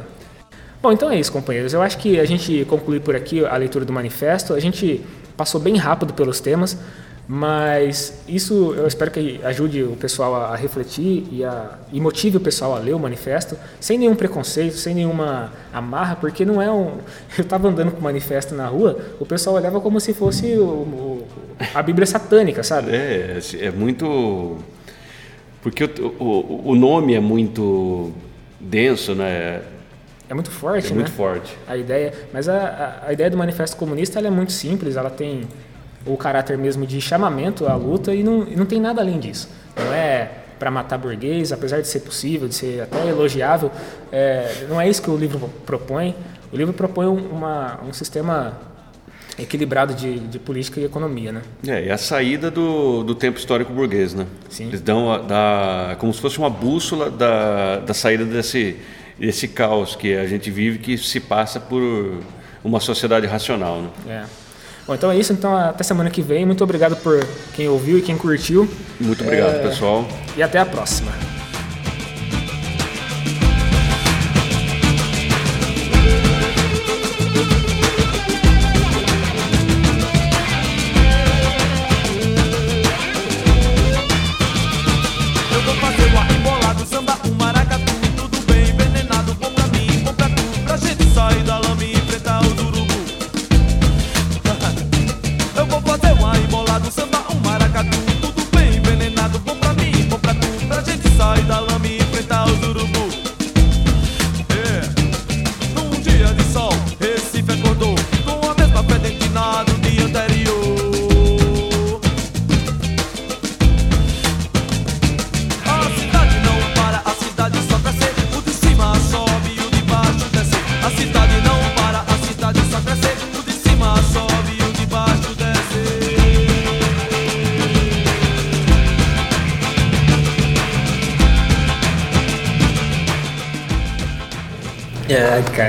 Bom, 0.82 0.92
então 0.92 1.08
é 1.08 1.18
isso, 1.18 1.30
companheiros. 1.30 1.72
Eu 1.72 1.80
acho 1.80 1.96
que 1.98 2.18
a 2.18 2.24
gente 2.24 2.64
conclui 2.68 2.98
por 2.98 3.14
aqui 3.14 3.44
a 3.44 3.56
leitura 3.56 3.84
do 3.84 3.92
manifesto. 3.92 4.52
A 4.54 4.60
gente 4.60 5.00
passou 5.36 5.60
bem 5.60 5.76
rápido 5.76 6.12
pelos 6.12 6.40
temas, 6.40 6.76
mas 7.30 8.22
isso 8.26 8.72
eu 8.74 8.86
espero 8.86 9.10
que 9.10 9.38
ajude 9.44 9.82
o 9.82 9.94
pessoal 9.96 10.34
a, 10.34 10.56
refletir 10.56 11.28
e, 11.30 11.44
a, 11.44 11.78
e 11.92 12.00
motive 12.00 12.38
o 12.38 12.40
pessoal 12.40 12.74
a 12.74 12.78
ler 12.78 12.94
o 12.94 12.98
manifesto 12.98 13.54
sem 13.78 13.98
nenhum 13.98 14.16
preconceito, 14.16 14.76
sem 14.76 14.94
nenhuma 14.94 15.52
amarra, 15.70 16.16
porque 16.16 16.42
não 16.46 16.60
é 16.62 16.70
um. 16.70 16.96
Eu 17.36 17.42
estava 17.44 17.68
andando 17.68 17.92
com 17.92 18.00
o 18.00 18.02
manifesto 18.02 18.54
na 18.54 18.66
rua, 18.66 18.98
o 19.20 19.26
pessoal 19.26 19.56
olhava 19.56 19.78
como 19.78 20.00
se 20.00 20.14
fosse 20.14 20.56
o, 20.56 20.64
o, 20.64 21.26
a 21.74 21.82
Bíblia 21.82 22.06
satânica, 22.06 22.62
sabe? 22.62 22.92
É, 22.92 23.38
é 23.60 23.70
muito 23.70 24.56
porque 25.62 25.84
o, 26.18 26.70
o, 26.70 26.74
nome 26.74 27.14
é 27.14 27.20
muito 27.20 28.12
denso, 28.58 29.14
né? 29.14 29.60
É 30.28 30.34
muito 30.34 30.50
forte, 30.50 30.86
é 30.86 30.90
né? 30.90 30.94
muito 30.94 31.10
forte. 31.10 31.56
A 31.66 31.76
ideia, 31.76 32.14
mas 32.32 32.48
a, 32.48 33.02
a, 33.04 33.08
a 33.08 33.12
ideia 33.12 33.28
do 33.28 33.36
manifesto 33.36 33.76
comunista 33.76 34.18
é 34.18 34.30
muito 34.30 34.52
simples. 34.52 34.96
Ela 34.96 35.10
tem 35.10 35.42
o 36.08 36.16
caráter 36.16 36.56
mesmo 36.56 36.86
de 36.86 37.00
chamamento 37.00 37.66
à 37.66 37.74
luta 37.74 38.14
e 38.14 38.22
não, 38.22 38.46
e 38.48 38.56
não 38.56 38.66
tem 38.66 38.80
nada 38.80 39.00
além 39.00 39.18
disso. 39.18 39.48
Não 39.76 39.92
é 39.92 40.30
para 40.58 40.70
matar 40.70 40.98
burguês, 40.98 41.52
apesar 41.52 41.80
de 41.80 41.86
ser 41.86 42.00
possível, 42.00 42.48
de 42.48 42.54
ser 42.54 42.82
até 42.82 43.06
elogiável, 43.06 43.70
é, 44.10 44.66
não 44.68 44.80
é 44.80 44.88
isso 44.88 45.00
que 45.00 45.10
o 45.10 45.16
livro 45.16 45.48
propõe. 45.64 46.14
O 46.52 46.56
livro 46.56 46.72
propõe 46.72 47.06
uma, 47.06 47.78
um 47.86 47.92
sistema 47.92 48.58
equilibrado 49.38 49.94
de, 49.94 50.18
de 50.18 50.38
política 50.38 50.80
e 50.80 50.84
economia, 50.84 51.30
né? 51.30 51.42
É, 51.66 51.84
e 51.84 51.90
a 51.90 51.98
saída 51.98 52.50
do, 52.50 53.04
do 53.04 53.14
tempo 53.14 53.38
histórico 53.38 53.72
burguês, 53.72 54.14
né? 54.14 54.26
Sim. 54.48 54.66
Eles 54.66 54.80
dão 54.80 55.12
a, 55.12 55.18
da, 55.18 55.96
como 55.98 56.12
se 56.12 56.20
fosse 56.20 56.38
uma 56.38 56.50
bússola 56.50 57.08
da, 57.08 57.76
da 57.78 57.94
saída 57.94 58.24
desse, 58.24 58.76
desse 59.18 59.46
caos 59.46 59.94
que 59.94 60.16
a 60.16 60.26
gente 60.26 60.50
vive, 60.50 60.78
que 60.78 60.98
se 60.98 61.20
passa 61.20 61.60
por 61.60 62.18
uma 62.64 62.80
sociedade 62.80 63.26
racional, 63.26 63.82
né? 63.82 63.90
É. 64.08 64.47
Bom, 64.88 64.94
então 64.94 65.12
é 65.12 65.18
isso. 65.18 65.34
Então 65.34 65.54
até 65.54 65.84
semana 65.84 66.08
que 66.08 66.22
vem. 66.22 66.46
Muito 66.46 66.64
obrigado 66.64 66.96
por 66.96 67.22
quem 67.54 67.68
ouviu 67.68 67.98
e 67.98 68.02
quem 68.02 68.16
curtiu. 68.16 68.66
Muito 68.98 69.22
obrigado, 69.22 69.56
é... 69.56 69.68
pessoal. 69.68 70.08
E 70.34 70.42
até 70.42 70.58
a 70.58 70.64
próxima. 70.64 71.27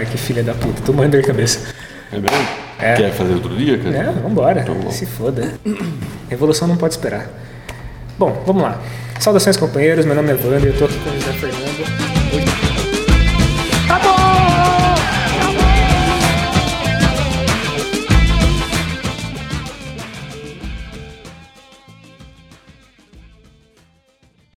Que 0.09 0.17
filha 0.17 0.43
da 0.43 0.53
puta. 0.53 0.81
Tô 0.83 0.93
morrendo 0.93 1.17
de 1.17 1.23
cabeça. 1.23 1.73
É 2.11 2.15
mesmo? 2.15 2.47
É. 2.79 2.93
Quer 2.95 3.11
fazer 3.11 3.33
outro 3.33 3.55
dia, 3.55 3.77
cara? 3.77 3.95
É, 3.95 4.03
vambora. 4.11 4.61
Então, 4.61 4.91
Se 4.91 5.05
foda. 5.05 5.53
Revolução 6.29 6.67
não 6.67 6.77
pode 6.77 6.93
esperar. 6.93 7.27
Bom, 8.17 8.43
vamos 8.45 8.63
lá. 8.63 8.79
Saudações, 9.19 9.57
companheiros. 9.57 10.05
Meu 10.05 10.15
nome 10.15 10.31
é 10.31 10.33
Wander, 10.33 10.65
eu 10.65 10.77
tô 10.77 10.85
aqui 10.85 10.97
com. 10.99 11.18